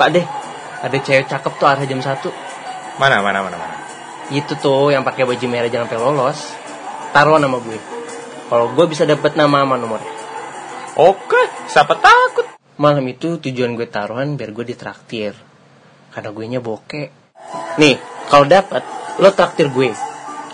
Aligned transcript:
Pak 0.00 0.08
deh, 0.16 0.24
ada 0.80 0.96
cewek 0.96 1.28
cakep 1.28 1.52
tuh 1.60 1.68
arah 1.68 1.84
jam 1.84 2.00
1 2.00 2.08
Mana, 2.96 3.20
mana, 3.20 3.44
mana, 3.44 3.56
mana. 3.60 3.76
Itu 4.32 4.56
tuh 4.56 4.88
yang 4.88 5.04
pakai 5.04 5.28
baju 5.28 5.44
merah 5.44 5.68
jangan 5.68 5.92
sampai 5.92 6.00
lolos. 6.00 6.40
Taruhan 7.12 7.44
nama 7.44 7.60
gue. 7.60 7.76
Kalau 8.48 8.72
gue 8.72 8.86
bisa 8.88 9.04
dapat 9.04 9.36
nama 9.36 9.60
sama 9.60 9.76
nomornya. 9.76 10.08
Oke, 10.96 11.68
siapa 11.68 12.00
takut? 12.00 12.48
Malam 12.80 13.12
itu 13.12 13.36
tujuan 13.44 13.76
gue 13.76 13.92
taruhan 13.92 14.40
biar 14.40 14.56
gue 14.56 14.72
ditraktir. 14.72 15.36
Karena 16.16 16.32
gue 16.32 16.44
nya 16.48 16.64
bokeh. 16.64 17.08
Nih, 17.76 18.00
kalau 18.32 18.48
dapat 18.48 18.80
lo 19.20 19.36
traktir 19.36 19.68
gue. 19.68 19.92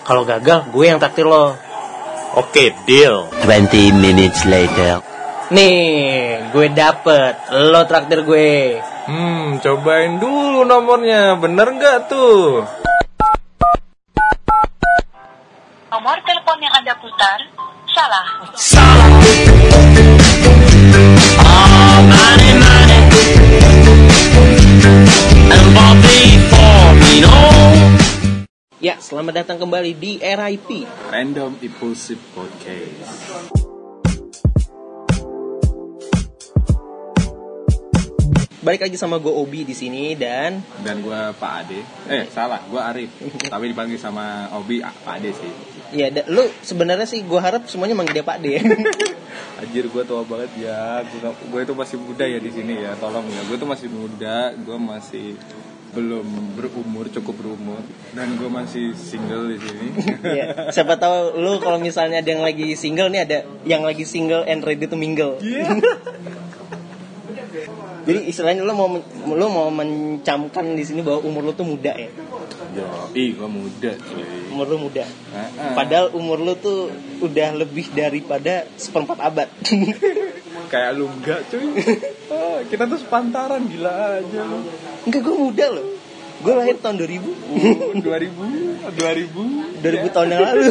Kalau 0.03 0.27
gagal, 0.27 0.75
gue 0.75 0.85
yang 0.91 0.99
traktir 0.99 1.23
lo. 1.23 1.55
Oke, 2.35 2.75
deal. 2.83 3.31
20 3.47 3.95
minutes 3.95 4.43
later. 4.43 5.07
Nih, 5.55 6.51
gue 6.51 6.67
dapet. 6.75 7.47
Lo 7.55 7.87
traktir 7.87 8.27
gue. 8.27 8.83
Hmm, 9.07 9.63
cobain 9.63 10.19
dulu 10.19 10.67
nomornya. 10.67 11.39
Bener 11.39 11.79
nggak 11.79 12.11
tuh? 12.11 12.67
Nomor 15.95 16.19
telepon 16.27 16.59
yang 16.59 16.75
Anda 16.75 16.99
putar 16.99 17.39
salah. 17.95 18.27
Ya, 28.83 28.99
selamat 28.99 29.47
datang 29.47 29.63
kembali 29.63 29.95
di 29.95 30.19
RIP. 30.19 30.83
Random 31.15 31.55
Impulsive 31.63 32.19
Podcast. 32.35 33.76
Balik 38.67 38.91
lagi 38.91 38.99
sama 38.99 39.23
gue 39.23 39.31
Obi 39.31 39.63
di 39.63 39.79
sini 39.79 40.19
dan 40.19 40.59
Dan 40.83 40.99
gue 40.99 41.15
Pak 41.39 41.53
Ade. 41.63 41.87
Eh, 42.11 42.27
salah, 42.27 42.67
gue 42.67 42.83
Arif. 42.83 43.15
Tapi 43.55 43.71
dipanggil 43.71 43.95
sama 43.95 44.51
Obi 44.59 44.83
ah, 44.83 44.91
Pak 44.91 45.23
Ade 45.23 45.31
sih. 45.31 45.53
ya 45.95 46.11
da- 46.11 46.27
lu 46.27 46.43
sebenarnya 46.67 47.07
sih 47.07 47.23
gue 47.23 47.39
harap 47.39 47.71
semuanya 47.71 47.95
manggil 47.95 48.19
dia 48.19 48.27
Pak 48.27 48.43
D. 48.43 48.59
Anjir 49.63 49.87
gue 49.87 50.03
tua 50.03 50.27
banget 50.27 50.51
ya. 50.59 51.07
Gue 51.47 51.63
itu 51.63 51.79
masih 51.79 51.95
muda 52.03 52.27
ya 52.27 52.43
di 52.43 52.51
sini 52.51 52.83
ya. 52.83 52.99
Tolong 52.99 53.23
ya. 53.31 53.47
Gue 53.47 53.55
tuh 53.55 53.71
masih 53.71 53.87
muda. 53.87 54.51
Gue 54.59 54.79
masih 54.83 55.39
belum 55.95 56.59
berumur 56.59 57.09
cukup 57.09 57.41
berumur 57.41 57.81
dan 58.13 58.37
gue 58.37 58.51
masih 58.53 58.93
single 58.93 59.49
di 59.49 59.59
sini. 59.63 59.89
ya, 60.43 60.69
siapa 60.69 61.01
tahu 61.01 61.41
lu 61.41 61.57
kalau 61.57 61.81
misalnya 61.81 62.21
ada 62.21 62.29
yang 62.37 62.45
lagi 62.45 62.77
single 62.77 63.09
nih 63.09 63.25
ada 63.25 63.39
yang 63.65 63.81
lagi 63.81 64.05
single 64.05 64.45
and 64.45 64.61
ready 64.61 64.85
to 64.85 64.99
mingle. 64.99 65.41
Jadi 68.07 68.31
istilahnya 68.31 68.63
lu 68.63 68.71
mau 68.71 68.87
men- 68.87 69.07
lu 69.35 69.47
mau 69.51 69.67
mencamkan 69.67 70.79
di 70.79 70.87
sini 70.87 71.03
bahwa 71.03 71.27
umur 71.27 71.43
lu 71.51 71.53
tuh 71.59 71.67
muda 71.67 71.91
ya. 71.91 72.07
Ih 73.19 73.35
gue 73.35 73.49
muda 73.51 73.91
cuy. 73.99 74.23
Umur 74.55 74.67
lu 74.71 74.77
muda. 74.87 75.03
Ah. 75.35 75.75
Padahal 75.75 76.15
umur 76.15 76.39
lu 76.39 76.55
tuh 76.55 76.95
udah 77.19 77.59
lebih 77.59 77.91
daripada 77.91 78.71
seperempat 78.79 79.19
abad. 79.19 79.49
kayak 80.73 80.91
lu 80.95 81.11
enggak 81.11 81.51
cuy. 81.51 81.67
Ah, 82.31 82.63
kita 82.71 82.87
tuh 82.87 83.03
sepantaran 83.03 83.67
gila 83.67 84.23
aja 84.23 84.41
lu. 84.47 84.63
Enggak 85.11 85.21
gue 85.27 85.37
muda 85.37 85.67
loh. 85.75 85.87
Gue 86.37 86.53
lahir 86.53 86.77
tahun 86.79 87.01
2000. 87.01 88.05
2000, 88.07 88.07
2000 88.93 89.83
2000 89.83 90.15
tahun 90.15 90.29
yang 90.31 90.43
lalu. 90.47 90.63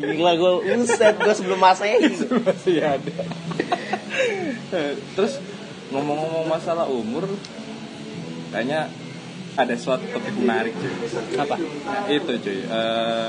Gila 0.00 0.32
gue 0.34 0.52
uset 0.80 1.14
gue 1.22 1.34
sebelum 1.38 1.60
masehi. 1.60 2.08
masih 2.50 2.82
ada. 2.82 3.14
Terus 5.14 5.38
ngomong-ngomong 5.90 6.46
masalah 6.46 6.86
umur, 6.86 7.26
kayaknya 8.54 8.90
ada 9.58 9.74
suatu 9.74 10.06
topik 10.10 10.34
menarik 10.38 10.74
cuy. 10.78 10.92
Apa? 11.36 11.56
Itu 12.06 12.32
cuy. 12.38 12.58
eh, 12.64 13.28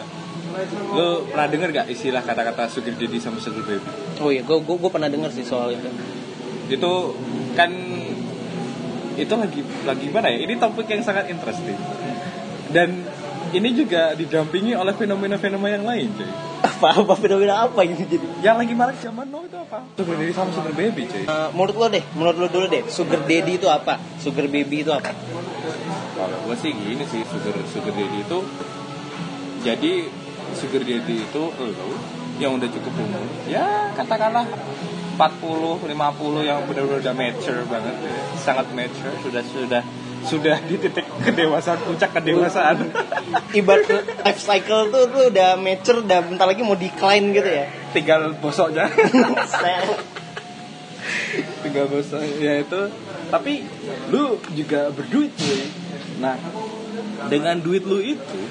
lu 0.94 1.26
pernah 1.32 1.48
denger 1.50 1.70
gak 1.74 1.88
istilah 1.90 2.22
kata-kata 2.22 2.70
sugar 2.70 2.94
daddy 2.96 3.18
sama 3.18 3.42
sugar 3.42 3.66
baby? 3.66 3.90
Oh 4.22 4.30
iya, 4.30 4.46
gue 4.46 4.58
gue 4.62 4.90
pernah 4.92 5.10
dengar 5.10 5.34
sih 5.34 5.46
soal 5.46 5.74
itu. 5.74 5.90
Itu 6.70 7.18
kan 7.58 7.72
itu 9.18 9.34
lagi 9.36 9.62
lagi 9.84 10.08
mana 10.14 10.32
ya? 10.32 10.40
Ini 10.46 10.54
topik 10.62 10.88
yang 10.88 11.04
sangat 11.04 11.28
interesting. 11.28 11.78
Dan 12.72 13.04
ini 13.52 13.70
juga 13.76 14.16
didampingi 14.16 14.74
oleh 14.74 14.94
fenomena-fenomena 14.96 15.74
yang 15.80 15.88
lain 15.88 16.08
cuy. 16.16 16.32
Apa 16.62 16.88
apa 17.04 17.14
fenomena 17.18 17.68
apa 17.68 17.80
ini 17.84 17.96
jadi? 18.00 18.18
Yang 18.42 18.56
lagi 18.66 18.74
marak 18.74 18.98
zaman 19.04 19.28
now 19.28 19.44
itu 19.44 19.58
apa? 19.60 19.80
Sugar 19.98 20.16
daddy 20.18 20.34
sama 20.34 20.52
sugar 20.56 20.74
baby 20.74 21.04
cuy. 21.08 21.24
Eh, 21.28 21.50
menurut 21.56 21.76
lo 21.76 21.88
deh, 21.92 22.04
menurut 22.16 22.38
lo 22.38 22.48
dulu 22.48 22.66
deh, 22.72 22.84
sugar 22.88 23.22
daddy 23.28 23.54
itu 23.60 23.68
apa? 23.68 24.00
Sugar 24.18 24.46
baby 24.48 24.84
itu 24.84 24.92
apa? 24.92 25.12
Kalau 26.16 26.38
gue 26.48 26.56
sih 26.60 26.72
gini 26.72 27.04
sih 27.08 27.22
sugar 27.28 27.56
sugar 27.70 27.94
daddy 27.94 28.18
itu 28.24 28.40
jadi 29.62 29.94
sugar 30.58 30.82
daddy 30.84 31.16
itu 31.28 31.44
lo 31.52 31.68
yang 32.42 32.58
udah 32.58 32.70
cukup 32.74 32.94
umur 32.98 33.22
ya 33.46 33.94
katakanlah 33.94 34.50
40 35.14 35.86
50 35.86 36.50
yang 36.50 36.66
benar-benar 36.66 36.98
udah 36.98 37.14
mature 37.14 37.62
banget 37.70 37.96
ya. 38.02 38.14
sangat 38.42 38.66
mature 38.74 39.14
sudah 39.22 39.44
sudah 39.46 39.84
sudah 40.22 40.62
di 40.66 40.78
titik 40.78 41.06
kedewasaan 41.26 41.80
puncak 41.86 42.14
kedewasaan 42.22 42.78
Ibarat 43.60 43.90
life 44.24 44.42
cycle 44.42 44.88
tuh 44.94 45.12
tuh 45.12 45.24
udah 45.34 45.60
mature, 45.60 46.06
udah 46.06 46.20
bentar 46.24 46.48
lagi 46.48 46.62
mau 46.64 46.78
decline 46.78 47.36
gitu 47.36 47.50
ya. 47.50 47.66
tinggal 47.92 48.32
bosoknya 48.40 48.88
Sel. 49.50 49.86
tinggal 51.64 51.86
bosok 51.88 52.22
ya 52.42 52.62
itu 52.62 52.82
tapi 53.32 53.64
lu 54.12 54.38
juga 54.54 54.92
berduit 54.92 55.32
cuy 55.34 55.62
nah 56.22 56.38
dengan 57.32 57.58
duit 57.62 57.86
lu 57.88 58.02
itu 58.02 58.42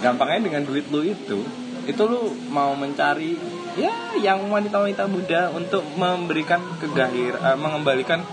gampangnya 0.00 0.50
dengan 0.50 0.62
duit 0.66 0.86
lu 0.90 1.00
itu 1.06 1.40
itu 1.86 2.02
lu 2.02 2.34
mau 2.50 2.74
mencari 2.74 3.38
ya 3.78 4.18
yang 4.18 4.50
wanita-wanita 4.50 5.06
muda 5.06 5.54
untuk 5.54 5.86
memberikan 5.94 6.58
kegahir 6.82 7.38
eh, 7.38 7.56
mengembalikan 7.56 8.26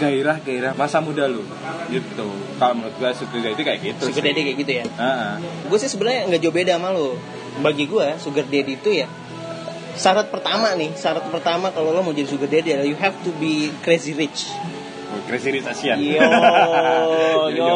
gairah-gairah 0.00 0.72
masa 0.72 0.98
muda 0.98 1.28
lu 1.28 1.44
gitu 1.92 2.26
kalau 2.56 2.72
menurut 2.74 2.96
gua 2.96 3.12
sugar 3.12 3.40
daddy 3.44 3.60
kayak 3.60 3.80
gitu 3.84 4.04
Sugar 4.08 4.22
sih. 4.22 4.26
daddy 4.26 4.40
kayak 4.42 4.58
gitu 4.58 4.72
ya. 4.72 4.84
Ah. 4.96 5.36
Gue 5.68 5.76
sih 5.76 5.92
sebenarnya 5.92 6.26
nggak 6.26 6.40
jauh 6.40 6.54
beda 6.54 6.72
sama 6.80 6.88
lo. 6.90 7.20
Bagi 7.60 7.84
gue, 7.84 8.06
sugar 8.16 8.48
daddy 8.48 8.74
itu 8.74 8.90
ya 8.96 9.08
syarat 9.90 10.32
pertama 10.32 10.72
nih, 10.72 10.96
syarat 10.96 11.28
pertama 11.28 11.68
kalau 11.68 11.92
lo 11.92 12.00
mau 12.00 12.10
jadi 12.10 12.24
sugar 12.24 12.48
daddy 12.48 12.72
adalah 12.72 12.88
you 12.88 12.96
have 12.96 13.12
to 13.20 13.28
be 13.36 13.68
crazy 13.80 14.16
rich. 14.16 14.48
Oh, 15.10 15.18
Crazy 15.26 15.50
Rich 15.50 15.66
Asian. 15.66 15.98
Yo, 15.98 16.22
yo. 17.58 17.74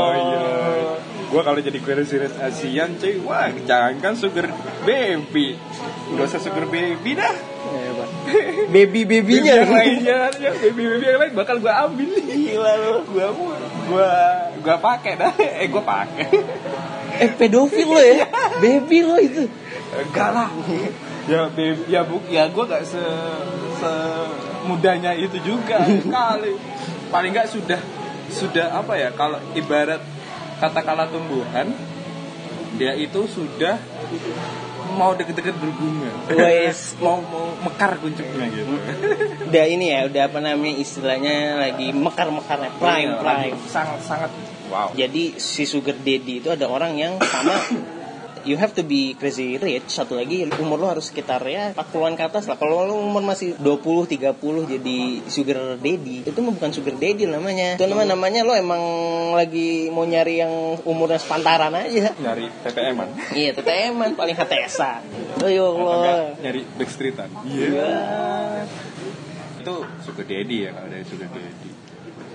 Gue 1.26 1.42
kalau 1.42 1.58
jadi 1.58 1.74
Crazy 1.76 2.16
Rich 2.16 2.38
Asian, 2.38 2.94
cuy, 2.94 3.18
wah 3.20 3.50
jangankan 3.50 4.14
sugar 4.14 4.46
baby, 4.86 5.58
gak 6.14 6.24
usah 6.24 6.38
sugar 6.38 6.70
baby 6.70 7.18
dah. 7.18 7.34
Baby 8.74 9.06
Baby 9.06 9.38
babynya. 9.38 9.54
yang 9.62 9.72
lainnya, 9.72 10.18
ya, 10.40 10.50
baby 10.58 10.82
baby 10.90 11.04
yang 11.06 11.20
lain 11.22 11.32
bakal 11.36 11.56
gue 11.62 11.72
ambil. 11.72 12.10
Gila 12.18 12.72
lo. 12.80 12.94
Gue 13.06 13.26
gue 13.88 14.10
gue 14.64 14.76
pakai 14.80 15.12
dah. 15.18 15.32
Eh 15.38 15.68
gue 15.70 15.82
pakai. 15.84 16.26
Eh 17.22 17.30
pedofil 17.30 17.86
lo 17.86 18.02
ya, 18.02 18.26
baby 18.58 18.98
lo 19.06 19.16
itu. 19.22 19.46
Enggak 19.94 20.30
lah. 20.34 20.48
Ya 21.24 21.48
baby, 21.48 21.82
ya 21.88 22.00
bu, 22.04 22.20
ya 22.28 22.50
gue 22.50 22.64
gak 22.66 22.84
se 22.84 23.00
se 23.80 23.90
mudanya 24.66 25.14
itu 25.14 25.38
juga 25.40 25.84
kali. 25.86 26.52
Paling 27.08 27.30
nggak 27.30 27.48
sudah 27.48 27.80
sudah 28.32 28.74
apa 28.74 28.98
ya 28.98 29.14
kalau 29.14 29.38
ibarat 29.54 30.02
katakanlah 30.58 31.06
tumbuhan 31.12 31.70
dia 32.74 32.96
itu 32.98 33.30
sudah 33.30 33.78
mau 34.92 35.12
deket-deket 35.12 35.54
berbunga 35.54 36.10
Wes. 36.30 36.92
mau 37.04 37.18
mau 37.20 37.56
mekar 37.60 37.96
kuncupnya 37.96 38.46
gitu 38.48 38.74
Udah 39.44 39.64
ini 39.64 39.86
ya, 39.88 40.04
udah 40.04 40.22
apa 40.26 40.38
namanya 40.38 40.74
istilahnya 40.76 41.36
lagi 41.58 41.90
mekar-mekarnya 41.90 42.70
prime 42.76 43.10
Iya, 43.10 43.20
prime. 43.20 43.56
sangat 43.66 44.00
sangat 44.02 44.30
wow 44.68 44.92
Jadi 44.92 45.36
si 45.36 45.64
sugar 45.64 45.96
daddy 45.96 46.38
itu 46.38 46.48
ada 46.48 46.66
orang 46.66 46.94
yang 46.94 47.16
sama 47.18 47.56
you 48.44 48.56
have 48.56 48.72
to 48.72 48.84
be 48.84 49.18
crazy 49.18 49.56
rich. 49.58 49.90
Satu 49.90 50.16
lagi 50.16 50.46
umur 50.60 50.78
lo 50.78 50.86
harus 50.88 51.10
sekitar 51.10 51.42
ya 51.44 51.74
40-an 51.74 52.14
ke 52.14 52.24
atas 52.24 52.46
lah. 52.46 52.56
Kalau 52.56 52.84
lo 52.84 52.94
umur 53.00 53.24
masih 53.24 53.56
20 53.58 54.06
30 54.20 54.72
jadi 54.78 54.98
sugar 55.26 55.80
daddy 55.80 56.24
itu 56.24 56.38
mah 56.40 56.52
bukan 56.54 56.70
sugar 56.70 56.94
daddy 56.96 57.26
namanya. 57.26 57.76
Itu 57.76 57.88
namanya 57.90 58.14
namanya 58.14 58.40
lo 58.46 58.52
emang 58.54 58.82
lagi 59.34 59.90
mau 59.90 60.06
nyari 60.06 60.40
yang 60.40 60.78
umurnya 60.86 61.18
sepantaran 61.18 61.74
aja. 61.74 62.14
Nyari 62.14 62.46
TTM 62.62 62.96
an. 63.00 63.08
Iya 63.34 63.50
TTM 63.56 64.14
paling 64.14 64.36
HTSan 64.36 65.02
oh 65.42 65.50
ya 65.50 65.64
Allah 65.66 66.32
nyari 66.38 66.62
backstreetan 66.78 67.28
Iya. 67.44 67.90
itu 69.64 69.76
sugar 70.04 70.24
daddy 70.28 70.56
ya 70.68 70.70
kalau 70.76 70.88
dari 70.92 71.04
sugar 71.08 71.28
daddy 71.32 71.70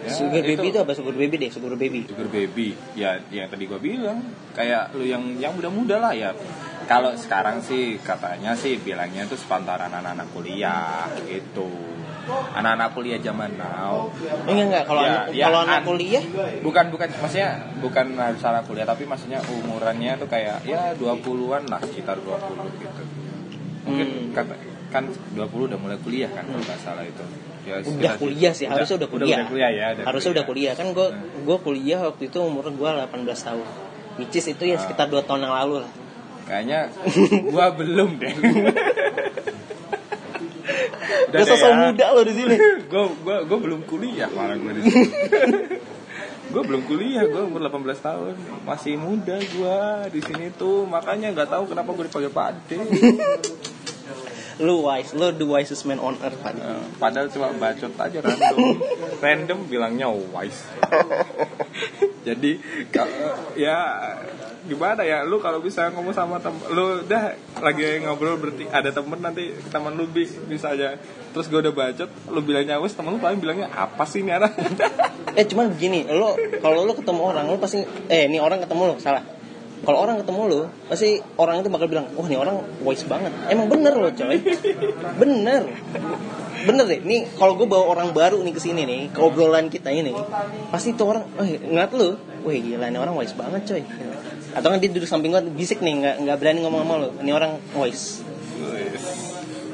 Ya, 0.09 0.15
sugar 0.15 0.41
baby 0.41 0.67
itu. 0.67 0.77
apa? 0.77 0.91
Sugar 0.91 1.13
baby 1.13 1.35
deh 1.37 1.49
sugar 1.49 1.73
baby. 1.73 1.99
Sugar 2.03 2.27
baby. 2.27 2.67
Ya 2.93 3.21
yang 3.29 3.47
tadi 3.47 3.63
gua 3.63 3.77
bilang 3.77 4.19
kayak 4.51 4.91
lu 4.91 5.05
yang 5.05 5.21
yang 5.35 5.53
muda-muda 5.53 5.97
lah 5.99 6.11
ya. 6.11 6.33
Kalau 6.83 7.13
sekarang 7.13 7.61
sih 7.61 7.95
katanya 7.99 8.53
sih 8.53 8.75
bilangnya 8.75 9.23
itu 9.23 9.35
sepantaran 9.35 9.87
anak-anak 9.87 10.25
kuliah 10.31 11.05
gitu. 11.23 11.69
Anak-anak 12.29 12.89
kuliah 12.91 13.17
zaman 13.17 13.53
now. 13.55 14.09
Enggak 14.43 14.65
enggak. 14.65 14.83
Kalau 14.83 15.01
Ya, 15.01 15.09
anak 15.11 15.23
ya, 15.31 15.43
kalau 15.45 15.59
anak 15.63 15.75
an- 15.75 15.85
kuliah? 15.85 16.23
bukan 16.59 16.85
bukan. 16.89 17.09
Maksudnya 17.15 17.49
bukan 17.79 18.05
harus 18.15 18.41
anak 18.43 18.63
kuliah 18.65 18.85
tapi 18.85 19.05
maksudnya 19.05 19.39
umurannya 19.43 20.17
tuh 20.17 20.25
kayak 20.27 20.61
ya 20.63 20.93
20-an 20.93 21.65
lah 21.65 21.79
sekitar 21.79 22.17
20 22.17 22.69
gitu. 22.75 23.01
Mungkin 23.81 24.07
Hmm. 24.09 24.29
kata 24.31 24.53
kan 24.89 25.05
20 25.31 25.69
udah 25.69 25.77
mulai 25.77 25.97
kuliah 25.97 26.27
kan 26.27 26.41
kalau 26.43 26.57
nggak 26.59 26.79
salah 26.79 27.05
itu 27.05 27.21
ya, 27.63 27.75
udah 27.81 28.13
kuliah 28.15 28.53
sih 28.53 28.65
harusnya 28.65 28.95
udah 28.99 29.09
kuliah. 29.09 29.37
udah, 29.41 29.47
kuliah 29.47 29.69
ya 29.71 29.85
udah 29.93 30.03
harusnya 30.07 30.31
udah 30.35 30.45
kuliah. 30.45 30.73
kan 30.75 30.87
gue 30.91 31.07
Hmm. 31.09 31.43
gue 31.43 31.57
kuliah 31.59 31.99
waktu 32.03 32.27
itu 32.27 32.39
umur 32.39 32.67
gue 32.67 32.89
18 32.89 33.09
tahun. 33.41 33.67
Which 34.15 34.35
is 34.35 34.47
itu 34.47 34.63
ya 34.63 34.75
Ah. 34.75 34.83
sekitar 34.83 35.07
2 35.07 35.23
tahun 35.23 35.47
yang 35.47 35.55
lalu 35.55 35.87
lah. 35.87 35.91
Kayaknya 36.43 36.79
gua 37.53 37.71
belum 37.71 38.09
deh. 38.17 38.33
Gak 41.29 41.45
sosok 41.45 41.71
muda 41.71 42.05
lo 42.11 42.21
di 42.25 42.33
sini. 42.33 42.55
Gue 42.91 43.03
gua 43.21 43.45
gua 43.45 43.57
belum 43.61 43.85
kuliah 43.85 44.29
malah 44.29 44.57
gue 44.57 44.71
di 44.75 44.81
sini. 44.81 45.07
Gue 46.49 46.65
belum 46.65 46.81
kuliah 46.89 47.29
gue 47.29 47.45
umur 47.45 47.61
18 47.61 48.01
tahun. 48.01 48.33
Masih 48.65 48.97
muda 48.97 49.37
gue 49.37 49.77
di 50.09 50.21
sini 50.25 50.49
tuh. 50.49 50.81
Makanya 50.83 51.29
nggak 51.29 51.45
tahu 51.53 51.69
kenapa 51.69 51.93
gue 51.93 52.09
dipanggil 52.09 52.33
pade 52.33 52.77
lu 54.59 54.83
wise 54.83 55.15
lu 55.15 55.31
the 55.31 55.47
wisest 55.47 55.87
man 55.87 55.99
on 56.03 56.19
earth 56.19 56.35
Pak. 56.43 56.53
Eh, 56.55 56.83
padahal 56.99 57.31
cuma 57.31 57.51
bacot 57.55 57.95
aja 57.95 58.19
random. 58.19 58.57
Random 59.23 59.59
bilangnya 59.71 60.07
wise. 60.11 60.67
Jadi 62.27 62.59
ya 63.55 63.77
gimana 64.67 65.01
ya 65.07 65.23
lu 65.23 65.39
kalau 65.39 65.63
bisa 65.63 65.87
ngomong 65.95 66.11
sama 66.11 66.37
tem 66.43 66.53
lu 66.75 67.07
udah 67.07 67.33
lagi 67.63 68.03
ngobrol 68.03 68.35
berarti 68.37 68.67
ada 68.67 68.91
temen 68.91 69.17
nanti 69.23 69.55
teman 69.71 69.95
lu 69.95 70.05
bi 70.11 70.27
bisa 70.27 70.75
aja. 70.75 70.99
Terus 71.31 71.47
gue 71.47 71.63
udah 71.63 71.73
bacot 71.73 72.09
lu 72.27 72.43
bilangnya 72.43 72.77
wise 72.83 72.99
temen 72.99 73.15
lu 73.15 73.19
paling 73.23 73.39
bilangnya 73.39 73.71
apa 73.71 74.03
sih 74.03 74.19
ini 74.19 74.35
anak 74.35 74.59
eh 75.39 75.45
cuman 75.47 75.71
begini 75.71 76.03
lo 76.11 76.35
kalau 76.59 76.83
lo 76.83 76.91
ketemu 76.97 77.21
orang 77.23 77.45
lo 77.47 77.55
pasti 77.55 77.79
eh 78.11 78.27
ini 78.27 78.43
orang 78.43 78.59
ketemu 78.59 78.83
lo 78.91 78.95
salah 78.99 79.38
kalau 79.79 79.97
orang 80.03 80.19
ketemu 80.19 80.41
lo 80.51 80.61
pasti 80.91 81.23
orang 81.39 81.63
itu 81.63 81.71
bakal 81.71 81.87
bilang 81.87 82.11
wah 82.13 82.27
ini 82.27 82.35
orang 82.35 82.59
wise 82.83 83.07
banget. 83.07 83.31
Emang 83.47 83.71
bener 83.71 83.95
lo 83.95 84.11
coy. 84.11 84.37
Bener. 85.15 85.61
Bener 86.67 86.83
deh. 86.83 86.99
Nih 86.99 87.31
kalau 87.39 87.55
gue 87.55 87.63
bawa 87.63 87.95
orang 87.95 88.11
baru 88.11 88.43
nih 88.43 88.51
ke 88.51 88.61
sini 88.61 88.83
nih 88.83 89.01
ke 89.15 89.19
obrolan 89.23 89.71
kita 89.71 89.87
ini 89.87 90.11
pasti 90.67 90.91
tuh 90.93 91.15
orang 91.15 91.23
oh 91.39 91.47
ngeliat 91.47 91.91
lo 91.95 92.19
wah 92.43 92.51
gila 92.51 92.85
ini 92.91 92.99
orang 92.99 93.15
wise 93.15 93.31
banget 93.33 93.61
coy. 93.63 93.83
Atau 94.51 94.67
kan 94.67 94.77
dia 94.83 94.89
duduk 94.91 95.07
samping 95.07 95.31
gue 95.31 95.43
bisik 95.55 95.79
nih 95.79 95.93
nggak 96.03 96.15
nggak 96.27 96.37
berani 96.37 96.59
ngomong 96.67 96.81
sama 96.83 96.95
lo 96.99 97.09
ini 97.23 97.31
orang 97.31 97.55
wise. 97.79 98.23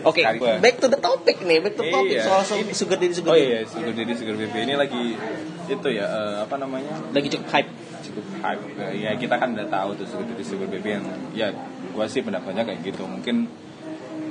Oke, 0.05 0.21
Kariba. 0.21 0.61
back 0.61 0.77
to 0.77 0.85
the 0.85 1.01
topic 1.01 1.41
nih, 1.41 1.65
back 1.65 1.73
to 1.73 1.81
the 1.81 1.89
topic. 1.89 2.21
Iya. 2.21 2.29
soal 2.29 2.45
so- 2.45 2.61
sugar 2.77 3.01
daddy 3.01 3.17
sugar 3.17 3.33
oh 3.33 3.37
iya 3.41 3.65
sugar 3.65 3.89
daddy 3.89 4.13
sugar 4.13 4.37
baby. 4.37 4.69
Ini 4.69 4.77
lagi 4.77 5.17
itu 5.65 5.87
ya 5.89 6.05
eh, 6.05 6.35
apa 6.45 6.61
namanya? 6.61 6.93
Lagi 7.09 7.33
cukup 7.33 7.49
hype. 7.49 7.69
Cukup 8.15 8.25
hype 8.39 8.63
ya 8.95 9.11
kita 9.19 9.35
kan 9.35 9.51
udah 9.51 9.67
tahu 9.67 9.89
tuh 9.99 10.07
sugar 10.07 10.25
daddy 10.31 10.43
sugar 10.47 10.67
baby 10.71 10.89
yang 10.95 11.05
ya 11.35 11.47
gua 11.91 12.07
sih 12.07 12.23
pendapatnya 12.23 12.63
kayak 12.63 12.79
gitu 12.81 13.03
mungkin 13.03 13.51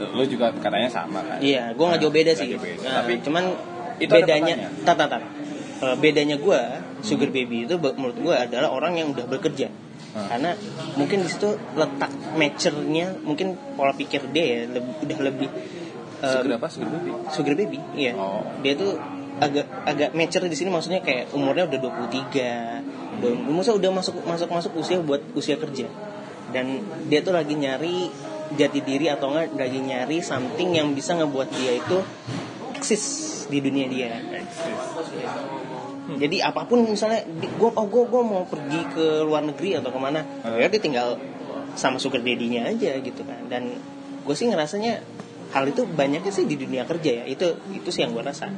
eh, 0.01 0.09
lo 0.09 0.25
juga 0.25 0.51
katanya 0.57 0.89
sama 0.89 1.21
kan 1.21 1.39
Iya, 1.39 1.77
gue 1.77 1.85
nggak 1.85 2.01
jauh 2.01 2.15
beda 2.15 2.31
Nggak 2.33 2.41
sih. 2.41 2.49
jauh 2.57 2.65
beda. 2.65 2.81
Nah, 2.83 2.93
tapi 3.05 3.13
cuman 3.21 3.45
itu 4.01 4.11
bedanya, 4.11 4.55
tat 4.83 4.97
tat. 4.99 5.23
Eh, 5.85 5.97
bedanya 6.01 6.37
gue, 6.41 6.61
sugar 7.05 7.29
baby 7.31 7.69
itu 7.69 7.77
menurut 7.79 8.17
gue 8.19 8.35
adalah 8.35 8.73
orang 8.73 8.97
yang 8.99 9.13
udah 9.13 9.29
bekerja. 9.29 9.69
Hmm. 10.15 10.27
Karena 10.31 10.51
mungkin 10.95 11.27
di 11.27 11.29
situ 11.31 11.59
letak 11.75 12.11
maturenya, 12.35 13.19
mungkin 13.23 13.59
pola 13.75 13.93
pikir 13.95 14.31
dia 14.31 14.45
ya 14.47 14.59
lebih, 14.71 14.93
udah 15.03 15.19
lebih 15.27 15.49
eh, 16.23 16.31
sugar 16.31 16.51
apa 16.59 16.67
sugar 16.71 16.89
baby 16.91 17.11
sugar 17.31 17.55
baby, 17.59 17.79
iya. 17.95 18.13
Oh. 18.15 18.43
Dia 18.63 18.75
tuh 18.79 18.99
agak 19.35 19.67
agak 19.83 20.11
mature 20.15 20.47
di 20.47 20.55
sini 20.55 20.71
maksudnya 20.71 21.03
kayak 21.03 21.35
umurnya 21.35 21.67
udah 21.67 21.79
23. 21.83 23.04
Udah, 23.21 23.33
maksudnya 23.51 23.79
udah 23.79 23.91
masuk 24.01 24.15
masuk 24.27 24.49
masuk 24.51 24.73
usia 24.79 24.99
buat 24.99 25.23
usia 25.37 25.57
kerja. 25.61 25.87
Dan 26.55 26.83
dia 27.11 27.21
tuh 27.23 27.35
lagi 27.35 27.55
nyari 27.59 28.11
jati 28.55 28.81
diri 28.85 29.11
atau 29.11 29.33
enggak 29.33 29.57
lagi 29.57 29.81
nyari 29.81 30.23
something 30.23 30.77
yang 30.77 30.93
bisa 30.95 31.17
ngebuat 31.19 31.49
dia 31.57 31.81
itu 31.81 31.99
eksis 32.77 33.03
di 33.49 33.59
dunia 33.65 33.87
dia. 33.89 34.21
Jadi 36.05 36.37
apa 36.45 36.69
pun 36.69 36.85
misalnya 36.85 37.25
gue 37.33 37.71
oh 37.73 37.87
gue 37.89 38.05
gue 38.05 38.23
mau 38.23 38.45
pergi 38.45 38.81
ke 38.93 39.25
luar 39.25 39.41
negeri 39.49 39.81
atau 39.81 39.89
ke 39.89 39.99
mana, 39.99 40.21
Hmm. 40.21 40.61
ya 40.61 40.69
dia 40.69 40.81
tinggal 40.81 41.17
sama 41.75 41.97
sugar 41.97 42.21
daddy-nya 42.21 42.69
aja 42.71 43.01
gitu 43.01 43.25
kan. 43.25 43.49
Dan 43.49 43.73
gue 44.23 44.35
sih 44.37 44.47
ngerasanya 44.47 45.01
hal 45.57 45.65
itu 45.65 45.89
banyaknya 45.89 46.29
sih 46.29 46.45
di 46.45 46.61
dunia 46.61 46.85
kerja 46.85 47.23
ya. 47.23 47.25
Itu 47.25 47.57
itu 47.73 47.89
sih 47.89 48.05
yang 48.05 48.13
gue 48.13 48.21
rasa. 48.21 48.53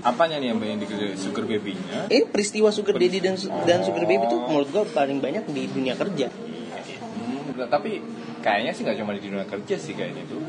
Apanya 0.00 0.40
nih 0.40 0.48
yang 0.52 0.58
banyak 0.58 0.78
dikerjain 0.86 1.18
sugar 1.20 1.44
baby-nya 1.44 2.08
Ini 2.08 2.24
peristiwa 2.32 2.72
sugar 2.72 2.96
daddy 2.96 3.20
dan 3.20 3.36
dan 3.68 3.84
sugar 3.84 4.08
baby 4.08 4.24
itu 4.24 4.38
menurut 4.48 4.68
gue 4.72 4.84
paling 4.96 5.20
banyak 5.20 5.44
di 5.52 5.68
dunia 5.68 5.94
kerja. 5.96 6.32
Hmm, 6.32 7.68
tapi 7.68 8.00
kayaknya 8.40 8.72
sih 8.72 8.82
nggak 8.88 8.96
cuma 8.96 9.12
di 9.12 9.22
dunia 9.22 9.44
kerja 9.44 9.76
sih 9.76 9.92
kayaknya 9.92 10.24
tuh. 10.24 10.40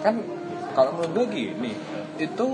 Kan 0.00 0.24
kalau 0.72 0.96
menurut 0.96 1.12
gue 1.12 1.26
gini, 1.36 1.72
itu 2.16 2.46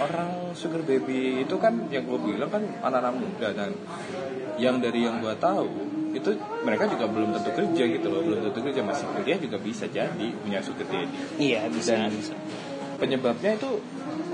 orang 0.00 0.56
sugar 0.56 0.80
baby 0.80 1.44
itu 1.44 1.56
kan 1.60 1.88
yang 1.92 2.08
gue 2.08 2.18
bilang 2.20 2.48
kan 2.48 2.64
anak-anak 2.80 3.14
muda 3.16 3.48
dan 3.52 3.70
yang 4.56 4.80
dari 4.80 5.04
yang 5.04 5.20
gue 5.20 5.36
tahu 5.36 5.68
itu 6.16 6.32
mereka 6.64 6.88
juga 6.88 7.04
belum 7.12 7.36
tentu 7.36 7.52
kerja 7.52 7.84
gitu 7.92 8.06
loh, 8.08 8.24
belum 8.24 8.48
tentu 8.48 8.60
kerja 8.64 8.80
masih 8.80 9.04
kuliah 9.12 9.36
juga 9.36 9.56
bisa 9.60 9.84
jadi 9.92 10.26
punya 10.40 10.64
sugar 10.64 10.88
daddy. 10.88 11.16
Iya 11.36 11.68
bisa. 11.68 11.92
Dan 11.92 12.16
bisa. 12.16 12.32
penyebabnya 12.96 13.60
itu 13.60 13.70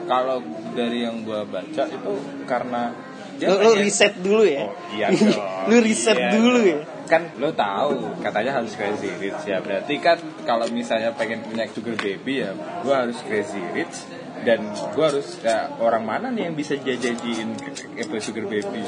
kalau 0.05 0.39
dari 0.73 1.05
yang 1.05 1.23
gue 1.23 1.41
baca 1.45 1.85
itu 1.85 2.13
karena 2.45 2.93
dia 3.37 3.49
Lu, 3.49 3.75
riset 3.75 4.15
dulu 4.23 4.45
ya. 4.47 4.69
Oh, 4.69 4.73
iya 4.95 5.07
dong. 5.17 5.35
lu 5.67 5.77
riset 5.83 6.15
Iya 6.15 6.31
dulu 6.33 6.59
dong. 6.59 6.69
ya. 6.69 6.79
Kan 7.11 7.23
lo 7.37 7.51
tahu 7.53 8.23
katanya 8.23 8.63
harus 8.63 8.73
crazy 8.73 9.11
rich 9.19 9.43
ya. 9.45 9.59
Berarti 9.59 9.95
kan 9.99 10.17
kalau 10.45 10.65
misalnya 10.71 11.11
pengen 11.13 11.43
punya 11.43 11.67
sugar 11.69 11.97
baby 11.99 12.45
ya 12.45 12.55
gua 12.81 13.05
harus 13.05 13.19
crazy 13.25 13.59
rich 13.75 14.07
dan 14.43 14.63
gua 14.95 15.11
harus 15.11 15.39
ya, 15.39 15.71
orang 15.79 16.03
mana 16.03 16.27
nih 16.31 16.51
yang 16.51 16.55
bisa 16.55 16.75
jajajiin 16.75 17.51
itu 17.99 18.15
sugar 18.19 18.47
baby. 18.47 18.81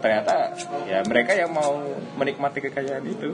Ternyata 0.00 0.52
ya 0.84 1.00
mereka 1.04 1.32
yang 1.32 1.52
mau 1.52 1.78
menikmati 2.16 2.58
kekayaan 2.60 3.04
itu. 3.04 3.32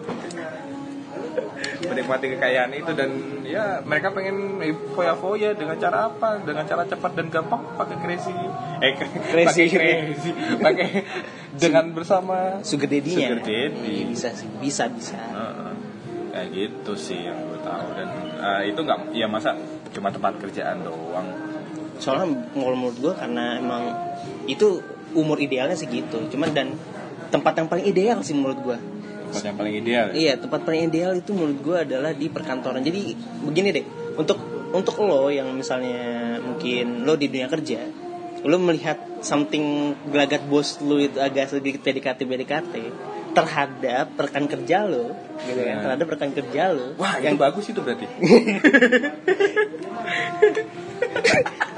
menikmati 1.91 2.27
kekayaan 2.37 2.71
itu 2.75 2.93
dan 2.93 3.11
ya 3.45 3.81
mereka 3.83 4.13
pengen 4.15 4.61
foya-foya 4.93 5.57
dengan 5.57 5.77
cara 5.77 6.09
apa 6.09 6.41
dengan 6.43 6.65
cara 6.65 6.87
cepat 6.87 7.13
dan 7.17 7.27
gampang 7.29 7.63
pakai 7.77 7.97
crazy 8.01 8.35
eh 8.81 8.93
Crazy. 9.33 9.47
pakai 9.47 9.67
crazy 9.69 10.31
pakai 10.61 10.89
dengan 11.63 11.85
bersama 11.93 12.63
Sugar 12.63 12.87
daddy-nya. 12.89 13.27
Sugar 13.27 13.41
daddy. 13.43 13.91
Iya, 13.91 14.05
bisa 14.09 14.29
sih, 14.33 14.49
bisa 14.63 14.87
bisa. 14.89 15.19
Heeh. 15.19 15.73
kayak 16.31 16.49
gitu 16.55 16.93
sih 16.95 17.27
yang 17.27 17.37
gue 17.51 17.59
tahu 17.59 17.87
dan 17.99 18.09
eh, 18.39 18.63
itu 18.71 18.79
nggak 18.79 19.11
ya 19.19 19.27
masa 19.27 19.59
cuma 19.91 20.15
tempat 20.15 20.39
kerjaan 20.39 20.87
doang 20.87 21.27
Soalnya 22.01 22.33
kalau 22.57 22.77
menurut 22.81 22.97
gue 22.97 23.13
karena 23.13 23.61
emang 23.61 23.83
itu 24.49 24.81
umur 25.13 25.37
idealnya 25.37 25.77
segitu. 25.77 26.17
Cuman 26.33 26.49
dan 26.57 26.73
tempat 27.29 27.61
yang 27.61 27.69
paling 27.69 27.85
ideal 27.85 28.25
sih 28.25 28.33
menurut 28.33 28.59
gue. 28.65 28.79
Tempat 29.31 29.47
yang 29.47 29.59
paling 29.59 29.75
ideal 29.79 30.07
Iya, 30.11 30.33
tempat 30.37 30.61
paling 30.67 30.83
ideal 30.91 31.13
itu 31.15 31.31
menurut 31.33 31.59
gue 31.63 31.77
adalah 31.87 32.13
di 32.13 32.27
perkantoran. 32.27 32.83
Jadi 32.83 33.15
begini 33.47 33.69
deh, 33.71 33.85
untuk 34.19 34.39
untuk 34.71 34.99
lo 35.03 35.31
yang 35.31 35.51
misalnya 35.55 36.39
mungkin 36.43 37.07
lo 37.07 37.15
di 37.15 37.27
dunia 37.31 37.47
kerja, 37.47 37.81
lo 38.45 38.57
melihat 38.59 38.99
something 39.21 39.97
gelagat 40.09 40.43
bos 40.49 40.81
lo 40.81 40.97
itu 40.97 41.21
agak 41.21 41.53
sedikit 41.53 41.85
PDKT 41.85 42.25
PDKT 42.25 42.75
terhadap 43.31 44.07
rekan 44.15 44.45
kerja 44.45 44.85
lo, 44.85 45.15
gitu 45.41 45.61
kan? 45.61 45.75
Nah. 45.77 45.83
Terhadap 45.87 46.07
rekan 46.11 46.31
kerja 46.31 46.63
lo 46.71 46.95
wah 46.95 47.15
yang 47.17 47.35
itu 47.35 47.43
bagus 47.43 47.65
itu 47.67 47.81
berarti 47.81 48.07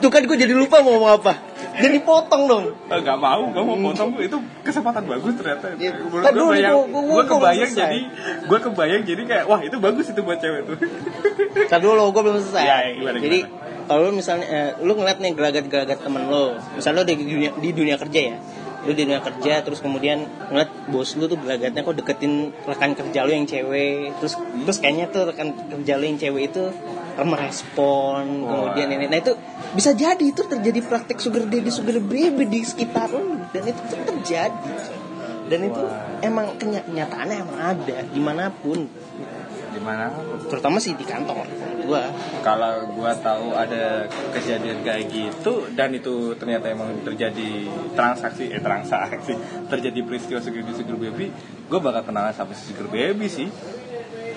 tuh 0.02 0.10
kan 0.10 0.22
gue 0.22 0.34
jadi 0.36 0.50
lupa 0.50 0.82
mau 0.82 0.98
ngomong 0.98 1.12
apa. 1.14 1.32
Jadi 1.72 2.02
potong 2.02 2.44
dong. 2.44 2.64
Eh, 2.90 2.98
nggak 3.00 3.16
mau 3.16 3.48
nggak 3.48 3.64
mau 3.64 3.76
potong 3.80 4.18
itu 4.18 4.34
kesempatan 4.60 5.06
bagus 5.06 5.32
ternyata 5.34 5.72
Ya, 5.78 5.94
gue 5.94 6.20
kan 6.20 6.32
dulu 6.32 6.52
bayang 6.52 6.74
gua- 6.74 6.88
gua- 6.90 7.04
gue 7.14 7.24
kebayang 7.30 7.70
jadi 7.72 8.00
gue 8.42 8.58
kebayang 8.60 9.02
jadi 9.06 9.22
kayak 9.24 9.44
wah 9.46 9.60
itu 9.62 9.76
bagus 9.78 10.10
itu 10.10 10.20
buat 10.20 10.36
cewek 10.36 10.60
tuh 10.66 10.76
Ntar 11.62 11.80
dulu 11.80 12.10
gue 12.10 12.22
belum 12.22 12.36
selesai. 12.40 12.62
Ya, 12.62 12.76
gimana, 12.92 13.16
Jadi 13.18 13.38
kalau 13.82 14.10
misalnya 14.10 14.46
eh, 14.46 14.70
lu 14.80 14.92
ngeliat 14.92 15.18
nih 15.18 15.32
gelagat-gelagat 15.32 15.98
temen 16.00 16.22
lo, 16.26 16.44
misalnya 16.72 16.98
lo 16.98 17.04
di 17.04 17.14
dunia, 17.18 17.50
di 17.54 17.70
dunia 17.70 17.96
kerja 17.96 18.20
ya, 18.26 18.36
lu 18.82 18.92
di 18.98 19.06
dunia 19.06 19.22
kerja 19.22 19.62
terus 19.62 19.78
kemudian 19.78 20.26
ngeliat 20.50 20.90
bos 20.90 21.14
lu 21.14 21.30
tuh 21.30 21.38
gelagatnya 21.38 21.86
kok 21.86 21.94
deketin 21.94 22.50
rekan 22.66 22.98
kerja 22.98 23.22
lu 23.22 23.30
yang 23.30 23.46
cewek, 23.46 24.18
terus 24.18 24.34
terus 24.38 24.78
kayaknya 24.82 25.06
tuh 25.10 25.30
rekan 25.30 25.54
kerja 25.54 25.92
lu 25.98 26.04
yang 26.10 26.18
cewek 26.18 26.50
itu 26.50 26.64
merespon, 27.12 28.24
kemudian 28.24 28.88
ini, 28.88 29.04
nah 29.04 29.20
itu 29.20 29.36
bisa 29.76 29.92
jadi 29.92 30.24
itu 30.24 30.42
terjadi 30.48 30.80
praktek 30.80 31.20
sugar 31.20 31.44
daddy 31.44 31.68
sugar 31.68 32.00
baby 32.00 32.48
di 32.48 32.60
sekitar 32.64 33.12
lu 33.12 33.36
dan 33.52 33.62
itu 33.68 33.80
tuh 33.84 34.00
terjadi 34.02 34.72
dan 35.52 35.60
itu 35.68 35.82
emang 36.24 36.56
kenya- 36.56 36.86
kenyataannya 36.88 37.36
emang 37.44 37.58
ada 37.60 37.96
di 38.08 38.20
mana 38.24 38.48
pun 38.48 38.88
Gimana? 39.82 40.06
terutama 40.46 40.78
sih 40.78 40.94
di 40.94 41.02
kantor 41.02 41.42
gua 41.82 42.06
Kalau 42.46 42.94
gua 42.94 43.10
tahu 43.18 43.54
ada 43.58 44.06
kejadian 44.30 44.86
kayak 44.86 45.10
gitu 45.10 45.66
dan 45.74 45.90
itu 45.90 46.34
ternyata 46.38 46.70
emang 46.70 47.02
terjadi 47.02 47.66
transaksi 47.98 48.54
eh 48.54 48.62
transaksi 48.62 49.34
terjadi 49.66 50.00
peristiwa 50.06 50.38
sugar 50.38 50.62
di 50.62 50.74
sugar 50.74 50.94
baby, 50.94 51.34
gua 51.66 51.82
bakal 51.82 52.14
kenalan 52.14 52.30
sama 52.30 52.54
si 52.54 52.70
sugar 52.70 52.86
baby 52.86 53.26
sih. 53.26 53.50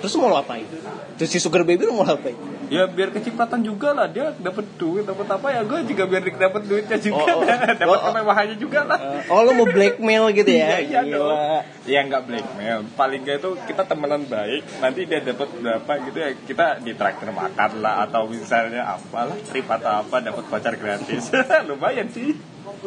Terus 0.05 0.21
mau 0.21 0.29
lo 0.29 0.37
apain 0.37 0.69
terus 1.17 1.33
si 1.33 1.41
sugar 1.41 1.65
baby 1.65 1.89
lo 1.89 1.97
mau 1.97 2.05
lo 2.05 2.13
apain 2.13 2.37
Ya 2.65 2.89
biar 2.89 3.13
kecipratan 3.13 3.61
juga 3.61 3.93
lah 3.93 4.09
dia 4.09 4.33
dapat 4.41 4.65
duit 4.81 5.05
dapat 5.05 5.27
apa 5.29 5.47
ya 5.53 5.61
gue 5.61 5.85
juga 5.85 6.03
biar 6.09 6.23
dapat 6.33 6.61
duitnya 6.65 6.97
juga 6.97 7.37
Oh, 7.37 7.41
oh. 7.41 7.45
dapat 7.81 7.85
Oh, 7.85 7.93
oh. 7.93 8.09
kemewahannya 8.09 8.57
juga 8.57 8.79
lah. 8.89 8.97
Eh, 8.97 9.29
oh 9.29 9.39
lo 9.45 9.51
mau 9.53 9.67
blackmail 9.69 10.33
gitu 10.33 10.49
ya 10.49 10.67
Iya, 10.81 10.81
iya 10.81 11.01
dong. 11.05 11.29
Gila. 11.29 11.61
Ya 11.85 11.99
nggak 12.09 12.23
blackmail. 12.25 12.79
Paling 12.97 13.21
nggak 13.21 13.37
itu 13.37 13.49
kita 13.69 13.85
temenan 13.85 14.25
baik. 14.25 14.65
Nanti 14.81 15.05
dia 15.05 15.21
dapat 15.21 15.49
berapa 15.61 15.91
gitu 16.09 16.17
ya 16.17 16.29
kita 16.33 16.65
ditraktir 16.81 17.29
makan 17.29 17.71
lah 17.85 18.09
atau 18.09 18.25
misalnya 18.25 18.97
apalah 18.97 19.37
trip 19.45 19.69
atau 19.69 20.01
apa 20.01 20.15
dapat 20.25 20.43
pacar 20.49 20.73
gratis. 20.73 21.29
Lumayan 21.69 22.09
sih. 22.09 22.33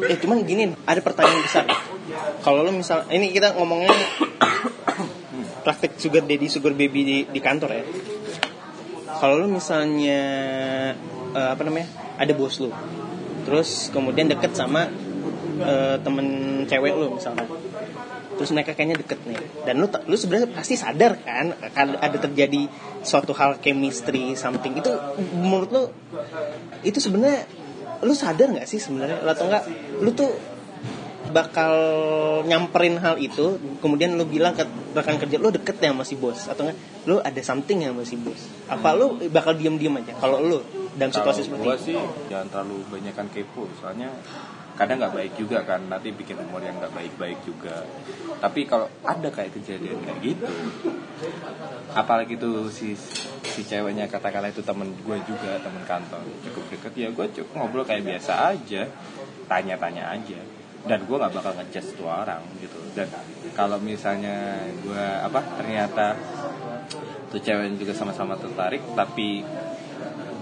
Eh 0.03 0.17
cuman 0.19 0.43
gini, 0.43 0.75
ada 0.83 0.99
pertanyaan 0.99 1.39
besar. 1.39 1.65
Kalau 2.43 2.67
lo 2.67 2.71
misal, 2.75 3.07
ini 3.11 3.31
kita 3.31 3.55
ngomongnya 3.55 3.95
praktek 5.61 5.99
sugar 5.99 6.23
daddy, 6.25 6.47
sugar 6.47 6.73
baby 6.73 7.01
di, 7.03 7.17
di 7.29 7.39
kantor 7.43 7.69
ya. 7.75 7.83
Kalau 9.19 9.35
lo 9.35 9.47
misalnya 9.51 10.21
eh, 11.35 11.49
apa 11.53 11.61
namanya, 11.67 11.87
ada 12.15 12.31
bos 12.31 12.57
lo, 12.63 12.71
terus 13.43 13.91
kemudian 13.91 14.31
deket 14.31 14.55
sama 14.55 14.87
eh, 15.59 15.97
temen 15.99 16.27
cewek 16.69 16.93
lo 16.95 17.19
misalnya, 17.19 17.43
terus 18.39 18.49
mereka 18.55 18.71
kayaknya 18.77 19.03
deket 19.03 19.19
nih, 19.27 19.39
dan 19.67 19.83
ta- 19.91 20.05
lo 20.07 20.15
sebenarnya 20.15 20.55
pasti 20.55 20.79
sadar 20.79 21.19
kan 21.19 21.51
ada 21.75 22.17
terjadi 22.17 22.69
suatu 23.03 23.35
hal 23.35 23.59
chemistry 23.59 24.39
something 24.39 24.79
itu 24.79 24.91
menurut 25.35 25.69
lo 25.71 25.83
itu 26.83 26.99
sebenarnya 27.03 27.43
lu 27.99 28.15
sadar 28.15 28.55
nggak 28.55 28.67
sih 28.67 28.79
sebenarnya 28.79 29.19
atau 29.27 29.51
enggak 29.51 29.63
lu 29.99 30.15
tuh 30.15 30.31
bakal 31.29 31.73
nyamperin 32.43 32.97
hal 32.97 33.15
itu 33.21 33.61
kemudian 33.79 34.17
lu 34.17 34.25
bilang 34.25 34.57
ke 34.57 34.65
rekan 34.97 35.21
kerja 35.21 35.37
lu 35.37 35.53
deket 35.53 35.77
ya 35.79 35.93
sama 35.93 36.03
si 36.03 36.15
bos? 36.17 36.49
Atau 36.49 36.67
enggak 36.67 36.77
lu 37.05 37.21
ada 37.21 37.41
something 37.41 37.85
ya 37.85 37.93
sama 37.93 38.03
si 38.03 38.17
bos? 38.17 38.41
Apa 38.67 38.97
lu 38.97 39.17
bakal 39.29 39.55
diam-diam 39.55 39.97
aja 40.01 40.17
kalau 40.17 40.41
lu 40.41 40.59
dalam 40.97 41.13
situasi 41.13 41.47
seperti 41.47 41.63
gue 41.63 41.75
itu 41.77 41.85
sih 41.93 41.97
jangan 42.27 42.47
terlalu 42.49 42.77
banyakkan 42.89 43.27
kepo. 43.29 43.69
Soalnya 43.79 44.09
kadang 44.75 45.03
nggak 45.03 45.11
baik 45.11 45.33
juga 45.35 45.67
kan 45.67 45.91
nanti 45.91 46.15
bikin 46.15 46.39
umur 46.39 46.63
yang 46.63 46.75
nggak 46.81 46.91
baik-baik 46.91 47.39
juga. 47.45 47.85
Tapi 48.41 48.65
kalau 48.65 48.89
ada 49.05 49.29
kayak 49.29 49.55
kejadian 49.55 50.03
kayak 50.03 50.19
gitu 50.23 50.47
apalagi 51.89 52.37
tuh 52.37 52.69
si 52.69 52.93
si 53.43 53.61
ceweknya 53.65 54.05
katakanlah 54.05 54.53
itu 54.53 54.61
temen 54.61 54.93
gue 54.93 55.17
juga 55.25 55.57
temen 55.59 55.83
kantor 55.83 56.21
cukup 56.45 56.63
deket 56.69 56.93
ya 56.95 57.09
gue 57.09 57.25
cukup 57.33 57.53
ngobrol 57.55 57.85
kayak 57.85 58.03
biasa 58.05 58.55
aja. 58.55 58.89
Tanya-tanya 59.49 60.13
aja 60.13 60.58
dan 60.87 60.99
gue 61.03 61.17
nggak 61.17 61.33
bakal 61.35 61.51
ngejudge 61.59 61.99
tuh 61.99 62.07
orang 62.07 62.43
gitu. 62.63 62.77
Dan 62.95 63.07
kalau 63.57 63.77
misalnya 63.81 64.63
gue 64.79 65.05
apa 65.23 65.39
ternyata 65.59 66.15
tuh 67.29 67.41
cewek 67.41 67.77
juga 67.77 67.93
sama-sama 67.93 68.39
tertarik 68.39 68.81
tapi 68.97 69.43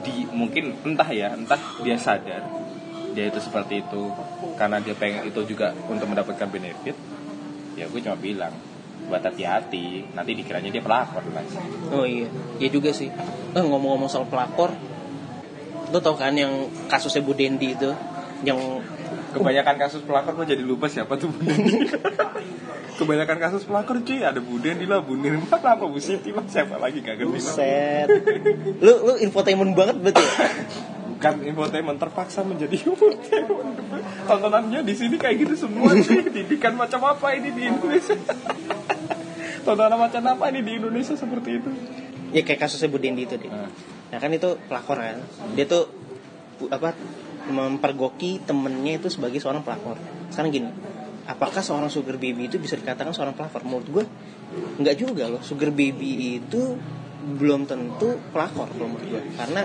di 0.05 0.23
mungkin 0.31 0.77
entah 0.87 1.09
ya 1.11 1.35
entah 1.35 1.59
dia 1.83 1.99
sadar 1.99 2.47
dia 3.11 3.27
itu 3.27 3.43
seperti 3.43 3.83
itu 3.83 4.07
karena 4.55 4.79
dia 4.79 4.95
pengen 4.95 5.27
itu 5.27 5.43
juga 5.43 5.75
untuk 5.91 6.07
mendapatkan 6.07 6.47
benefit 6.47 6.95
ya 7.75 7.91
gue 7.91 7.99
cuma 7.99 8.15
bilang 8.15 8.53
buat 9.07 9.23
hati-hati. 9.23 10.09
Nanti 10.17 10.31
dikiranya 10.35 10.73
dia 10.73 10.83
pelakor 10.83 11.23
mas. 11.31 11.53
Oh 11.93 12.03
iya. 12.03 12.27
Ya 12.57 12.67
juga 12.67 12.91
sih. 12.91 13.07
Eh 13.53 13.63
ngomong-ngomong 13.63 14.09
soal 14.11 14.27
pelakor 14.27 14.73
lu 15.87 16.03
tau 16.03 16.19
kan 16.19 16.35
yang 16.35 16.67
kasusnya 16.91 17.23
Bu 17.23 17.31
Dendi 17.31 17.71
itu 17.71 17.87
yang 18.43 18.59
kebanyakan 19.37 19.75
kasus 19.77 20.01
pelakor 20.01 20.33
gue 20.41 20.57
jadi 20.57 20.63
lupa 20.65 20.89
siapa 20.89 21.13
tuh 21.15 21.29
Bu 21.29 21.39
Dendi. 21.45 21.87
kebanyakan 22.97 23.37
kasus 23.37 23.63
pelakor 23.63 24.01
cuy 24.01 24.25
ada 24.25 24.41
Bu 24.41 24.57
Dendi 24.57 24.89
lah 24.89 25.05
Bu 25.05 25.13
Nirma 25.13 25.45
lah 25.61 25.77
apa 25.77 25.85
Bu 25.85 26.01
Siti 26.01 26.33
lah 26.33 26.43
siapa 26.49 26.81
lagi 26.81 27.05
gak 27.05 27.21
ngerti 27.21 27.25
lah. 27.25 27.33
buset 27.37 28.07
lu 28.81 28.93
lu 29.05 29.13
infotainment 29.21 29.73
banget 29.77 29.95
berarti 30.01 30.23
ya 30.25 30.35
bukan 31.17 31.33
infotainment 31.49 31.97
terpaksa 32.01 32.41
menjadi 32.41 32.75
infotainment 32.89 33.77
tontonannya 34.25 34.81
di 34.81 34.93
sini 34.97 35.15
kayak 35.21 35.35
gitu 35.45 35.69
semua 35.69 35.93
sih 36.01 36.25
didikan 36.33 36.73
macam 36.73 37.05
apa 37.05 37.37
ini 37.37 37.53
di 37.53 37.69
Indonesia 37.69 38.17
tontonan 39.65 39.97
macam 39.97 40.21
apa 40.25 40.49
ini 40.49 40.61
di 40.65 40.71
Indonesia 40.81 41.13
seperti 41.13 41.49
itu 41.61 41.69
ya 42.33 42.41
kayak 42.41 42.65
kasusnya 42.65 42.89
Bu 42.89 42.97
Dendi 42.97 43.23
itu 43.23 43.37
deh 43.37 43.47
Nah. 43.47 43.69
Nah 44.07 44.17
kan 44.23 44.31
itu 44.31 44.55
pelakor 44.71 44.97
kan. 44.99 45.19
Dia 45.55 45.67
tuh 45.67 45.91
apa 46.71 46.95
mempergoki 47.47 48.43
temennya 48.43 48.99
itu 48.99 49.07
sebagai 49.07 49.39
seorang 49.39 49.63
pelakor. 49.63 49.97
Sekarang 50.29 50.51
gini, 50.51 50.69
apakah 51.27 51.63
seorang 51.63 51.91
sugar 51.91 52.19
baby 52.19 52.51
itu 52.51 52.59
bisa 52.59 52.75
dikatakan 52.75 53.11
seorang 53.15 53.35
pelakor? 53.35 53.63
Menurut 53.63 53.87
gue 53.87 54.03
nggak 54.83 54.95
juga 54.95 55.31
loh. 55.31 55.41
Sugar 55.43 55.71
baby 55.71 56.39
itu 56.39 56.75
belum 57.27 57.67
tentu 57.67 58.15
pelakor 58.31 58.71
kalau 58.71 58.87
menurut 58.91 59.07
gue. 59.07 59.21
Karena 59.35 59.63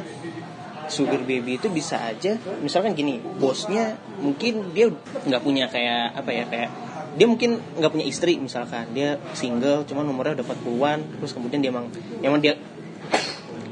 sugar 0.90 1.22
baby 1.22 1.56
itu 1.56 1.70
bisa 1.70 2.02
aja, 2.02 2.36
misalkan 2.60 2.92
gini, 2.92 3.18
bosnya 3.18 3.96
mungkin 4.18 4.74
dia 4.74 4.90
nggak 5.26 5.42
punya 5.42 5.70
kayak 5.70 6.18
apa 6.18 6.30
ya 6.30 6.44
kayak 6.50 6.70
dia 7.12 7.26
mungkin 7.28 7.60
nggak 7.76 7.92
punya 7.92 8.06
istri 8.08 8.40
misalkan 8.40 8.88
dia 8.96 9.20
single 9.36 9.84
cuman 9.84 10.08
umurnya 10.08 10.40
udah 10.40 10.46
40-an 10.48 10.98
terus 11.20 11.32
kemudian 11.36 11.60
dia 11.60 11.68
emang 11.68 11.92
emang 12.24 12.40
dia 12.40 12.56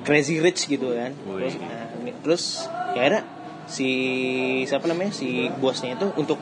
crazy 0.04 0.44
rich 0.44 0.68
gitu 0.68 0.92
kan 0.92 1.16
terus, 1.16 1.54
nah, 1.56 1.88
terus 2.20 2.44
ya 2.92 3.00
akhirnya 3.00 3.22
si 3.70 3.88
siapa 4.66 4.90
namanya 4.90 5.14
si 5.14 5.46
bosnya 5.62 5.94
itu 5.94 6.10
untuk 6.18 6.36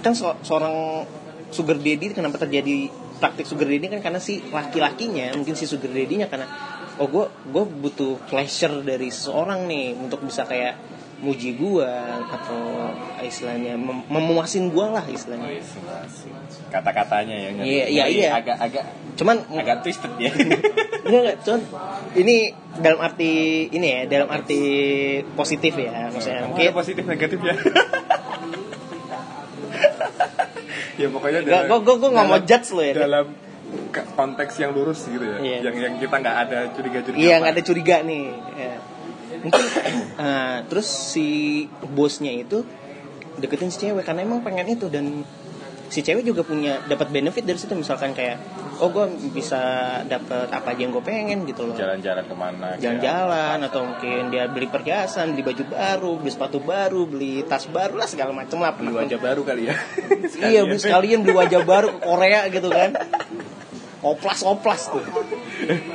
kan 0.00 0.14
se- 0.14 0.38
seorang 0.46 1.04
sugar 1.50 1.76
daddy 1.76 2.14
kenapa 2.14 2.38
terjadi 2.38 2.86
praktik 3.18 3.44
sugar 3.50 3.66
daddy 3.66 3.90
kan 3.90 4.00
karena 4.00 4.22
si 4.22 4.38
laki-lakinya 4.48 5.34
mungkin 5.34 5.58
si 5.58 5.66
sugar 5.66 5.90
daddy-nya 5.90 6.30
karena 6.30 6.46
oh 7.02 7.10
gue 7.10 7.26
gue 7.50 7.64
butuh 7.66 8.22
pleasure 8.30 8.82
dari 8.86 9.10
seseorang 9.10 9.66
nih 9.66 9.98
untuk 9.98 10.22
bisa 10.22 10.46
kayak 10.46 10.78
muji 11.18 11.50
gua 11.52 11.90
atau 12.24 12.94
istilahnya 13.20 13.74
mem- 13.74 14.06
memuasin 14.06 14.68
gua 14.68 14.92
lah 14.92 15.04
istilahnya 15.04 15.50
kata-katanya 16.68 17.34
ya? 17.34 17.50
Iya, 17.58 17.84
iya, 17.86 18.04
iya. 18.06 18.28
agak 18.32 18.54
agak 18.56 18.84
cuman 19.14 19.42
agak 19.52 19.82
twisted 19.82 20.12
ya 20.16 20.30
Enggak, 21.08 21.20
enggak, 21.24 21.36
cuman 21.40 21.60
ini 22.14 22.36
dalam 22.76 23.00
arti 23.00 23.30
ini 23.66 23.86
ya, 23.88 24.00
dalam 24.06 24.28
arti 24.28 24.60
positif 25.32 25.72
ya, 25.74 26.06
maksudnya 26.08 26.44
Kamu 26.44 26.50
mungkin 26.52 26.70
positif 26.72 27.02
negatif 27.02 27.38
ya 27.40 27.54
ya 30.98 31.06
pokoknya 31.08 31.40
Gua- 31.42 31.64
gua- 31.68 31.82
gua- 31.82 31.98
gua 31.98 32.10
nggak 32.12 32.26
mau 32.26 32.36
dalam- 32.36 32.46
judge 32.46 32.68
lo 32.70 32.82
ya. 32.82 32.92
dalam 32.96 33.26
konteks 33.88 34.54
yang 34.58 34.72
lurus 34.72 35.04
gitu 35.04 35.22
ya 35.22 35.38
Iya. 35.38 35.58
yang 35.64 35.76
yang 35.78 35.94
kita 35.96 36.14
nggak 36.14 36.36
ada 36.42 36.58
curiga-curiga 36.72 37.18
iya 37.18 37.34
nggak 37.38 37.52
ada 37.52 37.62
curiga 37.62 37.96
nih. 38.00 38.24
Ya. 38.54 38.74
Mungkin 39.44 39.64
eh, 40.18 40.58
terus 40.66 40.88
si 40.88 41.28
bosnya 41.94 42.32
itu 42.34 42.62
deketin 43.38 43.70
si 43.70 43.86
cewek 43.86 44.02
karena 44.02 44.26
emang 44.26 44.42
pengen 44.42 44.66
itu 44.66 44.90
dan 44.90 45.22
si 45.88 46.04
cewek 46.04 46.20
juga 46.20 46.44
punya 46.44 46.84
dapat 46.84 47.08
benefit 47.08 47.48
dari 47.48 47.56
situ 47.56 47.72
misalkan 47.72 48.12
kayak 48.12 48.36
oh 48.78 48.92
gue 48.92 49.08
bisa 49.32 49.58
dapat 50.04 50.52
apa 50.52 50.76
aja 50.76 50.80
yang 50.84 50.92
gue 50.92 51.00
pengen 51.00 51.48
gitu 51.48 51.64
loh 51.64 51.74
jalan-jalan 51.74 52.28
ke 52.28 52.34
mana 52.36 52.76
jalan-jalan 52.76 53.58
atau 53.64 53.80
mungkin 53.88 54.28
dia 54.28 54.46
beli 54.46 54.68
perhiasan, 54.68 55.32
beli 55.32 55.42
baju 55.48 55.64
baru, 55.66 56.12
beli 56.20 56.30
sepatu 56.30 56.58
baru, 56.60 57.02
beli 57.08 57.42
tas 57.48 57.64
baru 57.66 57.98
lah 57.98 58.06
segala 58.06 58.36
macam 58.36 58.60
lah. 58.60 58.76
beli 58.76 58.92
wajah 58.94 59.18
baru 59.18 59.42
kali 59.42 59.72
ya 59.72 59.74
Iya, 60.38 60.62
beli 60.68 60.78
sekalian 60.78 61.26
beli 61.26 61.34
wajah 61.34 61.62
baru 61.66 61.98
ke 61.98 61.98
Korea 62.04 62.46
gitu 62.52 62.68
kan. 62.70 62.94
Oplas 63.98 64.40
oplas 64.42 64.86
tuh. 64.88 65.02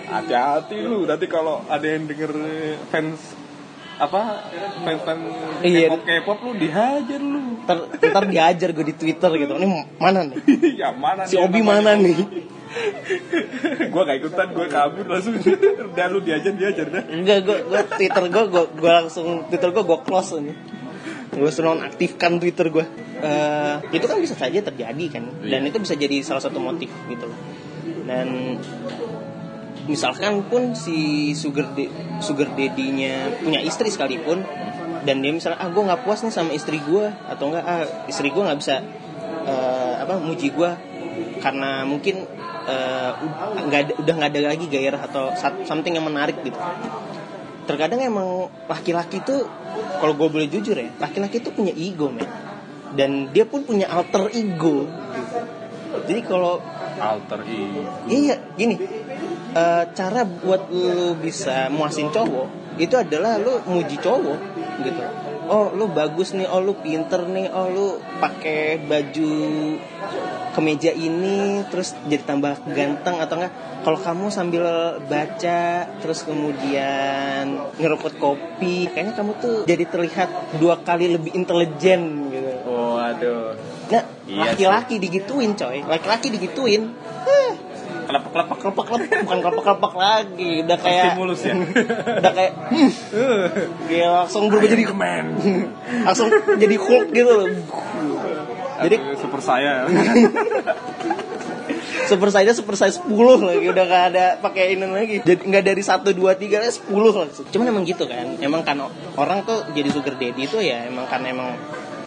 hati-hati 0.05 0.75
lu 0.83 1.07
nanti 1.07 1.25
kalau 1.25 1.63
ada 1.65 1.87
yang 1.87 2.03
denger 2.03 2.31
eh, 2.35 2.75
fans 2.91 3.19
apa 3.95 4.43
fans 4.83 5.01
fans 5.01 5.23
Iya. 5.63 5.87
K-pop 5.87 6.01
K-pop 6.03 6.39
lu 6.43 6.51
dihajar 6.57 7.21
lu 7.21 7.39
Ntar, 7.63 7.77
ntar 7.95 8.23
diajar 8.27 8.69
gue 8.69 8.85
di 8.85 8.95
Twitter 8.97 9.31
gitu. 9.39 9.55
Ini 9.55 9.67
mana 9.95 10.27
nih? 10.27 10.35
ya 10.83 10.91
mana 10.91 11.23
Si 11.23 11.39
nih 11.39 11.47
Obi 11.47 11.59
mana 11.63 11.95
nih? 11.95 12.15
gua 13.93 14.01
gak 14.03 14.17
ikutan 14.19 14.47
gua 14.51 14.65
kabur 14.65 15.05
langsung 15.05 15.37
udah 15.93 16.05
lu 16.09 16.19
diajar 16.19 16.51
diajar 16.51 16.87
dah 16.89 17.03
Enggak, 17.05 17.45
gue 17.45 17.57
gue 17.63 17.81
Twitter 17.87 18.23
gue 18.27 18.43
gue 18.49 18.63
gue 18.73 18.91
langsung 18.91 19.45
Twitter 19.47 19.69
gue 19.71 19.83
gue 19.85 19.99
close 20.03 20.41
ini. 20.41 20.53
Gue 21.31 21.47
langsung 21.47 21.65
nonaktifkan 21.65 22.31
Twitter 22.37 22.67
gue. 22.67 22.85
Eh, 23.23 23.75
itu 23.93 24.03
kan 24.03 24.17
bisa 24.19 24.35
saja 24.35 24.59
terjadi 24.59 25.05
kan, 25.07 25.23
dan 25.39 25.63
Iya. 25.63 25.69
itu 25.71 25.77
bisa 25.79 25.95
jadi 25.95 26.19
salah 26.19 26.43
satu 26.43 26.59
motif 26.59 26.91
gitu 27.07 27.23
loh. 27.23 27.37
Dan 28.03 28.57
misalkan 29.87 30.47
pun 30.47 30.75
si 30.75 31.31
sugar 31.35 31.75
de- 31.75 31.91
sugar 32.23 32.55
daddy-nya 32.55 33.43
punya 33.43 33.59
istri 33.59 33.91
sekalipun 33.91 34.39
dan 35.03 35.19
dia 35.19 35.35
misalnya 35.35 35.59
ah 35.59 35.67
gue 35.67 35.83
nggak 35.83 36.01
puas 36.07 36.23
nih 36.23 36.31
sama 36.31 36.55
istri 36.55 36.79
gue 36.79 37.11
atau 37.27 37.51
enggak 37.51 37.65
ah 37.67 37.83
istri 38.07 38.31
gue 38.31 38.39
nggak 38.39 38.59
bisa 38.63 38.79
eh, 39.43 39.93
apa 39.99 40.23
muji 40.23 40.55
gue 40.55 40.71
karena 41.43 41.83
mungkin 41.83 42.23
eh, 42.63 43.11
ud- 43.11 43.37
nggak 43.67 43.81
ada- 43.83 43.97
udah 43.99 44.13
nggak 44.15 44.31
ada 44.31 44.41
lagi 44.55 44.65
gairah 44.71 45.01
atau 45.03 45.35
something 45.67 45.91
yang 45.91 46.07
menarik 46.07 46.39
gitu. 46.47 46.55
Terkadang 47.67 47.99
emang 47.99 48.47
laki-laki 48.71 49.19
tuh 49.23 49.43
kalau 49.99 50.15
gue 50.15 50.27
boleh 50.31 50.47
jujur 50.47 50.79
ya 50.79 50.87
laki-laki 50.99 51.43
tuh 51.43 51.51
punya 51.51 51.75
ego 51.75 52.07
men. 52.07 52.23
Dan 52.95 53.35
dia 53.35 53.43
pun 53.43 53.67
punya 53.67 53.91
alter 53.91 54.31
ego. 54.31 54.87
Jadi 56.07 56.21
kalau 56.23 56.63
alter 56.99 57.39
ego. 57.47 57.81
Iya 58.09 58.35
gini. 58.57 58.75
Eh, 59.53 59.83
cara 59.93 60.25
buat 60.25 60.65
lu 60.73 61.13
bisa 61.21 61.69
muasin 61.69 62.09
cowok 62.09 62.75
itu 62.81 62.97
adalah 62.97 63.37
lu 63.37 63.61
muji 63.69 64.01
cowok 64.01 64.39
gitu. 64.81 65.01
Oh 65.45 65.69
lu 65.77 65.93
bagus 65.93 66.33
nih 66.33 66.49
oh 66.49 66.57
lu 66.57 66.73
pinter 66.81 67.21
nih 67.29 67.53
oh 67.53 67.69
lu 67.69 67.87
pakai 68.17 68.81
baju 68.81 69.33
kemeja 70.57 70.89
ini 70.89 71.61
terus 71.69 71.93
jadi 72.09 72.25
tambah 72.25 72.65
ganteng 72.73 73.21
atau 73.21 73.37
enggak. 73.37 73.53
Kalau 73.83 73.99
kamu 73.99 74.31
sambil 74.31 74.63
baca 75.05 75.85
terus 76.01 76.23
kemudian 76.25 77.67
ngerokok 77.77 78.15
kopi 78.17 78.89
kayaknya 78.89 79.13
kamu 79.13 79.31
tuh 79.37 79.55
jadi 79.69 79.85
terlihat 79.85 80.57
dua 80.57 80.81
kali 80.81 81.13
lebih 81.13 81.35
intelijen 81.37 82.31
gitu 82.31 82.42
aduh 83.13 83.53
nah 83.91 84.03
Iya 84.23 84.55
laki-laki 84.55 84.95
digituin 85.03 85.51
coy. 85.59 85.83
Laki-laki 85.83 86.27
digituin. 86.31 86.95
Kelepek 88.03 88.31
kelepek 88.35 88.57
kelopak 88.59 88.85
kelopak 88.87 89.19
bukan 89.23 89.39
kelopak 89.39 89.63
kelopak 89.63 89.93
lagi. 89.95 90.51
Udah 90.63 90.77
kayak 90.79 91.03
stimulus 91.11 91.41
ya? 91.43 91.53
udah 92.19 92.31
kayak 92.35 92.53
hmm, 92.71 93.45
dia 93.87 94.07
langsung 94.11 94.51
berubah 94.51 94.69
jadi 94.71 94.85
kemen 94.87 95.25
langsung 96.07 96.27
jadi 96.59 96.75
Hulk 96.79 97.07
gitu 97.11 97.31
loh. 97.31 97.49
Jadi 98.83 98.95
super 99.19 99.39
saya. 99.43 99.73
Super 102.03 102.27
size 102.35 102.51
super 102.59 102.75
size 102.75 102.99
10 102.99 103.15
lagi 103.47 103.63
udah 103.63 103.85
gak 103.87 104.03
ada 104.11 104.25
pakai 104.35 104.75
ini 104.75 104.83
lagi. 104.83 105.17
Jadi 105.23 105.47
nggak 105.47 105.63
dari 105.63 105.79
1 105.79 106.03
2 106.03 106.11
3 106.11 106.91
10 106.91 106.91
langsung. 106.91 107.47
Cuman 107.47 107.65
emang 107.71 107.87
gitu 107.87 108.03
kan 108.03 108.35
emang 108.43 108.67
kan 108.67 108.75
orang 109.15 109.47
tuh 109.47 109.63
jadi 109.71 109.87
sugar 109.87 110.19
daddy 110.19 110.43
itu 110.43 110.59
ya 110.59 110.83
emang 110.91 111.07
kan 111.07 111.23
emang 111.23 111.55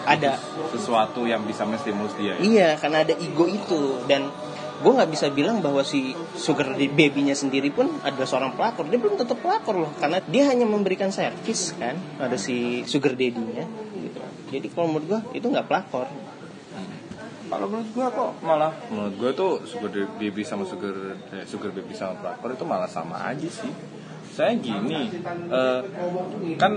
ada 0.07 0.39
sesuatu 0.71 1.27
yang 1.27 1.43
bisa 1.43 1.67
menstimulus 1.67 2.15
dia 2.15 2.39
ya. 2.39 2.43
Iya, 2.43 2.69
karena 2.79 3.03
ada 3.03 3.15
ego 3.19 3.51
itu 3.51 4.07
dan 4.07 4.31
gue 4.77 4.93
nggak 4.93 5.11
bisa 5.11 5.27
bilang 5.33 5.65
bahwa 5.65 5.83
si 5.83 6.15
sugar 6.37 6.77
baby-nya 6.77 7.35
sendiri 7.35 7.75
pun 7.75 7.91
adalah 8.07 8.29
seorang 8.29 8.55
pelakor. 8.55 8.87
Dia 8.87 9.01
belum 9.03 9.19
tetap 9.19 9.43
pelakor 9.43 9.75
loh, 9.75 9.93
karena 9.99 10.23
dia 10.23 10.47
hanya 10.47 10.65
memberikan 10.65 11.11
servis 11.11 11.75
kan. 11.75 11.99
Ada 12.23 12.39
si 12.39 12.87
sugar 12.87 13.19
daddy-nya. 13.19 13.67
Gitu. 13.99 14.21
Jadi 14.55 14.67
kalau 14.71 14.95
menurut 14.95 15.07
gue 15.11 15.21
itu 15.43 15.47
nggak 15.51 15.67
pelakor. 15.67 16.07
Kalau 17.47 17.67
menurut 17.71 17.91
gua 17.95 18.11
kok 18.11 18.31
malah 18.43 18.75
menurut 18.91 19.15
gua 19.23 19.31
tuh 19.31 19.53
sugar 19.71 19.91
baby 20.19 20.43
sama 20.43 20.67
sugar 20.67 21.15
eh, 21.31 21.47
sugar 21.47 21.71
baby 21.71 21.95
sama 21.95 22.19
pelakor 22.19 22.59
itu 22.59 22.67
malah 22.67 22.91
sama 22.91 23.23
aja 23.23 23.47
sih. 23.47 23.71
Saya 24.37 24.53
gini, 24.61 25.09
eh, 25.49 25.81
kan 26.61 26.73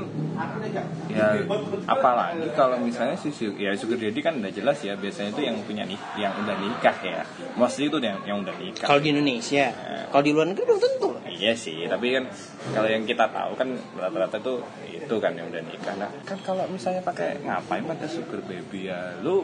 ya 1.11 1.43
apalagi 1.91 2.47
kalau 2.55 2.79
misalnya 2.79 3.19
si 3.19 3.35
ya 3.59 3.75
sugar 3.75 3.99
daddy 3.99 4.23
kan 4.23 4.39
udah 4.39 4.47
jelas 4.47 4.79
ya 4.79 4.95
biasanya 4.95 5.35
itu 5.35 5.43
yang 5.43 5.59
punya 5.67 5.83
nih 5.83 5.99
yang 6.15 6.31
udah 6.39 6.55
nikah 6.55 6.95
ya. 7.03 7.19
Mostly 7.59 7.91
itu 7.91 7.99
yang 7.99 8.23
yang 8.23 8.47
udah 8.47 8.55
nikah. 8.55 8.87
Kalau 8.87 9.03
di 9.03 9.11
Indonesia, 9.11 9.75
kalau 10.07 10.23
di 10.23 10.31
luar 10.31 10.47
negeri 10.55 10.63
belum 10.71 10.79
tentu. 10.79 11.09
Iya 11.27 11.51
sih, 11.59 11.83
tapi 11.91 12.15
kan 12.15 12.31
kalau 12.71 12.87
yang 12.87 13.03
kita 13.03 13.27
tahu 13.27 13.51
kan 13.59 13.75
rata-rata 13.99 14.39
tuh 14.39 14.63
itu 14.87 15.15
kan 15.19 15.35
yang 15.35 15.51
udah 15.51 15.59
nikah. 15.59 15.99
Nah, 15.99 16.11
kan 16.23 16.39
kalau 16.39 16.63
misalnya 16.71 17.03
pakai 17.03 17.43
ngapain 17.43 17.83
pakai 17.83 18.07
sugar 18.07 18.39
baby 18.47 18.87
ya? 18.87 19.19
Lu 19.19 19.43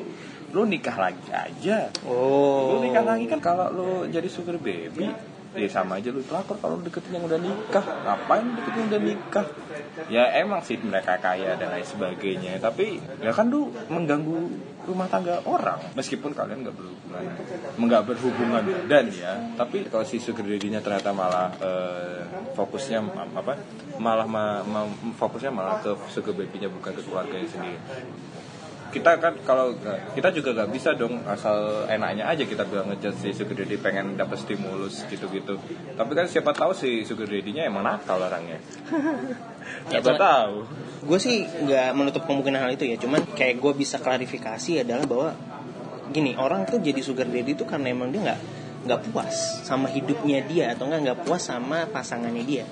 lu 0.56 0.64
nikah 0.64 0.96
lagi 0.96 1.36
aja. 1.36 1.92
Oh. 2.08 2.80
Lu 2.80 2.88
nikah 2.88 3.04
lagi 3.04 3.28
kan 3.28 3.44
kalau 3.44 3.68
lu 3.76 4.08
jadi 4.08 4.32
sugar 4.32 4.56
baby 4.56 5.35
ya 5.56 5.70
sama 5.72 5.98
aja 5.98 6.12
lu 6.12 6.22
pelakor 6.22 6.60
kalau 6.60 6.78
deketin 6.84 7.18
yang 7.18 7.26
udah 7.26 7.40
nikah. 7.40 7.82
Ngapain 7.82 8.46
deketin 8.60 8.80
yang 8.80 8.90
udah 8.92 9.02
nikah? 9.02 9.46
Ya 10.12 10.24
emang 10.38 10.62
sih 10.62 10.76
mereka 10.78 11.18
kaya 11.18 11.56
dan 11.56 11.72
lain 11.72 11.88
sebagainya. 11.88 12.60
Tapi 12.60 13.00
ya 13.24 13.32
kan 13.32 13.48
lu 13.48 13.72
mengganggu 13.88 14.38
rumah 14.86 15.08
tangga 15.08 15.42
orang. 15.48 15.80
Meskipun 15.98 16.36
kalian 16.36 16.68
nggak 16.68 16.76
berhubungan 16.76 17.24
nggak 17.76 18.04
berhubungan 18.06 18.64
dan 18.92 19.06
ya. 19.10 19.34
Tapi 19.56 19.88
kalau 19.88 20.04
si 20.04 20.20
sugar 20.20 20.44
daddy-nya 20.46 20.84
ternyata 20.84 21.16
malah 21.16 21.50
eh, 21.64 22.22
fokusnya 22.54 23.02
apa? 23.34 23.56
Malah 23.96 24.28
ma- 24.28 24.64
ma- 24.68 24.92
fokusnya 25.16 25.50
malah 25.50 25.80
ke 25.80 25.96
sugar 26.12 26.36
baby-nya 26.36 26.68
bukan 26.68 26.92
ke 26.92 27.02
keluarganya 27.02 27.48
sendiri 27.48 27.80
kita 28.96 29.20
kan 29.20 29.36
kalau 29.44 29.76
kita 30.16 30.32
juga 30.32 30.56
nggak 30.56 30.72
bisa 30.72 30.96
dong 30.96 31.20
asal 31.28 31.84
enaknya 31.92 32.32
aja 32.32 32.48
kita 32.48 32.64
bilang 32.64 32.88
ngejudge 32.88 33.20
si 33.20 33.30
sugar 33.36 33.60
daddy 33.60 33.76
pengen 33.76 34.16
dapet 34.16 34.40
stimulus 34.40 35.04
gitu-gitu. 35.12 35.60
Tapi 36.00 36.12
kan 36.16 36.32
siapa 36.32 36.56
tahu 36.56 36.72
si 36.72 37.04
sugar 37.04 37.28
daddy-nya 37.28 37.68
emang 37.68 37.84
nakal 37.84 38.24
orangnya. 38.24 38.56
Ya, 39.92 40.00
siapa 40.00 40.16
cuman- 40.16 40.22
tahu. 40.24 40.56
gue 41.06 41.20
sih 41.20 41.44
nggak 41.44 41.92
menutup 41.92 42.24
kemungkinan 42.24 42.64
hal 42.64 42.72
itu 42.72 42.88
ya. 42.88 42.96
Cuman 42.96 43.28
kayak 43.36 43.60
gue 43.60 43.74
bisa 43.76 44.00
klarifikasi 44.00 44.88
adalah 44.88 45.04
bahwa 45.04 45.30
gini 46.16 46.32
orang 46.40 46.64
tuh 46.64 46.80
jadi 46.80 47.04
sugar 47.04 47.28
daddy 47.28 47.52
itu 47.52 47.68
karena 47.68 47.92
emang 47.92 48.16
dia 48.16 48.24
nggak 48.32 48.40
nggak 48.86 49.00
puas 49.12 49.66
sama 49.68 49.92
hidupnya 49.92 50.46
dia 50.46 50.72
atau 50.72 50.88
nggak 50.88 51.02
nggak 51.04 51.20
puas 51.28 51.42
sama 51.42 51.90
pasangannya 51.90 52.46
dia 52.46 52.64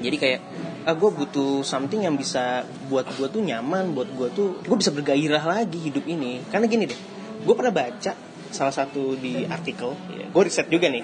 jadi 0.00 0.16
kayak 0.16 0.40
ah 0.82 0.94
gue 0.98 1.10
butuh 1.14 1.62
something 1.62 2.02
yang 2.02 2.18
bisa 2.18 2.66
buat 2.90 3.06
gue 3.14 3.28
tuh 3.30 3.38
nyaman 3.38 3.94
buat 3.94 4.08
gue 4.10 4.28
tuh 4.34 4.48
gue 4.62 4.76
bisa 4.78 4.90
bergairah 4.90 5.42
lagi 5.42 5.78
hidup 5.78 6.06
ini. 6.06 6.40
Karena 6.48 6.66
gini 6.66 6.88
deh 6.88 7.00
gue 7.42 7.54
pernah 7.54 7.74
baca 7.74 8.12
salah 8.52 8.70
satu 8.70 9.16
di 9.16 9.42
artikel 9.48 9.96
ya, 10.12 10.28
gue 10.28 10.42
riset 10.44 10.68
juga 10.68 10.86
nih. 10.86 11.02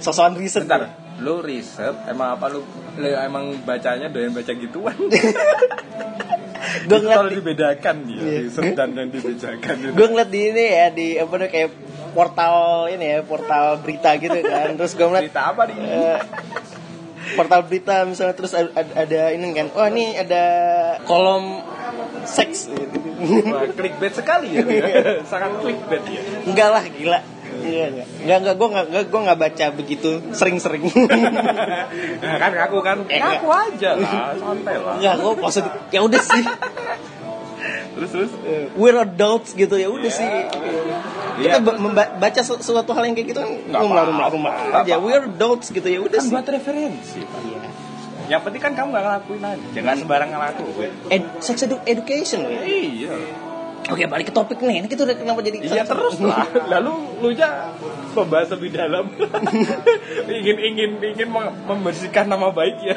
Sosokan 0.00 0.34
riset 0.34 0.64
Bentar, 0.64 0.90
lu 1.20 1.38
riset 1.40 1.92
emang 2.08 2.34
apa 2.34 2.48
lu, 2.48 2.64
lu 2.96 3.06
emang 3.06 3.52
bacanya 3.62 4.08
doyan 4.08 4.32
baca 4.32 4.52
gituan? 4.52 4.96
Gue 6.80 6.98
ngeliat 7.02 7.18
kalau 7.18 7.32
dibedakan 7.32 7.96
ya 8.08 8.20
Iya. 8.20 8.38
riset 8.46 8.72
dan 8.78 8.90
yang 8.94 9.10
dibedakan 9.10 9.74
gue 9.90 10.06
ngeliat 10.06 10.30
di 10.30 10.40
ini 10.48 10.64
ya 10.70 10.86
di 10.88 11.06
apa 11.18 11.34
kayak 11.50 11.70
portal 12.10 12.54
ini 12.88 13.06
ya 13.06 13.18
portal 13.26 13.80
berita 13.82 14.16
gitu 14.16 14.38
kan. 14.40 14.74
Terus 14.78 14.92
gue 14.96 15.06
ngeliat 15.06 15.24
cerita 15.28 15.42
apa 15.50 15.62
nih 15.68 15.76
eh, 15.78 16.18
portal 17.36 17.60
berita 17.66 18.06
misalnya 18.06 18.34
terus 18.34 18.52
ada, 18.54 18.70
ada, 18.74 19.20
ini 19.34 19.52
kan 19.54 19.68
oh 19.74 19.86
ini 19.86 20.16
ada 20.18 20.44
kolom 21.04 21.62
seks. 22.24 22.68
Wah, 22.70 23.68
clickbait 23.72 24.14
sekali 24.14 24.56
ya. 24.56 24.62
Sangat 25.30 25.60
clickbait 25.60 26.04
ya. 26.08 26.20
Enggak 26.46 26.68
lah 26.72 26.84
gila. 26.88 27.20
Iya, 27.60 27.84
enggak. 27.92 28.06
Enggak, 28.24 28.38
enggak, 28.40 28.54
gue 28.54 28.68
enggak, 28.70 28.86
enggak, 28.88 29.04
gue 29.04 29.20
enggak 29.20 29.40
baca 29.40 29.66
begitu 29.76 30.10
sering-sering. 30.32 30.84
nah, 32.24 32.36
kan 32.40 32.50
ngaku 32.56 32.78
kan 32.80 32.98
Eh, 33.10 33.20
ngaku 33.20 33.48
aja 33.52 33.90
lah 34.00 34.32
santai 34.38 34.76
lah. 34.80 34.94
Enggak, 34.96 35.14
gue 35.20 35.32
maksud, 35.44 35.64
ya 35.92 36.00
udah 36.00 36.22
sih. 36.24 36.44
terus 37.92 38.10
terus 38.10 38.32
We're 38.72 38.98
adults 38.98 39.52
gitu, 39.52 39.74
ya 39.74 39.86
udah 39.86 40.08
sih. 40.08 40.24
Iya. 40.24 40.48
Kita 41.40 41.58
ba- 41.60 41.76
memba- 41.76 42.12
baca 42.14 42.40
su- 42.40 42.58
sesuatu 42.58 42.90
hal 42.90 43.04
yang 43.04 43.14
kayak 43.14 43.28
gitu 43.28 43.40
kan 43.40 43.50
rumah 43.78 44.04
rumah 44.04 44.26
rumah 44.28 44.52
Nggak 44.62 44.84
aja. 44.84 44.94
We're 44.96 45.24
adults 45.26 45.68
gitu 45.68 45.84
ya 45.84 45.98
udah 45.98 46.14
kan 46.14 46.22
sih. 46.22 46.30
buat 46.30 46.46
referensi 46.46 47.20
Iya. 47.20 47.60
yang 48.28 48.40
penting 48.40 48.60
kan 48.60 48.72
kamu 48.72 48.88
gak 48.90 49.02
ngelakuin 49.02 49.42
aja 49.42 49.66
jangan 49.72 49.94
sembarangan 49.98 50.36
ngelakuin 50.36 50.90
Ed- 51.08 51.30
sex 51.40 51.56
edu- 51.60 51.82
education 51.84 52.38
loh. 52.40 52.52
iya 52.54 53.10
Oke 53.90 54.06
balik 54.06 54.30
ke 54.30 54.34
topik 54.34 54.58
nih. 54.62 54.82
Ini 54.82 54.88
kita 54.88 55.02
udah 55.02 55.16
kenapa 55.18 55.40
jadi 55.42 55.58
Iya 55.60 55.82
terus 55.84 56.22
lah. 56.22 56.46
Lalu 56.78 56.94
lu 57.20 57.28
ya 57.34 57.74
membahas 58.14 58.54
lebih 58.54 58.70
dalam. 58.70 59.10
ingin 60.40 60.56
ingin 60.56 60.90
ingin 61.02 61.28
mem- 61.28 61.56
membersihkan 61.66 62.30
nama 62.30 62.54
baik 62.54 62.78
ya. 62.80 62.96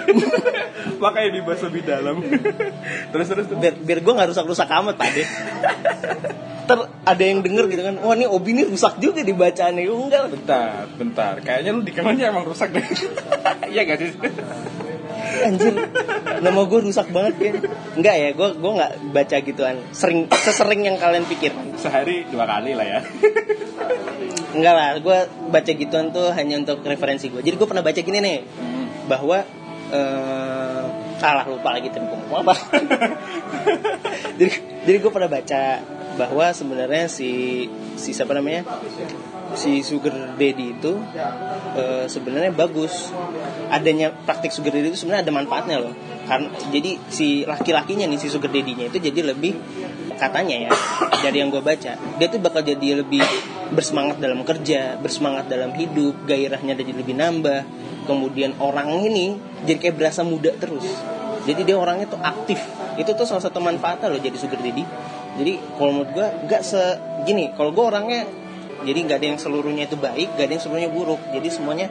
Makanya 1.03 1.29
dibahas 1.41 1.61
lebih 1.65 1.81
dalam. 1.83 2.21
terus 3.11 3.27
terus 3.29 3.45
terus. 3.49 3.59
biar 3.59 3.75
biar 3.81 3.99
gue 4.05 4.13
nggak 4.13 4.29
rusak-rusak 4.29 4.69
amat 4.69 4.95
pak 4.95 5.09
deh. 5.13 5.27
Ter 6.63 6.79
ada 7.03 7.23
yang 7.27 7.43
denger 7.43 7.67
gitu 7.67 7.83
kan, 7.83 7.99
wah 7.99 8.15
ini 8.15 8.23
Obi 8.23 8.55
ini 8.55 8.63
rusak 8.63 8.95
juga 9.03 9.19
dibacaannya. 9.19 9.83
Enggak. 9.83 10.31
Bentar, 10.31 10.87
bentar. 10.95 11.33
Kayaknya 11.43 11.71
lu 11.75 11.83
di 11.83 11.91
kamarnya 11.91 12.31
emang 12.31 12.47
rusak 12.47 12.71
deh. 12.71 12.85
Iya 13.67 13.81
gak 13.83 13.97
sih? 13.99 14.15
Anjir, 15.43 15.75
nama 16.39 16.61
gue 16.63 16.79
rusak 16.79 17.07
banget 17.11 17.33
kan. 17.39 17.55
Enggak 17.99 18.15
ya, 18.15 18.29
gue 18.31 18.49
gue 18.55 18.71
nggak 18.79 18.91
baca 19.11 19.35
gituan. 19.43 19.75
Sering 19.91 20.31
sesering 20.31 20.81
yang 20.87 20.97
kalian 20.97 21.27
pikir. 21.27 21.51
Sehari 21.75 22.23
dua 22.31 22.47
kali 22.47 22.73
lah 22.73 22.85
ya. 22.87 22.99
Enggak 24.55 24.73
lah, 24.73 24.89
gue 24.97 25.17
baca 25.51 25.71
gituan 25.71 26.15
tuh 26.15 26.31
hanya 26.31 26.61
untuk 26.61 26.81
referensi 26.85 27.27
gue. 27.27 27.41
Jadi 27.43 27.55
gue 27.57 27.67
pernah 27.67 27.83
baca 27.83 27.99
gini 27.99 28.19
nih, 28.23 28.39
bahwa 29.07 29.43
eh 29.93 30.83
salah 31.23 31.45
lupa 31.47 31.69
lagi 31.71 31.87
tadi 31.87 32.03
ngomong 32.03 32.43
apa. 32.43 32.53
jadi 34.39 34.51
jadi 34.83 34.97
gue 34.99 35.11
pernah 35.11 35.29
baca 35.31 35.63
bahwa 36.13 36.45
sebenarnya 36.53 37.09
si 37.09 37.65
si 37.97 38.13
siapa 38.13 38.35
namanya 38.37 38.67
si 39.53 39.85
sugar 39.85 40.35
daddy 40.37 40.77
itu 40.77 40.99
eh, 41.77 42.05
sebenarnya 42.09 42.53
bagus. 42.53 43.13
Adanya 43.69 44.13
praktik 44.13 44.53
sugar 44.53 44.73
daddy 44.73 44.93
itu 44.93 44.99
sebenarnya 45.05 45.29
ada 45.29 45.33
manfaatnya 45.33 45.77
loh. 45.81 45.93
Karena 46.23 46.49
jadi 46.71 46.97
si 47.11 47.43
laki-lakinya 47.43 48.07
nih 48.07 48.19
si 48.19 48.31
sugar 48.31 48.47
daddy-nya 48.47 48.87
itu 48.87 48.97
jadi 48.99 49.35
lebih 49.35 49.59
katanya 50.15 50.69
ya 50.69 50.71
dari 51.25 51.41
yang 51.41 51.49
gue 51.49 51.59
baca 51.59 51.97
dia 51.97 52.27
tuh 52.29 52.39
bakal 52.39 52.61
jadi 52.61 53.01
lebih 53.01 53.25
bersemangat 53.73 54.21
dalam 54.21 54.45
kerja 54.45 54.95
bersemangat 55.01 55.49
dalam 55.49 55.73
hidup 55.73 56.23
gairahnya 56.23 56.77
jadi 56.77 56.91
lebih 56.95 57.15
nambah. 57.17 57.61
Kemudian 58.03 58.59
orang 58.59 58.99
ini 59.03 59.39
jadi 59.63 59.79
kayak 59.79 59.95
berasa 59.95 60.27
muda 60.27 60.51
terus. 60.59 60.83
Jadi 61.43 61.67
dia 61.67 61.75
orangnya 61.75 62.07
tuh 62.07 62.19
aktif. 62.19 62.59
Itu 62.95 63.15
tuh 63.15 63.27
salah 63.27 63.43
satu 63.43 63.59
manfaatnya 63.59 64.07
loh 64.07 64.19
jadi 64.19 64.35
sugar 64.35 64.59
daddy. 64.59 64.83
Jadi 65.39 65.53
kalau 65.75 65.91
menurut 65.91 66.11
gue 66.13 66.27
nggak 66.47 66.61
segini 66.61 67.51
kalau 67.55 67.73
gue 67.73 67.83
orangnya 67.83 68.21
jadi 68.83 68.99
nggak 69.07 69.17
ada 69.19 69.27
yang 69.35 69.39
seluruhnya 69.39 69.83
itu 69.87 69.97
baik 69.97 70.35
nggak 70.35 70.45
ada 70.45 70.53
yang 70.53 70.63
seluruhnya 70.63 70.89
buruk. 70.91 71.21
Jadi 71.31 71.47
semuanya 71.49 71.87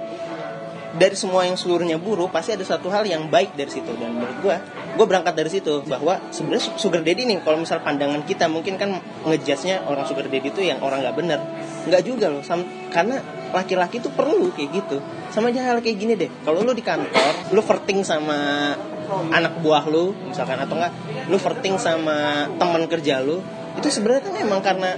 dari 0.93 1.17
semua 1.17 1.49
yang 1.49 1.57
seluruhnya 1.57 1.97
buruk 1.97 2.29
pasti 2.29 2.53
ada 2.53 2.61
satu 2.69 2.93
hal 2.93 3.09
yang 3.09 3.33
baik 3.33 3.57
dari 3.57 3.73
situ. 3.73 3.89
Dan 3.97 4.13
menurut 4.21 4.37
gue 4.45 4.57
gue 4.93 5.07
berangkat 5.09 5.33
dari 5.33 5.49
situ 5.49 5.81
bahwa 5.89 6.21
sebenarnya 6.29 6.69
su- 6.69 6.77
sugar 6.77 7.01
daddy 7.01 7.25
nih 7.25 7.41
kalau 7.41 7.65
misal 7.65 7.81
pandangan 7.81 8.21
kita 8.29 8.45
mungkin 8.53 8.77
kan 8.77 9.01
ngejudge-nya 9.25 9.89
orang 9.89 10.05
sugar 10.05 10.29
daddy 10.29 10.53
itu 10.53 10.61
yang 10.61 10.85
orang 10.85 11.01
nggak 11.01 11.17
bener. 11.17 11.41
Nggak 11.89 12.03
juga 12.05 12.29
loh 12.29 12.45
sam- 12.45 12.69
karena 12.93 13.25
laki-laki 13.57 14.05
tuh 14.05 14.13
perlu 14.13 14.53
kayak 14.53 14.69
gitu. 14.69 15.01
Sama 15.33 15.49
aja 15.49 15.65
hal 15.73 15.81
kayak 15.81 15.97
gini 15.97 16.13
deh 16.13 16.29
kalau 16.45 16.61
lu 16.61 16.77
di 16.77 16.85
kantor 16.85 17.57
lu 17.57 17.65
flirting 17.65 18.05
sama 18.05 18.73
anak 19.13 19.61
buah 19.61 19.85
lu 19.93 20.17
misalkan 20.29 20.57
atau 20.57 20.77
enggak 20.77 20.93
lu 21.29 21.37
flirting 21.37 21.77
sama 21.77 22.49
teman 22.57 22.85
kerja 22.89 23.21
lu 23.21 23.41
itu 23.73 23.89
sebenarnya 23.89 24.23
kan 24.23 24.35
emang 24.37 24.61
karena 24.61 24.91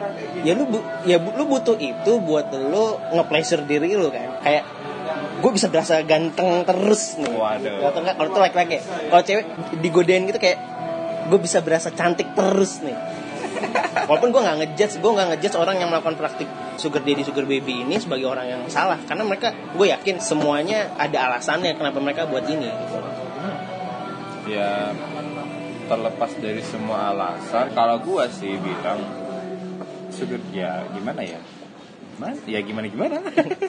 ya 0.42 0.52
lu 0.52 0.66
bu- 0.66 0.87
ya 1.04 1.18
bu- 1.18 1.34
lu 1.34 1.44
butuh 1.46 1.78
itu 1.78 2.12
buat 2.18 2.50
lu 2.50 2.98
nge-pleasure 3.12 3.62
diri 3.64 3.94
lu 3.94 4.10
kan. 4.10 4.42
Kayak 4.42 4.64
gue 5.38 5.50
bisa 5.52 5.68
berasa 5.68 6.00
ganteng 6.02 6.64
terus 6.64 7.16
nih. 7.16 7.30
Waduh. 7.30 7.87
atau 7.87 8.00
enggak 8.02 8.16
kalau 8.16 8.28
tuh 8.30 8.42
laki-laki. 8.42 8.76
Kalau 8.82 9.22
cewek 9.22 9.44
digodain 9.78 10.24
gitu 10.24 10.38
kayak 10.38 10.58
gue 11.28 11.38
bisa 11.38 11.60
berasa 11.60 11.88
cantik 11.88 12.34
terus 12.34 12.82
nih. 12.82 12.96
Walaupun 14.04 14.34
gue 14.34 14.40
nggak 14.42 14.56
ngejudge 14.60 14.94
gue 14.98 15.10
nggak 15.14 15.28
ngejudge 15.34 15.56
orang 15.56 15.76
yang 15.78 15.88
melakukan 15.88 16.18
praktik 16.18 16.48
sugar 16.76 17.00
daddy 17.00 17.22
sugar 17.22 17.46
baby 17.46 17.87
ini 17.87 18.02
sebagai 18.02 18.26
orang 18.26 18.46
yang 18.50 18.62
salah. 18.66 18.98
Karena 19.00 19.22
mereka 19.22 19.54
gue 19.54 19.87
yakin 19.87 20.18
semuanya 20.18 20.90
ada 20.98 21.30
alasannya 21.30 21.78
kenapa 21.78 22.02
mereka 22.02 22.26
buat 22.26 22.44
ini 22.44 22.66
gitu. 22.68 22.98
ya 24.44 24.92
terlepas 25.84 26.32
dari 26.40 26.62
semua 26.64 27.12
alasan 27.12 27.72
kalau 27.76 28.00
gua 28.00 28.28
sih 28.32 28.56
bilang 28.56 29.00
sugar 30.14 30.40
ya 30.54 30.86
gimana 30.94 31.20
ya? 31.26 31.40
Gimana? 32.14 32.38
Ya 32.46 32.60
gimana 32.62 32.86
gimana? 32.86 33.16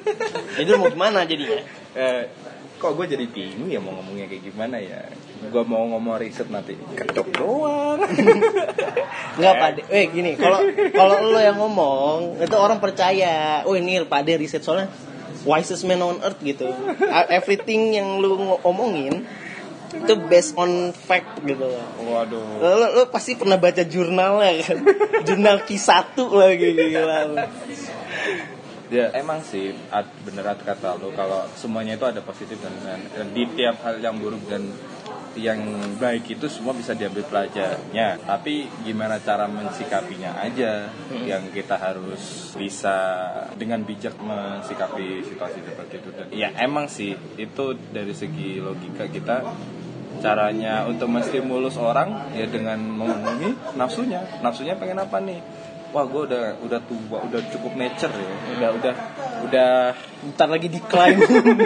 Jadi 0.58 0.68
lu 0.70 0.78
mau 0.78 0.90
gimana 0.94 1.26
jadinya? 1.26 1.60
Eh, 1.98 2.30
kok 2.76 2.92
gue 2.94 3.08
jadi 3.08 3.26
bingung 3.26 3.72
ya 3.72 3.80
mau 3.82 3.96
ngomongnya 3.98 4.30
kayak 4.30 4.44
gimana 4.52 4.78
ya? 4.78 5.10
Gue 5.50 5.64
mau 5.66 5.82
ngomong 5.90 6.22
riset 6.22 6.52
nanti. 6.54 6.78
Ketok 6.78 7.34
doang. 7.34 8.04
Nggak 9.40 9.54
pade, 9.58 9.82
eh 9.90 10.06
gini, 10.12 10.38
kalau 10.38 10.62
kalau 10.92 11.34
lo 11.34 11.40
yang 11.40 11.58
ngomong 11.58 12.38
itu 12.38 12.56
orang 12.56 12.78
percaya. 12.78 13.66
Oh 13.66 13.74
ini 13.74 14.04
pade 14.06 14.38
riset 14.38 14.62
soalnya 14.62 14.92
wisest 15.48 15.88
man 15.88 16.04
on 16.04 16.20
earth 16.22 16.38
gitu. 16.44 16.70
Everything 17.32 17.96
yang 17.96 18.20
lu 18.20 18.38
ngomongin 18.62 19.24
itu 20.04 20.14
based 20.28 20.54
on 20.60 20.92
fact 20.92 21.40
gitu. 21.46 21.70
waduh 22.04 22.44
Lo, 22.60 22.70
lo, 22.76 22.88
lo 22.92 23.04
pasti 23.08 23.38
pernah 23.40 23.56
baca 23.56 23.84
jurnalnya 23.86 24.52
kan? 24.62 24.78
Jurnal 25.28 25.64
Q1 25.64 26.16
lagi 26.18 26.68
gila. 26.76 27.20
lo. 27.32 27.36
Ya 28.86 29.10
emang 29.18 29.42
sih 29.42 29.74
ad- 29.90 30.14
bener 30.22 30.46
ad 30.46 30.62
kata 30.62 31.02
lu 31.02 31.10
kalau 31.18 31.50
semuanya 31.58 31.98
itu 31.98 32.06
ada 32.06 32.22
positif 32.22 32.62
dan, 32.62 32.74
dan, 32.86 33.02
dan 33.18 33.26
di 33.34 33.50
tiap 33.58 33.82
hal 33.82 33.98
yang 33.98 34.22
buruk 34.22 34.46
dan 34.46 34.62
yang 35.36 35.60
baik 36.00 36.32
itu 36.32 36.48
semua 36.48 36.72
bisa 36.72 36.96
diambil 36.96 37.28
pelajarnya 37.28 38.24
tapi 38.24 38.72
gimana 38.88 39.20
cara 39.20 39.52
mensikapinya 39.52 40.40
aja 40.40 40.88
yang 41.28 41.52
kita 41.52 41.76
harus 41.76 42.56
bisa 42.56 42.96
dengan 43.60 43.84
bijak 43.84 44.16
mensikapi 44.16 45.28
situasi 45.28 45.60
seperti 45.60 45.94
itu 46.00 46.10
dan 46.16 46.26
ya 46.32 46.50
emang 46.56 46.88
sih 46.88 47.12
itu 47.36 47.66
dari 47.92 48.16
segi 48.16 48.64
logika 48.64 49.12
kita 49.12 49.44
caranya 50.20 50.86
untuk 50.86 51.08
menstimulus 51.08 51.76
orang 51.76 52.32
ya 52.32 52.46
dengan 52.46 52.78
memenuhi 52.80 53.54
nafsunya 53.74 54.24
nafsunya 54.40 54.76
pengen 54.76 55.00
apa 55.00 55.18
nih 55.20 55.40
wah 55.90 56.04
gue 56.04 56.22
udah 56.28 56.60
udah 56.60 56.80
tua 56.84 57.18
udah 57.24 57.40
cukup 57.50 57.72
nature 57.74 58.12
ya 58.12 58.28
udah 58.54 58.70
udah 58.76 58.94
udah 59.46 59.72
Bentar 60.26 60.50
lagi 60.50 60.68
decline. 60.68 61.22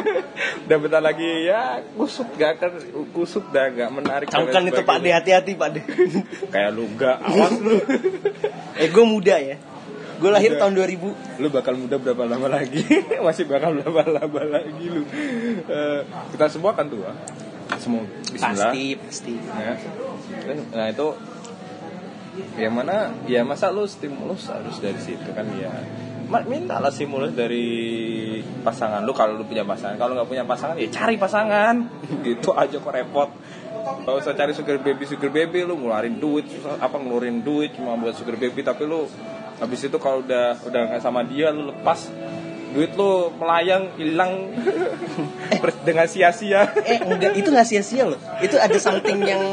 udah 0.67 0.77
bentar 0.77 0.99
lagi 0.99 1.47
ya 1.47 1.79
kusut 1.95 2.27
gak 2.35 2.59
kan 2.59 2.75
kusut 3.09 3.47
dah 3.49 3.71
gak 3.71 3.87
menarik 3.89 4.27
Camkan 4.27 4.67
itu 4.67 4.83
Pak 4.83 4.99
De, 4.99 5.09
hati-hati 5.09 5.55
Pak 5.55 5.69
De. 5.73 5.81
kayak 6.53 6.75
lu 6.75 6.91
gak 6.93 7.23
awas 7.25 7.55
lu 7.55 7.79
eh 8.75 8.87
gue 8.87 9.05
muda 9.07 9.39
ya. 9.39 9.55
Gue 10.19 10.27
lahir 10.27 10.51
Muda. 10.51 10.67
tahun 10.67 10.73
2000. 10.75 11.39
lu 11.39 11.47
bakal 11.47 11.73
muda 11.73 11.95
berapa 11.95 12.23
lama 12.27 12.47
lagi 12.51 12.83
masih 13.23 13.47
bakal 13.47 13.71
berapa 13.71 14.03
lama 14.05 14.41
lagi 14.51 14.85
lu 14.85 15.07
Eh, 15.65 16.01
kita 16.35 16.51
semua 16.51 16.75
kan 16.75 16.91
tua 16.91 17.15
semua 17.77 18.01
Bismillah. 18.33 18.73
Pasti, 18.73 18.85
pasti. 18.97 19.33
ya. 19.37 19.73
nah 20.73 20.87
itu 20.89 21.07
yang 22.55 22.73
mana 22.73 23.11
ya 23.27 23.43
masa 23.43 23.69
lu 23.69 23.83
stimulus 23.85 24.47
harus 24.47 24.79
dari 24.79 24.97
situ 24.97 25.29
kan 25.35 25.45
ya. 25.59 25.69
Ma- 26.29 26.45
mintalah 26.45 26.93
stimulus 26.93 27.33
dari 27.33 27.65
pasangan 28.61 29.01
lu 29.01 29.11
kalau 29.13 29.37
lu 29.37 29.45
punya 29.45 29.65
pasangan. 29.65 29.97
Kalau 29.97 30.13
nggak 30.17 30.29
punya 30.29 30.45
pasangan 30.45 30.75
ya 30.79 30.87
cari 30.89 31.15
pasangan. 31.19 31.75
Gitu 32.25 32.49
aja 32.55 32.79
kok 32.79 32.93
repot. 32.93 33.29
Gak 33.79 34.15
usah 34.21 34.33
cari 34.35 34.51
sugar 34.53 34.77
baby 34.79 35.03
sugar 35.05 35.29
baby 35.29 35.65
lu 35.65 35.75
ngeluarin 35.77 36.17
duit 36.17 36.45
susah- 36.47 36.77
apa 36.79 36.95
ngeluarin 36.95 37.41
duit 37.41 37.73
cuma 37.75 37.97
buat 37.97 38.13
sugar 38.15 38.37
baby. 38.37 38.61
Tapi 38.61 38.85
lu 38.85 39.09
habis 39.59 39.81
itu 39.83 39.97
kalau 39.99 40.23
udah 40.23 40.55
udah 40.63 40.81
nggak 40.95 41.01
sama 41.03 41.25
dia 41.27 41.51
lu 41.51 41.67
lepas 41.73 42.07
duit 42.69 42.93
lu 42.93 43.33
melayang 43.41 43.93
hilang 43.97 44.53
dengan 45.81 46.05
sia-sia. 46.05 46.69
Eh 46.85 47.01
enggak 47.01 47.33
itu 47.33 47.49
nggak 47.49 47.67
sia-sia 47.67 48.05
loh. 48.05 48.19
Itu 48.39 48.61
ada 48.61 48.77
something 48.77 49.19
yang 49.25 49.43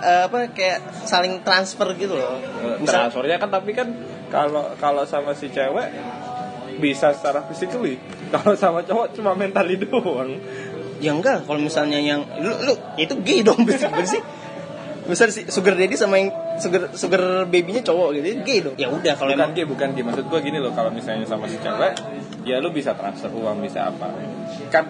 eh, 0.00 0.22
apa 0.30 0.54
kayak 0.54 1.06
saling 1.06 1.42
transfer 1.42 1.90
gitu 1.98 2.14
loh. 2.14 2.38
Misal 2.78 3.10
transfernya 3.10 3.36
kan 3.42 3.50
tapi 3.50 3.74
kan 3.74 3.88
kalau 4.30 4.70
kalau 4.78 5.02
sama 5.04 5.34
si 5.34 5.50
cewek 5.50 5.90
bisa 6.78 7.12
secara 7.12 7.44
physically. 7.50 7.98
Kalau 8.30 8.54
sama 8.54 8.86
cowok 8.86 9.18
cuma 9.18 9.34
mentally 9.34 9.74
doang. 9.74 10.38
Ya 11.02 11.16
enggak 11.16 11.48
kalau 11.48 11.58
misalnya 11.58 11.98
yang 11.98 12.22
lu 12.38 12.52
lu 12.62 12.74
itu 13.00 13.14
gay 13.24 13.40
dong 13.42 13.64
bersih 13.68 13.90
bersih 13.90 14.22
misal 15.10 15.34
si 15.34 15.50
sugar 15.50 15.74
daddy 15.74 15.98
sama 15.98 16.22
yang 16.22 16.30
sugar 16.62 16.94
sugar 16.94 17.44
babynya 17.50 17.82
cowok 17.82 18.22
gitu 18.22 18.26
itu 18.30 18.42
gay 18.46 18.58
dong. 18.62 18.74
Ya 18.78 18.86
udah 18.86 19.18
kalau 19.18 19.34
bukan 19.34 19.42
emang 19.42 19.52
gay 19.58 19.66
bukan 19.66 19.88
gay. 19.98 20.04
Maksud 20.06 20.24
gua 20.30 20.40
gini 20.40 20.62
loh 20.62 20.70
kalau 20.70 20.94
misalnya 20.94 21.26
sama 21.26 21.50
si 21.50 21.58
cewek 21.58 21.98
ya 22.46 22.62
lu 22.62 22.70
bisa 22.70 22.94
transfer 22.94 23.28
uang 23.34 23.58
bisa 23.60 23.90
apa. 23.90 24.14
Kan 24.70 24.84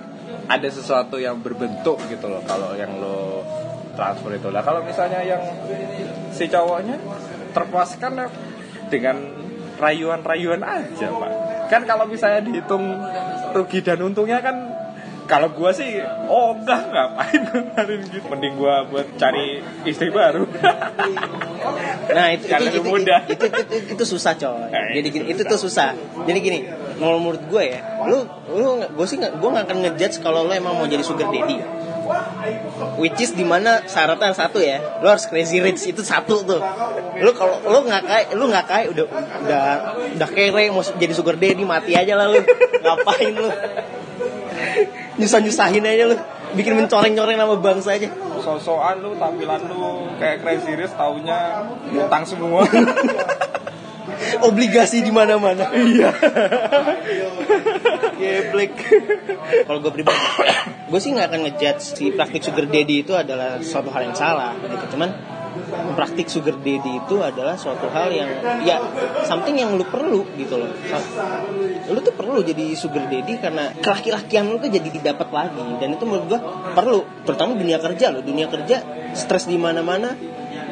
ada 0.46 0.68
sesuatu 0.68 1.16
yang 1.16 1.40
berbentuk 1.40 1.96
gitu 2.12 2.28
loh 2.28 2.44
kalau 2.44 2.76
yang 2.76 3.00
lo 3.00 3.42
transfer 3.96 4.36
itu. 4.36 4.52
Lah 4.52 4.60
kalau 4.60 4.84
misalnya 4.84 5.24
yang 5.24 5.42
si 6.30 6.46
cowoknya 6.46 7.00
terpuaskan 7.56 8.12
ya 8.20 8.26
dengan 8.92 9.16
rayuan-rayuan 9.80 10.60
aja 10.60 11.08
pak. 11.08 11.32
Kan 11.72 11.82
kalau 11.88 12.04
misalnya 12.04 12.44
dihitung 12.44 12.84
rugi 13.56 13.80
dan 13.80 14.02
untungnya 14.02 14.42
kan 14.42 14.79
kalau 15.30 15.48
gua 15.54 15.70
sih 15.70 16.02
oh 16.26 16.58
enggak 16.58 16.90
ngapain 16.90 17.40
ngeluarin 17.46 18.00
gitu. 18.10 18.26
Mending 18.26 18.54
gua 18.58 18.82
buat 18.90 19.06
cari 19.14 19.62
istri 19.86 20.10
baru. 20.10 20.42
Nah 22.10 22.34
itu 22.34 22.50
Karena 22.50 22.74
itu, 22.74 22.82
itu, 22.82 22.90
muda. 22.90 23.16
itu, 23.28 23.46
itu, 23.46 23.60
itu, 23.62 23.76
itu 23.94 24.04
susah 24.08 24.34
coy. 24.34 24.66
Nah, 24.72 24.90
jadi 24.90 25.06
itu 25.06 25.14
gini, 25.14 25.24
itu 25.30 25.42
susah. 25.46 25.52
tuh 25.54 25.58
susah. 25.62 25.90
jadi 26.26 26.38
gini 26.42 26.58
kalau 26.98 27.22
menurut 27.22 27.42
gue 27.46 27.62
ya 27.64 27.80
lu 28.08 28.18
lu 28.50 28.82
gue 28.82 29.06
sih 29.06 29.16
gue 29.20 29.50
nggak 29.54 29.64
akan 29.70 29.78
ngejudge 29.86 30.16
kalau 30.18 30.42
lu 30.42 30.52
emang 30.56 30.74
mau 30.74 30.90
jadi 30.90 31.06
sugar 31.06 31.30
daddy. 31.30 31.62
Which 32.98 33.22
is 33.22 33.38
di 33.38 33.46
mana 33.46 33.86
syaratnya 33.86 34.34
satu 34.34 34.58
ya 34.58 34.82
lu 34.98 35.06
harus 35.06 35.30
crazy 35.30 35.62
rich 35.62 35.86
itu 35.86 36.02
satu 36.02 36.42
tuh. 36.42 36.58
Lu 37.22 37.30
kalau 37.36 37.62
lu 37.62 37.86
nggak 37.86 38.02
kaya 38.02 38.24
lu 38.34 38.50
nggak 38.50 38.66
kaya 38.66 38.84
udah 38.90 39.06
udah 39.46 39.64
udah 40.18 40.28
kere 40.34 40.64
mau 40.74 40.82
jadi 40.82 41.12
sugar 41.14 41.38
daddy 41.38 41.62
mati 41.62 41.94
aja 41.94 42.18
lah 42.18 42.26
lu. 42.26 42.42
Ngapain 42.84 43.30
lu 43.36 43.48
nyusah 45.20 45.40
nyusahin 45.44 45.84
aja 45.84 46.04
lu. 46.08 46.16
Bikin 46.56 46.74
mencoreng 46.74 47.14
coreng 47.14 47.36
nama 47.36 47.54
bangsa 47.60 47.94
aja. 47.94 48.08
Sosokan 48.40 49.04
lu 49.04 49.14
tampilan 49.20 49.60
lu 49.68 50.08
kayak 50.16 50.40
crazy 50.40 50.72
rich 50.74 50.96
taunya 50.96 51.68
utang 51.92 52.24
semua. 52.24 52.64
Obligasi 54.46 55.00
di 55.00 55.12
mana 55.12 55.40
mana 55.40 55.72
iya. 55.72 56.12
Geblek. 58.20 58.72
Kalau 59.64 59.78
gue 59.80 59.92
pribadi 59.92 60.20
gue 60.90 61.00
sih 61.00 61.14
nggak 61.14 61.28
akan 61.30 61.40
ngejudge 61.46 61.84
si 61.94 62.04
praktik 62.10 62.42
sugar 62.42 62.66
daddy 62.66 63.06
itu 63.06 63.14
adalah 63.14 63.62
suatu 63.62 63.88
hal 63.94 64.10
yang 64.10 64.16
salah 64.16 64.52
gitu. 64.60 64.96
Cuman 64.96 65.39
praktik 65.70 66.26
sugar 66.26 66.58
daddy 66.58 67.02
itu 67.02 67.16
adalah 67.22 67.54
suatu 67.54 67.86
hal 67.90 68.10
yang 68.10 68.30
ya 68.66 68.78
something 69.24 69.56
yang 69.56 69.74
lu 69.74 69.86
perlu 69.86 70.26
gitu 70.36 70.58
loh. 70.60 70.70
Lu 71.90 71.98
tuh 72.02 72.14
perlu 72.14 72.42
jadi 72.44 72.74
sugar 72.74 73.08
daddy 73.08 73.38
karena 73.38 73.74
kelaki-lakian 73.78 74.50
lu 74.50 74.56
tuh 74.58 74.70
jadi 74.70 74.88
didapat 74.88 75.28
lagi. 75.30 75.66
Dan 75.80 75.96
itu 75.96 76.04
menurut 76.06 76.26
gua 76.30 76.40
perlu 76.74 77.06
terutama 77.26 77.56
dunia 77.56 77.78
kerja 77.78 78.12
loh. 78.12 78.22
Dunia 78.22 78.46
kerja 78.46 78.82
stres 79.14 79.46
di 79.46 79.56
mana-mana. 79.56 80.14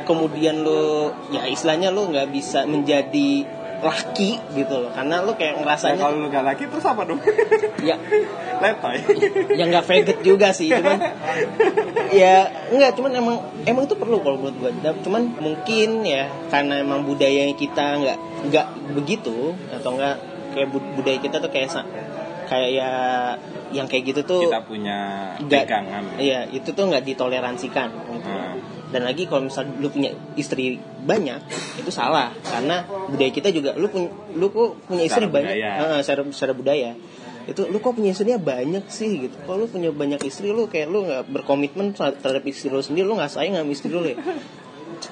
Kemudian 0.08 0.64
lu 0.64 1.12
ya 1.28 1.44
istilahnya 1.44 1.92
lu 1.92 2.08
nggak 2.08 2.32
bisa 2.32 2.64
menjadi 2.64 3.44
laki 3.78 4.42
gitu 4.58 4.74
loh 4.82 4.90
karena 4.90 5.22
lu 5.22 5.38
kayak 5.38 5.62
ngerasanya 5.62 5.96
kalau 6.02 6.14
lu 6.18 6.26
gak 6.28 6.42
laki 6.42 6.66
terus 6.66 6.82
apa 6.82 7.06
dong? 7.06 7.22
ya 7.88 7.94
Letoy. 8.58 8.98
ya 9.54 9.64
nggak 9.70 9.84
faggot 9.86 10.18
juga 10.26 10.50
sih 10.50 10.66
cuman 10.66 10.98
ya 12.20 12.50
nggak 12.74 12.98
cuman 12.98 13.12
emang 13.14 13.36
emang 13.62 13.86
itu 13.86 13.94
perlu 13.94 14.18
kalau 14.18 14.34
menurut 14.42 14.56
gua 14.58 14.92
cuman 15.06 15.22
mungkin 15.38 16.02
ya 16.02 16.26
karena 16.50 16.82
emang 16.82 17.06
budaya 17.06 17.46
kita 17.54 18.02
nggak 18.02 18.18
nggak 18.50 18.66
begitu 18.98 19.54
atau 19.70 19.94
enggak 19.94 20.18
kayak 20.58 20.68
bud- 20.74 20.92
budaya 20.98 21.18
kita 21.22 21.38
tuh 21.38 21.50
kayak 21.54 21.70
kayak 22.50 22.70
ya 22.74 22.90
yang 23.70 23.84
kayak 23.86 24.10
gitu 24.10 24.20
tuh 24.24 24.40
Kita 24.48 24.64
punya 24.64 24.98
pegangan. 25.38 26.16
iya 26.16 26.48
itu 26.48 26.72
tuh 26.72 26.88
nggak 26.88 27.04
ditoleransikan 27.04 27.92
gitu. 27.92 28.26
Hmm. 28.26 28.56
Dan 28.88 29.04
lagi 29.04 29.28
kalau 29.28 29.46
misal 29.46 29.68
lu 29.78 29.88
punya 29.92 30.16
istri 30.34 30.80
banyak 30.80 31.40
itu 31.76 31.90
salah. 31.92 32.32
Karena 32.40 32.84
budaya 32.84 33.30
kita 33.32 33.52
juga 33.52 33.76
lu 33.76 33.88
punya 33.92 34.08
lu 34.32 34.48
kok 34.48 34.80
punya 34.88 35.04
istri 35.04 35.28
Secara 35.28 35.36
banyak? 35.36 35.54
budaya. 35.54 35.70
Heeh, 35.76 36.00
secara 36.04 36.20
secara 36.32 36.52
budaya. 36.56 36.90
Itu 37.48 37.64
lu 37.68 37.80
kok 37.80 37.96
punya 37.96 38.12
istrinya 38.12 38.36
banyak 38.36 38.84
sih 38.92 39.28
gitu. 39.28 39.36
Kalau 39.44 39.64
lu 39.64 39.66
punya 39.68 39.88
banyak 39.92 40.20
istri 40.24 40.52
lu 40.52 40.68
kayak 40.68 40.88
lu 40.88 41.04
nggak 41.08 41.28
berkomitmen 41.32 41.92
terhadap 41.96 42.44
istri 42.44 42.68
lu 42.68 42.84
sendiri 42.84 43.08
lu 43.08 43.16
nggak 43.16 43.32
sayang 43.32 43.56
sama 43.56 43.72
istri 43.72 43.88
lu 43.92 44.04
ya? 44.04 44.16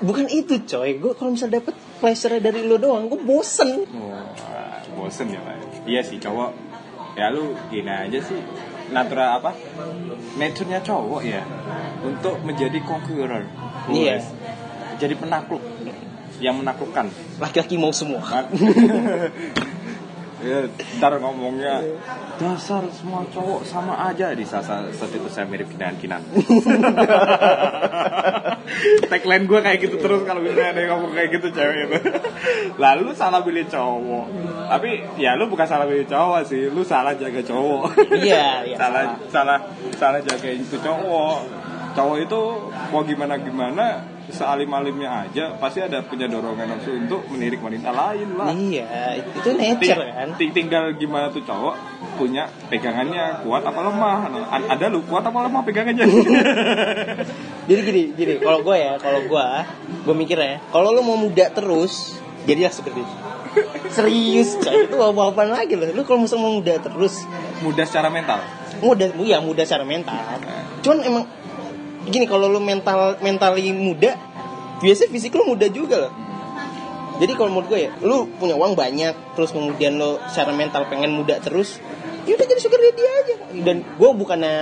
Bukan 0.02 0.26
itu 0.28 0.60
coy. 0.66 0.98
Gue 1.00 1.12
kalau 1.16 1.32
misal 1.32 1.48
dapet 1.48 1.72
pleasure 2.00 2.36
dari 2.40 2.60
lu 2.64 2.76
doang 2.76 3.08
gue 3.08 3.20
bosen. 3.20 3.88
Wah, 3.88 4.28
bosen 4.96 5.32
ya 5.32 5.40
pak. 5.40 5.88
Iya 5.88 6.00
sih 6.04 6.20
cowok. 6.20 6.50
Ya 7.16 7.32
lu 7.32 7.56
gini 7.72 7.88
aja 7.88 8.20
sih 8.20 8.40
natural 8.92 9.28
apa? 9.42 9.50
Nature-nya 10.36 10.80
cowok 10.82 11.22
ya. 11.24 11.42
Untuk 12.04 12.42
menjadi 12.44 12.78
conqueror. 12.84 13.44
Iya. 13.90 14.18
Wes. 14.20 14.26
jadi 14.96 15.14
penakluk. 15.16 15.62
Yang 16.38 16.56
menaklukkan. 16.60 17.06
Laki-laki 17.40 17.80
mau 17.80 17.92
semua 17.92 18.20
ya, 20.44 20.68
ntar 21.00 21.16
ngomongnya 21.20 21.80
dasar 22.36 22.84
semua 22.92 23.24
cowok 23.32 23.64
sama 23.64 23.96
aja 24.12 24.36
di 24.36 24.44
saat 24.44 24.68
saat 24.68 25.12
itu 25.12 25.28
saya 25.32 25.48
mirip 25.48 25.72
kinan 25.72 25.96
kinan. 25.96 26.20
Tagline 29.10 29.46
gue 29.46 29.60
kayak 29.62 29.78
gitu 29.80 29.96
terus 30.02 30.26
kalau 30.26 30.42
misalnya 30.42 30.76
ada 30.76 30.80
yang 30.84 30.90
ngomong 30.98 31.16
kayak 31.16 31.30
gitu 31.38 31.48
cewek 31.54 31.88
itu. 31.88 31.98
Lalu 32.76 33.16
salah 33.16 33.40
pilih 33.40 33.64
cowok. 33.70 34.26
Tapi 34.68 34.90
ya 35.16 35.38
lu 35.38 35.48
bukan 35.48 35.64
salah 35.64 35.88
pilih 35.88 36.04
cowok 36.04 36.40
sih 36.44 36.68
lu 36.68 36.84
salah 36.84 37.16
jaga 37.16 37.40
cowok. 37.40 37.96
Iya, 38.12 38.68
iya, 38.68 38.76
salah 38.80 39.16
salah. 39.32 39.58
salah 39.96 40.20
jaga 40.20 40.48
itu 40.52 40.76
cowok 40.76 41.65
cowok 41.96 42.16
itu 42.20 42.40
mau 42.92 43.02
gimana 43.02 43.40
gimana 43.40 43.84
sealim 44.26 44.68
alimnya 44.68 45.22
aja 45.22 45.54
pasti 45.56 45.78
ada 45.78 46.02
punya 46.02 46.26
dorongan 46.26 46.66
nafsu 46.66 46.92
untuk 46.92 47.24
menirik 47.30 47.62
wanita 47.62 47.88
lain 47.88 48.34
lah. 48.34 48.50
Iya 48.50 49.22
itu 49.22 49.48
nature 49.54 50.02
kan? 50.04 50.28
ting- 50.34 50.50
tinggal 50.50 50.92
gimana 50.92 51.30
tuh 51.30 51.40
cowok 51.40 51.74
punya 52.14 52.50
pegangannya 52.68 53.46
kuat 53.46 53.62
apa 53.62 53.80
lemah. 53.80 54.18
Nah, 54.28 54.44
a- 54.50 54.68
ada 54.74 54.90
lu 54.90 55.06
kuat 55.06 55.22
apa 55.22 55.38
lemah 55.40 55.62
pegangannya? 55.62 56.04
Jadi 57.70 57.80
gini 57.82 58.02
gini 58.14 58.34
kalau 58.38 58.62
gue 58.62 58.76
ya 58.76 58.98
kalau 58.98 59.24
gue 59.24 59.46
gue 60.04 60.14
mikir 60.14 60.38
ya 60.38 60.58
kalau 60.70 60.90
lu 60.90 61.02
mau 61.02 61.16
muda 61.16 61.50
terus 61.50 62.18
jadilah 62.44 62.70
seperti 62.70 63.02
itu. 63.02 63.14
Serius 63.88 64.58
coy 64.60 64.84
itu 64.84 64.96
apa 64.98 65.22
apaan 65.32 65.48
lagi 65.48 65.78
loh 65.78 65.88
lu 65.90 66.02
kalau 66.02 66.26
misalnya 66.26 66.44
mau 66.44 66.54
muda 66.58 66.74
terus. 66.76 67.22
Mudah 67.62 67.86
secara 67.86 68.10
mental? 68.10 68.42
Muda 68.82 69.06
ya 69.22 69.38
muda 69.38 69.62
secara 69.62 69.86
mental. 69.86 70.18
Cuman 70.82 70.98
emang 71.02 71.24
gini 72.06 72.24
kalau 72.30 72.46
lu 72.46 72.62
mental 72.62 73.18
mentali 73.20 73.74
muda 73.74 74.14
biasanya 74.80 75.10
fisik 75.10 75.34
lu 75.34 75.44
muda 75.56 75.66
juga 75.70 76.08
loh. 76.08 76.12
Jadi 77.16 77.32
kalau 77.32 77.48
menurut 77.48 77.68
gue 77.72 77.80
ya 77.88 77.90
lu 78.04 78.28
punya 78.36 78.54
uang 78.54 78.76
banyak 78.76 79.14
terus 79.34 79.50
kemudian 79.50 79.96
lu 79.96 80.20
secara 80.28 80.52
mental 80.52 80.84
pengen 80.86 81.16
muda 81.16 81.40
terus 81.40 81.80
ya 82.28 82.36
udah 82.36 82.46
jadi 82.46 82.60
sugar 82.60 82.80
daddy 82.80 83.02
aja. 83.02 83.34
Dan 83.64 83.76
gue 83.96 84.10
bukannya 84.12 84.56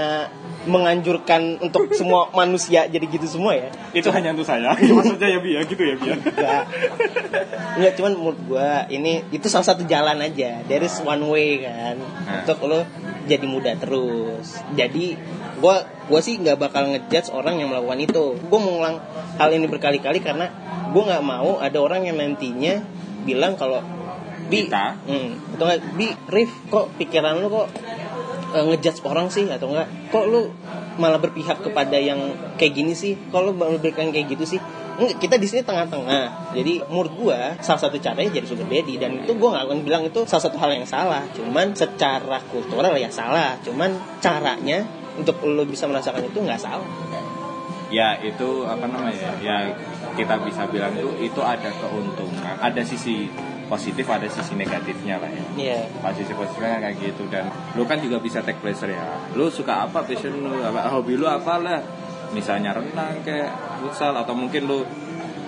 menganjurkan 0.65 1.61
untuk 1.61 1.93
semua 1.99 2.33
manusia 2.33 2.89
jadi 2.89 3.05
gitu 3.05 3.27
semua 3.29 3.53
ya. 3.57 3.69
Itu 3.93 4.09
hanya 4.15 4.33
untuk 4.33 4.49
saya. 4.49 4.73
Maksudnya 4.99 5.29
ya 5.29 5.39
biar 5.41 5.63
gitu 5.69 5.83
ya 5.83 5.95
biar 6.01 6.17
enggak. 6.21 6.65
Enggak 7.77 7.93
cuman 8.01 8.13
menurut 8.17 8.41
gua 8.49 8.89
ini 8.89 9.25
itu 9.35 9.47
salah 9.53 9.67
satu 9.67 9.85
jalan 9.85 10.21
aja. 10.25 10.65
There 10.65 10.85
is 10.85 10.97
one 11.05 11.25
way 11.29 11.65
kan 11.65 11.97
Nah. 12.01 12.41
untuk 12.45 12.59
lo 12.65 12.81
jadi 13.29 13.45
muda 13.45 13.77
terus. 13.77 14.61
Jadi 14.73 15.17
gua 15.65 15.89
gua 16.13 16.21
sih 16.21 16.37
nggak 16.37 16.61
bakal 16.61 16.93
ngejudge 16.93 17.33
orang 17.33 17.57
yang 17.57 17.73
melakukan 17.73 18.05
itu. 18.05 18.37
Gua 18.53 18.61
mau 18.61 18.77
ngulang 18.77 19.01
hal 19.41 19.49
ini 19.57 19.65
berkali-kali 19.65 20.21
karena 20.21 20.53
gua 20.93 21.09
nggak 21.09 21.25
mau 21.25 21.57
ada 21.57 21.81
orang 21.81 22.05
yang 22.05 22.21
nantinya 22.21 22.85
bilang 23.25 23.57
kalau 23.57 23.81
bi 24.53 24.69
Kita? 24.69 25.01
hmm, 25.09 25.57
atau 25.57 25.65
enggak 25.65 25.81
bi 25.97 26.13
Rif 26.29 26.53
kok 26.69 26.93
pikiran 27.01 27.41
lu 27.41 27.49
kok 27.49 27.73
eh, 28.53 28.65
ngejudge 28.69 29.01
orang 29.09 29.33
sih? 29.33 29.49
Atau 29.49 29.73
enggak 29.73 29.89
kok 30.13 30.29
lu 30.29 30.53
malah 31.01 31.17
berpihak 31.17 31.65
kepada 31.65 31.97
yang 31.97 32.37
kayak 32.61 32.77
gini 32.77 32.93
sih? 32.93 33.17
Kalau 33.33 33.57
berpihak 33.57 34.13
kayak 34.13 34.29
gitu 34.29 34.45
sih? 34.45 34.61
Enggak, 35.01 35.17
kita 35.17 35.41
di 35.41 35.49
sini 35.49 35.65
tengah-tengah. 35.65 36.53
Jadi 36.53 36.85
menurut 36.93 37.13
gua 37.17 37.57
salah 37.65 37.81
satu 37.81 37.97
caranya 37.97 38.37
jadi 38.37 38.45
sugar 38.45 38.69
daddy 38.69 39.01
dan 39.01 39.25
itu 39.25 39.33
gua 39.41 39.57
nggak 39.57 39.65
akan 39.65 39.79
bilang 39.81 40.03
itu 40.05 40.29
salah 40.29 40.45
satu 40.45 40.61
hal 40.61 40.77
yang 40.77 40.85
salah. 40.85 41.25
Cuman 41.33 41.73
secara 41.73 42.45
kultural 42.53 42.93
ya 43.01 43.09
salah. 43.09 43.57
Cuman 43.65 43.97
caranya 44.21 45.04
untuk 45.15 45.37
lo 45.43 45.63
bisa 45.63 45.85
merasakan 45.85 46.25
itu 46.25 46.39
nggak 46.39 46.59
salah. 46.59 46.87
Ya 47.89 48.19
itu 48.19 48.67
apa 48.67 48.85
namanya 48.85 49.39
ya? 49.39 49.71
Kita 50.15 50.39
bisa 50.41 50.67
bilang 50.67 50.95
itu 50.95 51.11
itu 51.21 51.41
ada 51.41 51.71
keuntungan 51.71 52.57
ada 52.57 52.83
sisi 52.83 53.31
positif 53.65 54.05
ada 54.07 54.27
sisi 54.27 54.55
negatifnya 54.55 55.17
lah 55.17 55.31
ya. 55.55 55.87
Pas 55.99 56.11
sisi 56.13 56.31
positifnya 56.33 56.79
kayak 56.81 56.97
gitu 56.99 57.27
dan 57.29 57.47
lu 57.73 57.83
kan 57.83 57.99
juga 57.99 58.19
bisa 58.19 58.41
take 58.41 58.59
pleasure 58.59 58.91
ya. 58.91 59.03
Lu 59.33 59.47
suka 59.47 59.87
apa 59.87 60.03
passion 60.03 60.35
lu? 60.35 60.59
Apa 60.61 60.91
hobi 60.91 61.15
lu 61.15 61.27
apa 61.27 61.59
lah? 61.59 61.81
Misalnya 62.31 62.75
renang 62.75 63.23
kayak 63.23 63.51
futsal 63.79 64.11
atau 64.13 64.35
mungkin 64.35 64.67
lu 64.67 64.83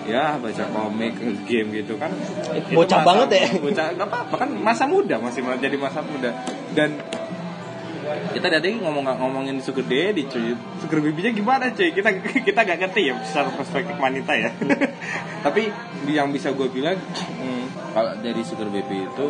ya 0.07 0.39
baca 0.39 0.63
komik 0.71 1.19
game 1.43 1.67
gitu 1.73 1.99
kan. 1.99 2.15
Itu 2.55 2.79
Bocah 2.79 3.03
masa- 3.03 3.07
banget 3.07 3.27
ya. 3.35 3.47
bocah 3.59 3.85
nggak 3.91 4.07
apa-apa 4.07 4.35
kan 4.39 4.49
masa 4.55 4.87
muda 4.87 5.19
masih 5.19 5.43
jadi 5.59 5.75
masa 5.75 5.99
muda. 5.99 6.31
Dan 6.71 6.95
kita 8.33 8.47
tadi 8.47 8.79
ngomong 8.79 9.03
ngomongin 9.05 9.57
sugar 9.59 9.85
daddy 9.85 10.27
cuy. 10.27 10.53
Sugar 10.79 10.99
baby-nya 11.03 11.31
gimana 11.35 11.71
cuy? 11.73 11.89
Kita 11.91 12.09
kita 12.21 12.59
gak 12.63 12.79
ngerti 12.79 13.01
ya 13.11 13.15
secara 13.23 13.49
perspektif 13.53 13.95
wanita 13.97 14.33
ya. 14.37 14.49
Tapi 15.45 15.69
yang 16.07 16.31
bisa 16.31 16.53
gue 16.53 16.67
bilang 16.71 16.97
hmm, 16.97 17.93
kalau 17.95 18.11
dari 18.19 18.41
sugar 18.43 18.69
baby 18.71 19.07
itu 19.07 19.27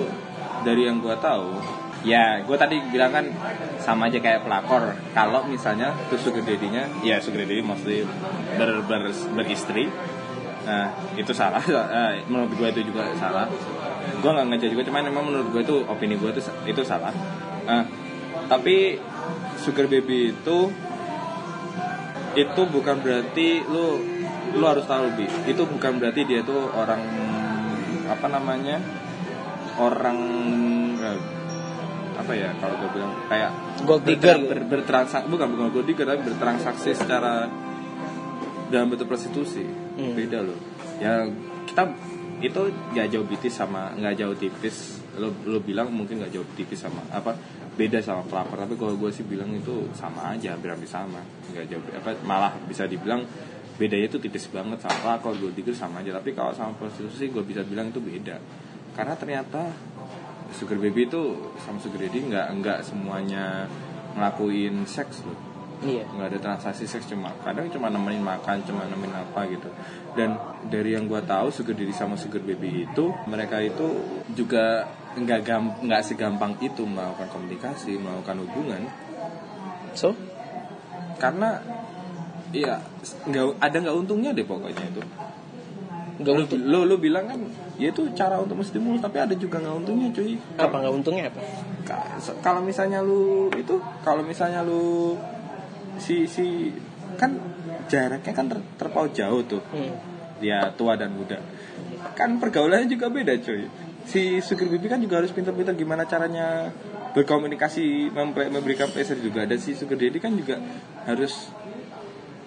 dari 0.65 0.89
yang 0.89 0.99
gue 1.01 1.15
tahu 1.17 1.57
ya 2.05 2.45
gue 2.45 2.57
tadi 2.57 2.77
bilang 2.93 3.09
kan 3.09 3.25
sama 3.81 4.11
aja 4.11 4.19
kayak 4.21 4.45
pelakor. 4.45 4.93
Kalau 5.13 5.45
misalnya 5.49 5.95
tuh 6.11 6.19
sugar 6.21 6.43
daddy-nya 6.45 7.01
ya 7.01 7.17
sugar 7.23 7.43
daddy 7.45 7.63
mostly 7.65 8.05
ber, 8.57 8.85
ber, 8.85 9.13
beristri. 9.33 9.89
Nah 10.67 10.91
itu 11.15 11.31
salah. 11.31 11.63
Eh, 11.97 12.23
menurut 12.29 12.53
gue 12.53 12.67
itu 12.77 12.81
juga 12.93 13.09
salah. 13.17 13.47
Gue 14.19 14.29
nggak 14.33 14.47
ngejudge 14.53 14.73
juga 14.77 14.83
cuman 14.89 15.03
memang 15.09 15.23
menurut 15.29 15.47
gue 15.53 15.61
itu 15.63 15.75
opini 15.87 16.19
gue 16.19 16.29
itu 16.35 16.41
itu 16.67 16.81
salah. 16.85 17.11
Nah, 17.67 17.83
tapi 18.47 18.95
sugar 19.59 19.91
baby 19.91 20.31
itu 20.31 20.71
itu 22.37 22.61
bukan 22.69 22.95
berarti 23.01 23.65
lu 23.67 23.99
lu 24.55 24.65
harus 24.65 24.85
tahu 24.87 25.11
bi. 25.17 25.27
Itu 25.49 25.67
bukan 25.67 25.99
berarti 25.99 26.23
dia 26.23 26.41
tuh 26.45 26.71
orang 26.71 27.01
apa 28.07 28.27
namanya 28.31 28.79
orang 29.77 30.19
eh, 30.95 31.19
apa 32.17 32.31
ya 32.33 32.49
kalau 32.57 32.75
gue 32.81 32.89
bilang 32.97 33.13
kayak 33.29 33.51
Gold 33.85 34.03
digger. 34.07 34.37
ber, 34.41 34.59
bertransaksi 34.65 35.29
bukan 35.29 35.47
bukan 35.53 35.67
gold 35.69 35.85
digger 35.85 36.09
tapi 36.09 36.25
bertransaksi 36.25 36.97
secara 36.97 37.45
dalam 38.73 38.87
bentuk 38.89 39.05
prostitusi. 39.05 39.65
Hmm. 39.97 40.13
beda 40.13 40.45
loh. 40.45 40.57
Ya 40.97 41.25
kita 41.67 41.93
itu 42.37 42.69
nggak 42.93 43.07
jauh 43.11 43.25
tipis 43.25 43.53
sama 43.53 43.93
nggak 43.97 44.15
jauh 44.17 44.35
tipis. 44.37 45.03
Lo 45.17 45.33
lo 45.45 45.57
bilang 45.61 45.89
mungkin 45.89 46.21
nggak 46.21 46.33
jauh 46.33 46.47
tipis 46.57 46.85
sama 46.85 47.01
apa 47.09 47.37
beda 47.77 48.01
sama 48.01 48.25
pelapor. 48.25 48.57
Tapi 48.65 48.73
kalau 48.75 48.97
gue 48.97 49.13
sih 49.13 49.23
bilang 49.23 49.53
itu 49.53 49.87
sama 49.93 50.33
aja 50.33 50.57
hampir 50.57 50.73
hampir 50.73 50.89
sama. 50.89 51.21
Nggak 51.53 51.65
jauh 51.69 51.83
apa 51.93 52.17
malah 52.25 52.51
bisa 52.65 52.89
dibilang 52.89 53.21
bedanya 53.77 54.09
itu 54.09 54.17
tipis 54.17 54.49
banget 54.49 54.81
sama 54.81 54.97
pelakor 55.05 55.37
gue 55.37 55.53
digger 55.53 55.77
sama 55.77 56.01
aja. 56.01 56.17
Tapi 56.17 56.33
kalau 56.33 56.51
sama 56.57 56.73
prostitusi 56.75 57.29
gue 57.29 57.45
bisa 57.45 57.61
bilang 57.61 57.93
itu 57.93 58.01
beda. 58.01 58.41
Karena 58.97 59.13
ternyata 59.13 59.69
sugar 60.57 60.81
baby 60.81 61.05
itu 61.05 61.53
sama 61.61 61.77
sugar 61.77 62.07
daddy 62.07 62.19
nggak 62.33 62.47
nggak 62.63 62.79
semuanya 62.81 63.69
ngelakuin 64.17 64.87
seks 64.89 65.21
loh. 65.27 65.37
Iya. 65.85 66.09
Nggak 66.09 66.27
ada 66.33 66.39
transaksi 66.41 66.89
seks 66.89 67.05
cuma 67.05 67.29
kadang 67.45 67.69
cuma 67.69 67.93
nemenin 67.93 68.25
makan 68.25 68.65
cuma 68.65 68.89
nemenin 68.89 69.13
apa 69.13 69.45
gitu. 69.51 69.69
Dan 70.17 70.33
dari 70.65 70.97
yang 70.97 71.05
gua 71.05 71.21
tahu 71.21 71.53
sugar 71.53 71.77
daddy 71.77 71.93
sama 71.93 72.17
sugar 72.17 72.41
baby 72.41 72.89
itu 72.89 73.13
mereka 73.29 73.61
itu 73.61 73.85
juga 74.33 74.89
nggak 75.17 75.39
gam 75.41 75.73
nggak 75.81 76.01
segampang 76.05 76.53
itu 76.61 76.85
melakukan 76.85 77.25
komunikasi 77.33 77.97
melakukan 77.97 78.45
hubungan. 78.45 78.81
So? 79.97 80.13
Karena 81.17 81.57
iya 82.53 82.77
nggak 83.25 83.57
ada 83.57 83.77
nggak 83.81 83.97
untungnya 83.97 84.31
deh 84.37 84.45
pokoknya 84.45 84.83
itu. 84.93 85.01
Nggak 86.21 86.33
untung. 86.33 86.61
lu, 86.61 86.85
lu 86.85 86.95
bilang 87.01 87.25
kan 87.25 87.39
ya 87.81 87.89
itu 87.89 88.09
cara 88.13 88.37
untuk 88.41 88.61
menstimulus 88.61 89.01
tapi 89.01 89.17
ada 89.17 89.33
juga 89.33 89.57
nggak 89.57 89.75
untungnya 89.81 90.07
cuy. 90.13 90.37
Apa 90.61 90.75
nggak 90.85 90.93
untungnya 90.93 91.23
apa? 91.33 91.41
Kalau 92.45 92.61
misalnya 92.61 93.01
lu 93.01 93.49
itu 93.57 93.81
kalau 94.05 94.21
misalnya 94.21 94.61
lu 94.61 95.17
si 95.97 96.29
si 96.29 96.69
kan 97.17 97.33
jaraknya 97.89 98.33
kan 98.37 98.45
ter, 98.45 98.59
terpaut 98.77 99.09
jauh 99.17 99.41
tuh. 99.49 99.63
Hmm. 99.73 99.97
dia 100.37 100.69
tua 100.77 100.93
dan 100.93 101.17
muda. 101.17 101.41
Kan 102.13 102.37
pergaulannya 102.37 102.85
juga 102.85 103.09
beda 103.09 103.41
cuy 103.41 103.86
si 104.07 104.39
sugar 104.39 104.71
baby 104.71 104.87
kan 104.87 105.03
juga 105.03 105.19
harus 105.19 105.35
pintar-pintar 105.35 105.75
gimana 105.75 106.07
caranya 106.07 106.71
berkomunikasi 107.11 108.13
mempe- 108.13 108.47
memberikan 108.47 108.87
pleasure 108.87 109.19
juga. 109.19 109.43
Dan 109.43 109.59
si 109.59 109.75
sugar 109.75 109.99
daddy 109.99 110.19
kan 110.23 110.31
juga 110.31 110.61
harus 111.03 111.51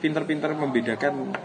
pintar-pintar 0.01 0.57
membedakan 0.57 1.37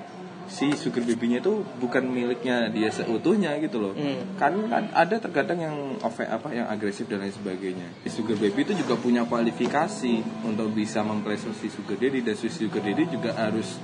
si 0.45 0.77
sugar 0.77 1.01
baby-nya 1.01 1.41
itu 1.41 1.65
bukan 1.81 2.05
miliknya 2.05 2.69
dia 2.69 2.93
seutuhnya 2.93 3.57
gitu 3.59 3.81
loh. 3.81 3.93
Hmm. 3.97 4.37
kan, 4.37 4.53
kan 4.69 4.93
ada 4.93 5.17
terkadang 5.17 5.57
yang 5.57 5.75
over 6.05 6.21
apa 6.29 6.53
yang 6.53 6.69
agresif 6.69 7.09
dan 7.09 7.25
lain 7.25 7.33
sebagainya. 7.33 7.87
Si 8.05 8.13
sugar 8.13 8.37
baby 8.37 8.61
itu 8.61 8.77
juga 8.77 8.93
punya 8.95 9.25
kualifikasi 9.25 10.45
untuk 10.45 10.69
bisa 10.71 11.01
mempleasure 11.01 11.57
si 11.57 11.67
sugar 11.73 11.97
daddy 11.97 12.21
dan 12.21 12.37
si 12.37 12.47
sugar 12.47 12.79
daddy 12.85 13.09
juga 13.09 13.33
harus 13.33 13.81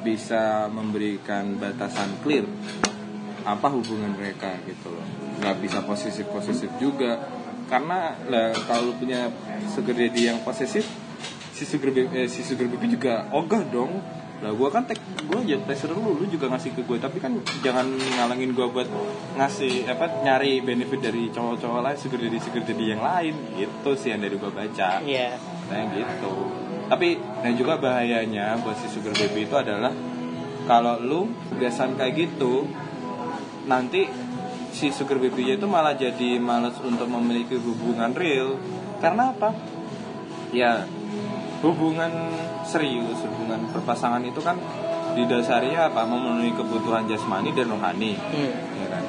bisa 0.00 0.72
memberikan 0.72 1.60
batasan 1.60 2.24
clear 2.24 2.48
apa 3.44 3.66
hubungan 3.72 4.12
mereka 4.16 4.56
gitu 4.68 4.92
loh. 4.92 5.06
Nggak 5.40 5.56
bisa 5.62 5.78
posesif 5.84 6.26
posesif 6.28 6.70
juga. 6.80 7.20
Karena 7.70 8.18
lah 8.26 8.50
kalau 8.66 8.92
punya 8.98 9.30
sugar 9.70 9.94
daddy 9.94 10.26
yang 10.26 10.42
posesif 10.42 10.82
si 11.54 11.68
sugar 11.68 11.92
baby, 11.92 12.24
eh, 12.24 12.28
si 12.28 12.40
sugar 12.40 12.66
baby 12.66 12.96
juga 12.96 13.28
ogah 13.30 13.62
dong. 13.68 14.00
Lah 14.40 14.56
gue 14.56 14.68
kan 14.72 14.88
tek 14.88 14.96
gue 15.28 15.38
aja 15.44 15.60
pleasure 15.60 15.92
lu 15.92 16.16
lu 16.16 16.24
juga 16.24 16.48
ngasih 16.48 16.72
ke 16.72 16.80
gue 16.88 16.96
tapi 16.96 17.20
kan 17.20 17.36
jangan 17.60 17.84
ngalangin 17.92 18.56
gue 18.56 18.66
buat 18.72 18.88
ngasih 19.36 19.84
apa 19.84 20.24
nyari 20.24 20.64
benefit 20.64 21.04
dari 21.04 21.28
cowok-cowok 21.28 21.80
lain 21.84 21.98
sugar 22.00 22.18
daddy 22.24 22.38
sugar 22.40 22.62
daddy 22.64 22.84
yang 22.96 23.04
lain. 23.04 23.34
Gitu 23.54 23.90
sih 24.00 24.08
yang 24.16 24.24
dari 24.24 24.40
gue 24.40 24.50
baca. 24.50 24.90
Iya. 25.04 25.36
Kayak 25.68 25.86
gitu. 25.92 26.32
Tapi 26.90 27.08
dan 27.44 27.52
juga 27.54 27.78
bahayanya 27.78 28.58
buat 28.64 28.74
si 28.80 28.88
sugar 28.90 29.14
baby 29.14 29.46
itu 29.46 29.54
adalah 29.54 29.92
kalau 30.64 30.98
lu 30.98 31.20
kebiasaan 31.52 31.98
kayak 32.00 32.14
gitu 32.18 32.66
nanti 33.70 34.10
si 34.74 34.90
sugar 34.90 35.22
baby 35.22 35.54
itu 35.54 35.66
malah 35.70 35.94
jadi 35.94 36.42
males 36.42 36.74
untuk 36.82 37.06
memiliki 37.06 37.54
hubungan 37.54 38.10
real. 38.10 38.58
Karena 38.98 39.30
apa? 39.30 39.54
Ya 40.50 40.82
hubungan 41.62 42.10
serius 42.66 43.22
hubungan 43.22 43.70
berpasangan 43.70 44.26
itu 44.26 44.42
kan 44.42 44.58
didasari 45.14 45.78
apa? 45.78 46.02
Memenuhi 46.02 46.50
kebutuhan 46.58 47.06
jasmani 47.06 47.54
dan 47.54 47.70
rohani. 47.70 48.18
Hmm. 48.18 48.52
ya 48.82 48.86
kan? 48.90 49.04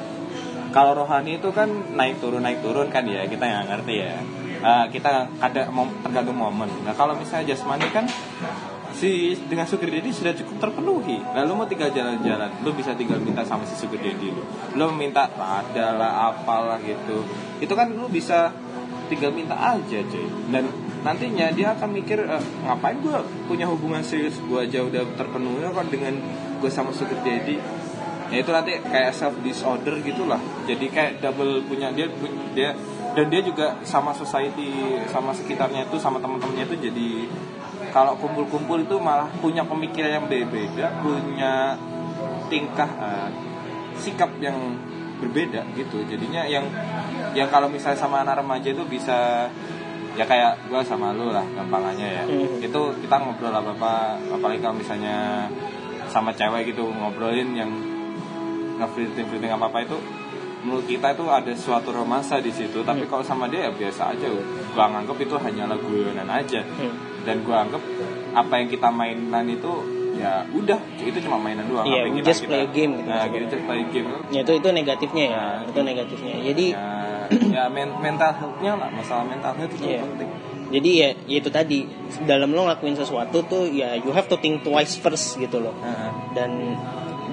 Kalau 0.70 0.92
rohani 0.94 1.42
itu 1.42 1.50
kan 1.50 1.68
naik 1.98 2.22
turun 2.22 2.46
naik 2.46 2.62
turun 2.62 2.86
kan 2.88 3.02
ya 3.04 3.26
kita 3.26 3.42
nggak 3.42 3.66
ngerti 3.66 3.94
ya. 3.98 4.14
Ah, 4.62 4.86
kita 4.86 5.26
ada 5.42 5.66
tergantung 6.06 6.38
momen. 6.38 6.70
Nah 6.86 6.94
kalau 6.94 7.18
misalnya 7.18 7.50
jasmani 7.50 7.90
kan 7.90 8.06
si 9.02 9.34
dengan 9.50 9.66
sugar 9.66 9.90
daddy 9.90 10.14
sudah 10.14 10.30
cukup 10.30 10.62
terpenuhi. 10.62 11.18
Lalu 11.34 11.50
mau 11.58 11.66
tinggal 11.66 11.90
jalan-jalan 11.90 12.62
lu 12.62 12.70
bisa 12.70 12.94
tinggal 12.94 13.18
minta 13.18 13.42
sama 13.42 13.66
si 13.66 13.74
sugar 13.74 13.98
daddy 13.98 14.30
lu. 14.30 14.46
Lu 14.78 14.94
minta 14.94 15.26
ada 15.26 15.86
lah 15.98 16.30
apalah 16.30 16.78
gitu. 16.86 17.26
Itu 17.58 17.74
kan 17.74 17.90
lu 17.90 18.06
bisa 18.06 18.54
tinggal 19.10 19.34
minta 19.34 19.58
aja 19.58 19.98
cuy. 20.06 20.26
Dan 20.54 20.70
nantinya 21.02 21.50
dia 21.50 21.74
akan 21.74 21.90
mikir 21.90 22.22
"Eh, 22.22 22.44
ngapain 22.62 23.02
gue 23.02 23.18
punya 23.50 23.66
hubungan 23.66 24.06
serius? 24.06 24.38
Gue 24.46 24.70
aja 24.70 24.86
udah 24.86 25.02
terpenuhi 25.18 25.66
kok 25.66 25.90
dengan 25.90 26.14
gue 26.62 26.70
sama 26.70 26.94
sugar 26.94 27.18
daddy 27.26 27.58
ya 28.32 28.40
itu 28.40 28.48
nanti 28.48 28.80
kayak 28.80 29.12
self 29.12 29.36
disorder 29.44 30.00
gitulah. 30.00 30.40
Jadi 30.64 30.88
kayak 30.88 31.20
double 31.20 31.68
punya 31.68 31.92
dia 31.92 32.08
dia 32.56 32.72
dan 33.12 33.28
dia 33.28 33.40
juga 33.44 33.76
sama 33.84 34.16
society 34.16 34.72
sama 35.08 35.36
sekitarnya 35.36 35.84
itu 35.86 36.00
sama 36.00 36.16
teman-temannya 36.18 36.64
itu 36.64 36.76
jadi 36.88 37.10
kalau 37.92 38.16
kumpul-kumpul 38.16 38.80
itu 38.80 38.96
malah 38.96 39.28
punya 39.40 39.64
pemikiran 39.68 40.22
yang 40.22 40.26
berbeda 40.28 40.86
punya 41.04 41.76
tingkah 42.48 42.88
eh, 42.88 43.28
sikap 44.00 44.32
yang 44.40 44.56
berbeda 45.20 45.62
gitu 45.76 46.02
jadinya 46.08 46.42
yang 46.48 46.66
yang 47.36 47.46
kalau 47.52 47.68
misalnya 47.70 48.00
sama 48.00 48.24
anak 48.24 48.42
remaja 48.42 48.74
itu 48.74 48.82
bisa 48.88 49.46
ya 50.12 50.24
kayak 50.28 50.68
gue 50.68 50.80
sama 50.84 51.16
lu 51.16 51.32
lah 51.32 51.44
gampangannya 51.56 52.08
ya 52.20 52.24
Hmm. 52.28 52.60
itu 52.60 52.80
kita 53.00 53.16
ngobrol 53.16 53.54
apa 53.54 53.72
apa 53.72 53.92
apalagi 54.28 54.60
kalau 54.60 54.76
misalnya 54.76 55.48
sama 56.12 56.36
cewek 56.36 56.74
gitu 56.74 56.84
ngobrolin 56.84 57.56
yang 57.56 57.70
ngeflirting 58.76 59.24
flirting 59.30 59.52
apa 59.52 59.72
apa 59.72 59.78
itu 59.88 59.96
menurut 60.62 60.84
kita 60.84 61.12
itu 61.12 61.24
ada 61.24 61.52
suatu 61.52 61.90
romansa 61.90 62.38
di 62.38 62.48
situ 62.48 62.80
tapi 62.80 63.04
kalau 63.04 63.20
sama 63.20 63.46
dia 63.46 63.66
ya 63.66 63.70
biasa 63.70 64.12
aja 64.12 64.26
gua 64.70 64.86
nganggep 64.88 65.18
itu 65.20 65.34
hanyalah 65.36 65.76
guyonan 65.76 66.28
aja 66.28 66.62
Hmm. 66.62 66.94
dan 67.22 67.42
gua 67.42 67.62
anggap 67.62 67.82
apa 68.32 68.52
yang 68.56 68.68
kita 68.68 68.88
mainan 68.88 69.46
itu 69.46 69.72
ya 70.12 70.44
udah 70.48 70.78
itu 70.98 71.18
cuma 71.20 71.36
mainan 71.36 71.66
doang 71.66 71.82
Iya, 71.84 72.04
yang 72.04 72.12
we 72.12 72.20
kita- 72.20 72.28
just 72.28 72.42
play 72.44 72.56
a 72.56 72.62
kita- 72.62 72.74
game 72.74 72.92
gitu 72.94 73.02
nah 73.02 73.16
maksudnya. 73.18 73.32
gitu 73.34 73.44
just 73.50 73.64
play 73.64 73.82
game 73.88 74.08
Ya 74.28 74.40
itu 74.40 74.52
itu 74.54 74.68
negatifnya 74.70 75.24
ya. 75.24 75.34
Nah. 75.34 75.58
Itu 75.66 75.80
negatifnya. 75.82 76.34
Jadi 76.42 76.66
ya, 76.70 76.86
ya 77.50 77.62
men- 77.66 77.96
mental 77.98 78.30
health-nya 78.32 78.72
lah 78.76 78.88
masalah 78.88 79.24
mental 79.24 79.52
health 79.52 79.72
itu 79.74 79.88
Iya. 79.88 80.00
penting 80.06 80.30
jadi 80.70 80.90
ya, 80.90 81.08
ya 81.26 81.36
itu 81.36 81.50
tadi 81.50 81.78
dalam 82.22 82.48
lo 82.48 82.64
ngelakuin 82.64 82.94
sesuatu 82.94 83.40
tuh 83.42 83.68
ya 83.68 83.92
you 83.94 84.08
have 84.08 84.24
to 84.24 84.36
think 84.36 84.60
twice 84.62 84.96
first 84.96 85.36
gitu 85.36 85.58
loh. 85.58 85.76
Heeh. 85.76 86.10
Dan 86.32 86.50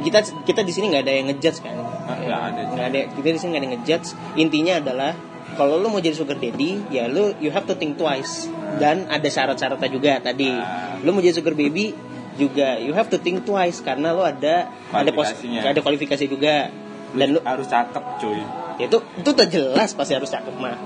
kita 0.04 0.20
kita 0.46 0.62
di 0.64 0.72
sini 0.72 0.92
nggak 0.92 1.04
ada 1.06 1.14
yang 1.14 1.28
ngejudge 1.32 1.60
kan? 1.64 1.76
Ah, 2.08 2.18
nggak 2.18 2.42
ada. 2.54 2.62
Nggak 2.74 2.88
ada. 2.92 3.00
Kita 3.14 3.28
di 3.30 3.40
sini 3.40 3.50
nggak 3.52 3.62
ada 3.62 3.68
yang 3.68 3.76
ngejudge. 3.80 4.08
Intinya 4.40 4.74
adalah 4.80 5.12
kalau 5.58 5.82
lo 5.82 5.90
mau 5.92 6.00
jadi 6.00 6.16
sugar 6.16 6.38
daddy, 6.38 6.88
ya 6.94 7.10
lo 7.10 7.36
you 7.44 7.52
have 7.52 7.66
to 7.68 7.76
think 7.76 7.98
twice. 8.00 8.48
Dan 8.80 9.10
ada 9.12 9.28
syarat-syaratnya 9.28 9.90
juga 9.90 10.12
tadi. 10.24 10.50
Ah. 10.52 11.00
Lo 11.02 11.12
mau 11.12 11.22
jadi 11.24 11.36
sugar 11.38 11.54
baby 11.54 11.94
juga 12.40 12.80
you 12.80 12.96
have 12.96 13.12
to 13.12 13.20
think 13.20 13.44
twice 13.44 13.84
karena 13.84 14.16
lo 14.16 14.24
ada 14.24 14.72
ada 14.96 15.12
pos, 15.12 15.36
ada 15.44 15.80
kualifikasi 15.84 16.26
juga. 16.26 16.72
Dan 17.10 17.36
lo 17.36 17.42
harus 17.42 17.66
cakep 17.66 18.06
cuy 18.22 18.42
ya 18.80 18.88
itu 18.88 18.98
itu 19.20 19.30
udah 19.36 19.48
jelas 19.52 19.92
pasti 19.92 20.16
harus 20.16 20.32
cakep 20.32 20.56
mah. 20.56 20.80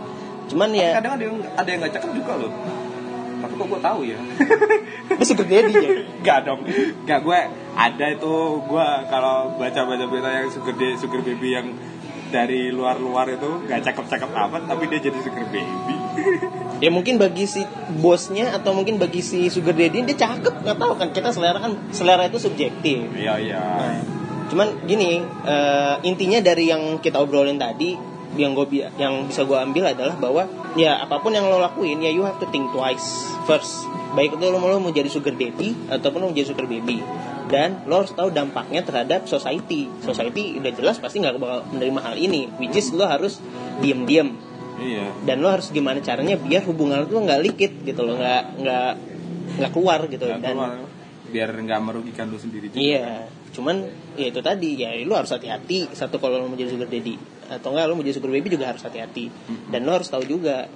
Cuman 0.50 0.74
ya 0.74 0.98
kadang 0.98 1.14
ada 1.20 1.24
yang 1.24 1.38
ada 1.54 1.70
yang 1.70 1.80
nggak 1.86 1.94
cakep 1.94 2.12
juga 2.18 2.34
loh 2.42 2.52
tapi 3.44 3.54
kok 3.60 3.68
gue 3.68 3.82
tahu 3.84 4.00
ya? 4.08 4.20
Lo 5.20 5.24
sugar 5.28 5.48
daddy 5.52 5.74
ya. 5.76 5.92
Gak 6.24 6.40
dong. 6.48 6.64
Gak 7.04 7.20
gue 7.28 7.40
Ada 7.76 8.06
itu 8.16 8.34
Gue 8.64 8.88
kalau 9.12 9.60
baca-baca 9.60 10.06
berita 10.08 10.30
yang 10.32 10.48
sugar, 10.48 10.76
day, 10.80 10.96
sugar 10.96 11.20
baby 11.20 11.50
yang 11.52 11.68
dari 12.32 12.74
luar-luar 12.74 13.30
itu 13.36 13.68
gak 13.70 13.84
cakep-cakep 13.86 14.32
amat 14.32 14.66
tapi 14.66 14.88
dia 14.88 15.12
jadi 15.12 15.20
sugar 15.20 15.46
baby. 15.52 15.96
Ya 16.84 16.92
mungkin 16.92 17.16
bagi 17.16 17.48
si 17.48 17.64
bosnya 17.96 18.52
atau 18.52 18.76
mungkin 18.76 19.00
bagi 19.00 19.24
si 19.24 19.48
sugar 19.48 19.72
daddy 19.72 20.04
dia 20.04 20.18
cakep 20.20 20.68
nggak 20.68 20.76
tahu 20.76 20.94
kan? 21.00 21.16
Kita 21.16 21.32
selera 21.32 21.56
kan 21.64 21.80
selera 21.96 22.28
itu 22.28 22.44
subjektif. 22.44 23.08
Iya 23.16 23.40
iya. 23.40 23.64
Nah, 23.64 24.04
cuman 24.52 24.84
gini 24.84 25.24
eh, 25.24 25.96
intinya 26.04 26.44
dari 26.44 26.68
yang 26.68 27.00
kita 27.00 27.24
obrolin 27.24 27.56
tadi 27.56 27.96
yang 28.34 28.58
gue 28.58 28.66
yang 28.98 29.30
bisa 29.30 29.46
gue 29.46 29.58
ambil 29.58 29.94
adalah 29.94 30.16
bahwa 30.18 30.44
ya 30.74 30.98
apa 31.06 31.22
pun 31.22 31.34
yang 31.34 31.46
lo 31.46 31.62
lakuin 31.62 32.02
ya 32.02 32.10
you 32.10 32.26
have 32.26 32.38
to 32.42 32.48
think 32.50 32.70
twice 32.74 33.30
first. 33.46 33.86
Baik 34.14 34.38
itu 34.38 34.46
lo 34.46 34.58
mau 34.62 34.70
lo 34.70 34.78
mau 34.78 34.94
jadi 34.94 35.10
sugar 35.10 35.34
daddy 35.34 35.90
ataupun 35.90 36.18
lo 36.22 36.26
mau 36.30 36.36
jadi 36.36 36.50
sugar 36.50 36.66
baby. 36.70 37.02
Dan 37.50 37.86
lo 37.86 38.02
harus 38.02 38.14
tahu 38.14 38.34
dampaknya 38.34 38.82
terhadap 38.82 39.30
society. 39.30 39.90
Society 40.02 40.58
udah 40.58 40.72
jelas 40.74 40.98
pasti 40.98 41.22
nggak 41.22 41.38
bakal 41.38 41.60
menerima 41.74 42.00
hal 42.02 42.16
ini 42.18 42.50
which 42.58 42.78
is 42.78 42.90
lo 42.94 43.06
harus 43.06 43.38
diem-diem. 43.82 44.34
Iya. 44.82 45.06
Dan 45.26 45.42
lo 45.46 45.54
harus 45.54 45.70
gimana 45.70 46.02
caranya 46.02 46.38
biar 46.38 46.66
hubungan 46.66 47.06
lo 47.06 47.20
nggak 47.22 47.42
likit 47.42 47.72
gitu 47.86 48.02
loh 48.02 48.18
nggak 48.18 48.44
nggak 48.62 48.92
nggak 49.62 49.72
keluar 49.74 50.00
gitu. 50.10 50.26
Gak 50.26 50.42
dan 50.42 50.58
keluar. 50.58 50.78
biar 51.34 51.50
nggak 51.50 51.80
merugikan 51.82 52.30
lu 52.30 52.38
sendiri 52.38 52.70
juga. 52.70 52.82
Iya. 52.82 53.30
Cuman 53.54 53.86
ya 54.18 54.30
itu 54.30 54.42
tadi 54.42 54.78
ya 54.78 54.94
lo 55.06 55.18
harus 55.18 55.34
hati-hati. 55.34 55.94
Satu 55.94 56.18
kalau 56.18 56.42
lo 56.42 56.50
mau 56.50 56.58
jadi 56.58 56.70
sugar 56.74 56.90
daddy 56.90 57.33
atau 57.50 57.74
enggak 57.74 57.86
lo 57.90 57.94
mau 57.98 58.06
jadi 58.06 58.16
sugar 58.16 58.32
baby 58.32 58.54
juga 58.54 58.72
harus 58.72 58.84
hati-hati. 58.84 59.32
Dan 59.70 59.84
lo 59.84 59.96
harus 59.96 60.08
tahu 60.08 60.24
juga 60.24 60.68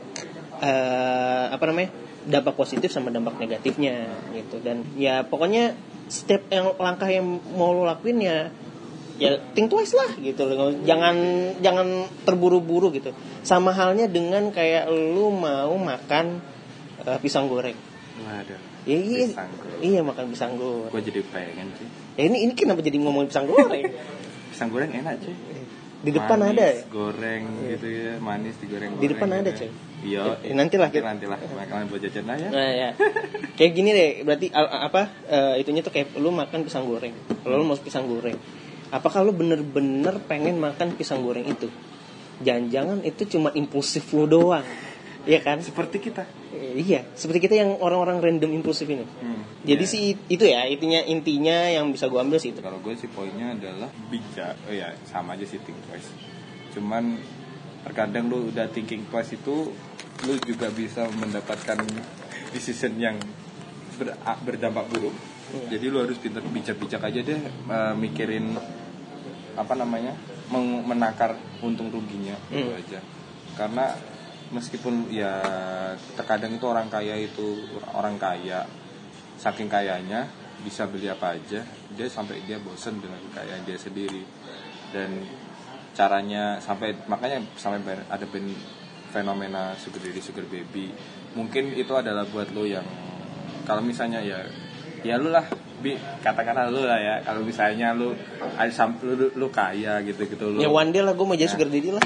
eh 0.58 1.46
apa 1.54 1.64
namanya 1.70 1.94
dampak 2.28 2.58
positif 2.58 2.90
sama 2.92 3.14
dampak 3.14 3.40
negatifnya 3.40 4.10
gitu. 4.36 4.60
Dan 4.60 4.84
ya 5.00 5.24
pokoknya 5.24 5.78
step 6.12 6.48
yang 6.52 6.76
langkah 6.80 7.08
yang 7.08 7.26
mau 7.56 7.72
lo 7.72 7.88
lakuin 7.88 8.20
ya 8.20 8.52
ya 9.18 9.40
think 9.56 9.72
twice 9.72 9.96
lah 9.96 10.12
gitu. 10.20 10.44
Loh 10.48 10.74
jangan 10.84 11.16
jangan 11.64 12.08
terburu-buru 12.28 12.92
gitu. 12.96 13.16
Sama 13.46 13.72
halnya 13.72 14.12
dengan 14.12 14.52
kayak 14.52 14.92
lu 14.92 15.32
mau 15.32 15.74
makan 15.76 16.42
eh, 17.06 17.18
pisang 17.22 17.48
goreng. 17.48 17.76
Waduh 18.18 18.78
ya, 18.88 18.98
iya. 18.98 19.26
Pisang 19.28 19.52
goreng. 19.60 19.80
iya 19.84 20.00
makan 20.02 20.26
pisang 20.32 20.54
goreng. 20.56 20.92
Gue 20.96 21.04
jadi 21.04 21.22
pengen 21.28 21.68
sih. 21.76 21.88
Ya 22.16 22.24
ini 22.32 22.48
ini 22.48 22.54
kenapa 22.56 22.80
jadi 22.80 22.98
ngomongin 23.04 23.28
pisang 23.30 23.46
goreng? 23.46 23.84
Pisang 24.56 24.72
goreng 24.72 24.90
enak 24.90 25.22
cuy 25.22 25.36
di 26.08 26.12
depan 26.14 26.38
Manis, 26.40 26.56
ada 26.56 26.66
ya 26.66 26.84
goreng 26.88 27.44
gitu 27.68 27.86
ya 27.86 28.14
manis 28.18 28.56
digoreng 28.58 28.92
Di 28.96 29.08
depan 29.08 29.28
ada, 29.30 29.52
coy. 29.52 29.70
iya 30.02 30.24
Ya, 30.40 30.54
nantilah 30.54 30.88
kita- 30.88 31.04
nantilah 31.06 31.38
kalian 31.38 31.88
buat 31.88 32.00
jajan 32.00 32.24
lah 32.24 32.38
ya 32.38 32.50
Nah, 32.50 32.70
ya. 32.72 32.90
Kayak 33.54 33.72
gini 33.74 33.90
deh, 33.92 34.12
berarti 34.24 34.48
apa 34.54 35.02
eh, 35.28 35.54
itunya 35.60 35.82
tuh 35.82 35.92
kayak 35.92 36.16
lu 36.16 36.32
makan 36.32 36.64
pisang 36.64 36.86
goreng. 36.86 37.12
Kalau 37.38 37.56
lu 37.56 37.66
mau 37.66 37.76
pisang 37.76 38.06
goreng. 38.06 38.40
apakah 38.88 39.20
lu 39.20 39.36
bener-bener 39.36 40.16
pengen 40.24 40.56
makan 40.58 40.96
pisang 40.96 41.20
goreng 41.20 41.44
itu 41.44 41.68
jangan-jangan 42.38 43.04
itu 43.04 43.28
cuma 43.28 43.52
impulsif 43.52 44.08
lu 44.14 44.24
doang 44.24 44.64
Iya 45.28 45.40
kan? 45.42 45.60
Seperti 45.60 46.00
kita. 46.00 46.24
Eh, 46.50 46.80
Iya, 46.80 47.04
seperti 47.12 47.44
kita 47.44 47.56
yang 47.56 47.76
orang-orang 47.78 48.18
random 48.18 48.54
impulsif 48.54 48.88
ini. 48.88 49.04
Hmm. 49.04 49.44
Jadi 49.62 49.84
Ya. 49.84 49.90
sih 49.90 50.04
itu 50.26 50.46
ya 50.46 50.64
intinya 50.66 51.04
intinya 51.04 51.68
yang 51.68 51.92
bisa 51.92 52.08
gua 52.08 52.24
ambil 52.24 52.40
sih 52.40 52.50
itu. 52.50 52.64
Kalau 52.64 52.80
gue 52.80 52.96
sih 52.96 53.06
poinnya 53.08 53.52
adalah 53.52 53.92
bijak. 54.08 54.56
Oh 54.64 54.72
ya, 54.72 54.96
sama 55.04 55.36
aja 55.36 55.44
sih 55.44 55.60
think 55.60 55.76
twice. 55.84 56.08
Cuman 56.72 57.20
terkadang 57.84 58.28
lu 58.28 58.48
udah 58.48 58.68
thinking 58.68 59.04
twice 59.06 59.34
itu 59.34 59.76
lu 60.24 60.34
juga 60.42 60.70
bisa 60.70 61.06
mendapatkan 61.12 61.78
decision 62.50 62.96
yang 62.96 63.20
ber- 63.96 64.16
berdampak 64.42 64.88
buruk. 64.88 65.14
Iya. 65.50 65.76
Jadi 65.76 65.86
lu 65.88 65.98
harus 66.00 66.16
pintar 66.16 66.44
bijak-bijak 66.44 67.02
aja 67.02 67.20
deh 67.22 67.40
eh, 67.44 67.94
mikirin 67.94 68.56
apa 69.54 69.74
namanya? 69.74 70.16
menakar 70.48 71.36
untung 71.60 71.92
ruginya 71.92 72.32
itu 72.48 72.64
Hmm. 72.64 72.80
aja. 72.80 73.00
Karena 73.54 73.92
meskipun 74.52 75.12
ya 75.12 75.42
terkadang 76.16 76.56
itu 76.56 76.66
orang 76.68 76.88
kaya 76.88 77.16
itu 77.20 77.68
orang 77.92 78.16
kaya 78.16 78.64
saking 79.38 79.70
kayanya 79.70 80.28
bisa 80.66 80.90
beli 80.90 81.06
apa 81.06 81.38
aja 81.38 81.62
dia 81.94 82.08
sampai 82.10 82.42
dia 82.50 82.58
bosen 82.58 82.98
dengan 82.98 83.22
kekayaan 83.32 83.64
dia 83.68 83.78
sendiri. 83.78 84.24
Dan 84.90 85.26
caranya 85.94 86.62
sampai 86.62 86.94
makanya 87.10 87.42
sampai 87.58 87.98
ada 88.08 88.26
ben, 88.30 88.54
fenomena 89.10 89.74
sugar 89.78 90.02
daddy 90.02 90.22
sugar 90.22 90.46
baby. 90.50 90.94
Mungkin 91.38 91.78
itu 91.78 91.94
adalah 91.94 92.26
buat 92.26 92.50
lo 92.54 92.66
yang 92.66 92.86
kalau 93.68 93.84
misalnya 93.84 94.24
ya 94.24 94.42
ya 95.06 95.16
lu 95.22 95.30
lah 95.30 95.46
bi 95.78 95.94
katakanlah 96.26 96.74
lu 96.74 96.82
lah 96.82 96.98
ya 96.98 97.16
kalau 97.22 97.46
misalnya 97.46 97.94
lu 97.94 98.18
lu, 98.18 99.14
lu, 99.14 99.28
lu 99.38 99.48
kaya 99.54 100.02
gitu 100.02 100.26
gitu 100.26 100.46
lu 100.50 100.60
Ya 100.64 100.70
one 100.74 100.90
day 100.90 101.06
lah 101.06 101.14
gue 101.14 101.26
mau 101.26 101.38
jadi 101.38 101.52
sugar 101.52 101.70
daddy 101.70 101.94
lah. 101.94 102.06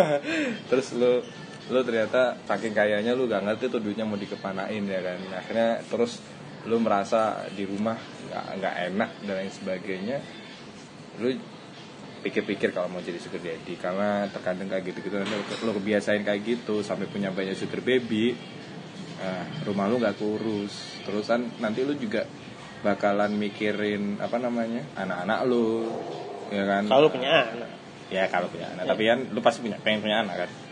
terus 0.72 0.96
lu 0.96 1.20
lu 1.66 1.82
ternyata 1.82 2.38
saking 2.46 2.70
kayanya 2.70 3.18
lu 3.18 3.26
gak 3.26 3.42
ngerti 3.42 3.66
tuh 3.66 3.82
duitnya 3.82 4.06
mau 4.06 4.14
dikepanain 4.14 4.82
ya 4.86 5.00
kan? 5.02 5.18
Akhirnya 5.34 5.70
terus 5.90 6.22
lu 6.66 6.78
merasa 6.82 7.46
di 7.54 7.62
rumah 7.62 7.94
nggak 8.26 8.44
nggak 8.58 8.74
enak 8.92 9.10
dan 9.26 9.34
lain 9.42 9.52
sebagainya. 9.54 10.18
Lu 11.22 11.34
pikir-pikir 12.22 12.74
kalau 12.74 12.90
mau 12.90 13.02
jadi 13.02 13.22
sugar 13.22 13.38
daddy 13.38 13.78
karena 13.78 14.26
terkadang 14.30 14.70
kayak 14.70 14.94
gitu-gitu. 14.94 15.14
Nanti 15.18 15.34
lu 15.62 15.70
kebiasain 15.74 16.22
kayak 16.22 16.42
gitu 16.42 16.82
sampai 16.86 17.10
punya 17.10 17.30
banyak 17.30 17.54
sugar 17.54 17.82
baby 17.82 18.34
nah, 19.18 19.46
rumah 19.66 19.90
lu 19.90 19.98
nggak 19.98 20.18
kurus. 20.18 21.02
Terusan 21.02 21.58
nanti 21.58 21.82
lu 21.82 21.98
juga 21.98 22.26
bakalan 22.82 23.34
mikirin 23.34 24.22
apa 24.22 24.38
namanya 24.38 24.86
anak-anak 24.94 25.38
lu 25.50 25.86
ya 26.54 26.62
kan? 26.62 26.82
Kalau 26.86 27.10
punya 27.10 27.30
anak. 27.42 27.70
ya 28.06 28.22
kalau 28.30 28.46
punya 28.46 28.70
anak. 28.70 28.86
Tapi 28.86 29.02
kan 29.02 29.18
lu 29.34 29.42
pasti 29.42 29.66
punya 29.66 29.82
pengen 29.82 30.02
punya 30.06 30.22
anak 30.22 30.46
kan 30.46 30.65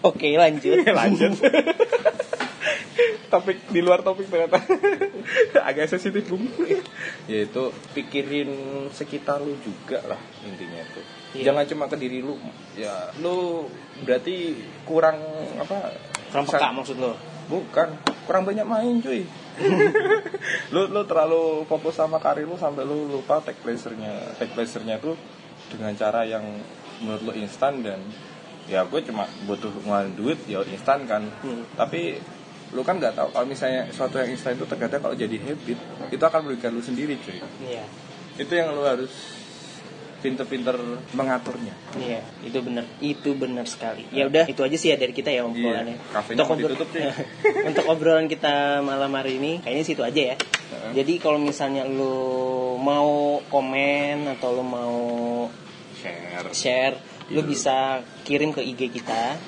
Oke 0.00 0.32
lanjut. 0.34 0.80
lanjut. 1.00 1.32
Topik 3.30 3.70
di 3.70 3.78
luar 3.78 4.02
topik 4.02 4.26
ternyata. 4.26 4.58
Agak 5.68 5.86
sensitif 5.86 6.26
bung. 6.26 6.50
Yaitu 7.30 7.70
pikirin 7.94 8.50
sekitar 8.90 9.38
lu 9.38 9.54
juga 9.60 10.02
lah 10.04 10.20
intinya 10.42 10.82
tuh 10.90 11.04
Iya. 11.30 11.46
jangan 11.54 11.62
cuma 11.70 11.84
ke 11.86 11.94
diri 11.94 12.18
lu. 12.18 12.34
Ya 12.74 13.14
lu 13.22 13.70
berarti 14.02 14.58
kurang 14.82 15.22
apa 15.56 15.94
Kurang 16.34 16.42
peka 16.44 16.74
maksud 16.74 16.98
lo. 16.98 17.14
bukan. 17.46 17.94
Kurang 18.26 18.42
banyak 18.42 18.66
main 18.66 18.98
cuy. 18.98 19.22
Lu 20.74 20.86
lu 20.86 21.02
terlalu 21.02 21.66
fokus 21.66 21.98
sama 21.98 22.16
karir 22.16 22.46
lu 22.46 22.54
sampai 22.54 22.82
lu 22.82 23.10
lupa 23.10 23.42
take 23.42 23.58
pleasure-nya 23.60 24.38
take 24.38 24.54
pleasure-nya 24.54 24.96
tuh 24.96 25.18
dengan 25.68 25.90
cara 25.92 26.22
yang 26.22 26.42
menurut 27.02 27.22
lu 27.26 27.32
instan 27.36 27.82
dan 27.82 27.98
ya 28.70 28.86
gue 28.86 29.00
cuma 29.02 29.26
butuh 29.44 29.66
ngeluarin 29.76 30.14
duit 30.14 30.38
ya 30.46 30.62
instan 30.64 31.02
kan 31.04 31.26
Hmm. 31.42 31.66
tapi 31.74 32.22
lu 32.70 32.80
kan 32.80 32.96
nggak 32.96 33.12
tahu 33.12 33.28
kalau 33.28 33.44
misalnya 33.44 33.90
suatu 33.90 34.16
yang 34.16 34.30
instan 34.30 34.54
itu 34.54 34.62
terkadang 34.62 35.02
kalau 35.02 35.12
jadi 35.12 35.36
habit 35.36 35.78
itu 36.06 36.22
akan 36.22 36.40
merugikan 36.40 36.70
lu 36.70 36.78
sendiri 36.80 37.18
cuy 37.18 37.42
Iya. 37.60 37.82
itu 38.38 38.52
yang 38.52 38.70
lu 38.70 38.82
harus 38.82 39.10
pinter-pinter 40.18 40.76
mengaturnya 41.10 41.72
Iya, 41.96 42.20
itu 42.44 42.60
benar. 42.60 42.84
Itu 43.00 43.32
benar 43.34 43.64
sekali. 43.64 44.04
Ya 44.10 44.28
udah, 44.28 44.44
itu 44.46 44.60
aja 44.60 44.76
sih 44.76 44.92
ya 44.92 44.96
dari 44.96 45.10
kita 45.10 45.32
ya 45.32 45.42
obrolannya. 45.42 45.96
Iya, 45.96 46.36
mau 46.36 46.44
obrol- 46.46 46.70
ditutup, 46.70 46.88
cuy. 46.92 47.08
untuk 47.72 47.84
obrolan 47.88 48.28
kita 48.28 48.54
malam 48.80 49.10
hari 49.10 49.40
ini, 49.40 49.58
kayaknya 49.58 49.82
situ 49.82 50.04
aja 50.04 50.22
ya. 50.30 50.36
Jadi 50.92 51.18
kalau 51.18 51.40
misalnya 51.40 51.82
lu 51.82 52.20
mau 52.76 53.40
komen 53.42 54.28
atau 54.30 54.48
lu 54.52 54.62
mau 54.62 54.94
share 55.96 56.52
share, 56.52 56.94
lu 57.30 57.40
Iya. 57.40 57.48
bisa 57.48 57.76
kirim 58.22 58.50
ke 58.50 58.60
IG 58.60 58.90
kita 58.90 59.38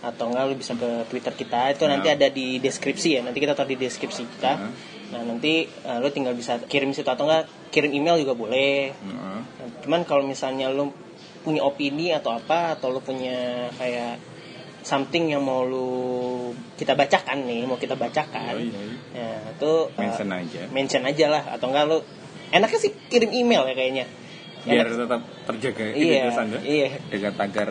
atau 0.00 0.32
enggak 0.32 0.44
lu 0.50 0.54
bisa 0.56 0.72
ke 0.74 1.06
Twitter 1.06 1.34
kita. 1.36 1.70
Itu 1.72 1.84
Ya. 1.86 1.90
nanti 1.94 2.08
ada 2.10 2.26
di 2.26 2.58
deskripsi 2.58 3.08
ya. 3.16 3.20
Nanti 3.22 3.38
kita 3.38 3.54
taruh 3.54 3.68
di 3.68 3.78
deskripsi 3.78 4.22
kita. 4.38 4.52
Ya. 4.56 4.68
Nah, 5.10 5.22
nanti 5.26 5.66
uh, 5.84 5.98
lu 5.98 6.08
tinggal 6.10 6.34
bisa 6.34 6.58
kirim 6.64 6.94
situ 6.94 7.06
atau 7.06 7.26
enggak 7.26 7.46
kirim 7.70 7.90
email 7.90 8.18
juga 8.18 8.34
boleh. 8.34 8.94
Heeh. 8.94 9.38
Nah, 9.42 9.68
Cuman 9.82 10.02
kalau 10.06 10.22
misalnya 10.22 10.70
lu 10.70 10.90
punya 11.40 11.64
opini 11.64 12.12
atau 12.12 12.36
apa 12.36 12.76
atau 12.76 12.92
lu 12.92 13.00
punya 13.00 13.68
kayak 13.74 14.20
something 14.80 15.28
yang 15.28 15.44
mau 15.44 15.60
lu 15.64 15.88
kita 16.76 16.96
bacakan 16.96 17.44
nih, 17.44 17.68
mau 17.68 17.76
kita 17.76 17.96
bacakan. 17.96 18.56
Yoi, 18.56 18.72
yoi. 18.72 18.92
Nah, 19.16 19.40
itu 19.52 19.70
uh, 19.88 19.98
mention 19.98 20.28
aja 20.32 20.60
mention 20.72 21.02
aja 21.04 21.26
lah 21.28 21.42
atau 21.58 21.68
enggak 21.68 21.84
lu 21.84 21.98
enaknya 22.50 22.78
sih 22.80 22.92
kirim 23.12 23.30
email 23.30 23.68
ya 23.68 23.74
kayaknya. 23.76 24.04
Biar 24.62 24.86
tetap 24.88 25.20
terjaga 25.44 25.84
Iya, 25.86 25.94
identitas 25.94 26.38
anda. 26.38 26.58
iya. 26.60 26.88
dengan 27.06 27.32
tagar 27.34 27.68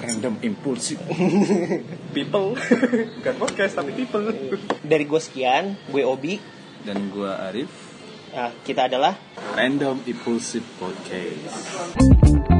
random 0.00 0.34
impulsif. 0.40 0.96
People. 2.16 2.56
Bukan 3.20 3.34
podcast 3.36 3.72
tapi 3.74 3.92
people. 3.92 4.32
Dari 4.80 5.04
gue 5.04 5.20
sekian, 5.20 5.76
gue 5.86 6.02
Obi. 6.02 6.40
dan 6.80 7.12
gua 7.12 7.36
Arif. 7.44 7.68
Nah, 8.30 8.56
kita 8.58 8.88
adalah 8.88 9.12
random 9.52 10.00
impulsive 10.06 10.64
podcast 10.80 12.56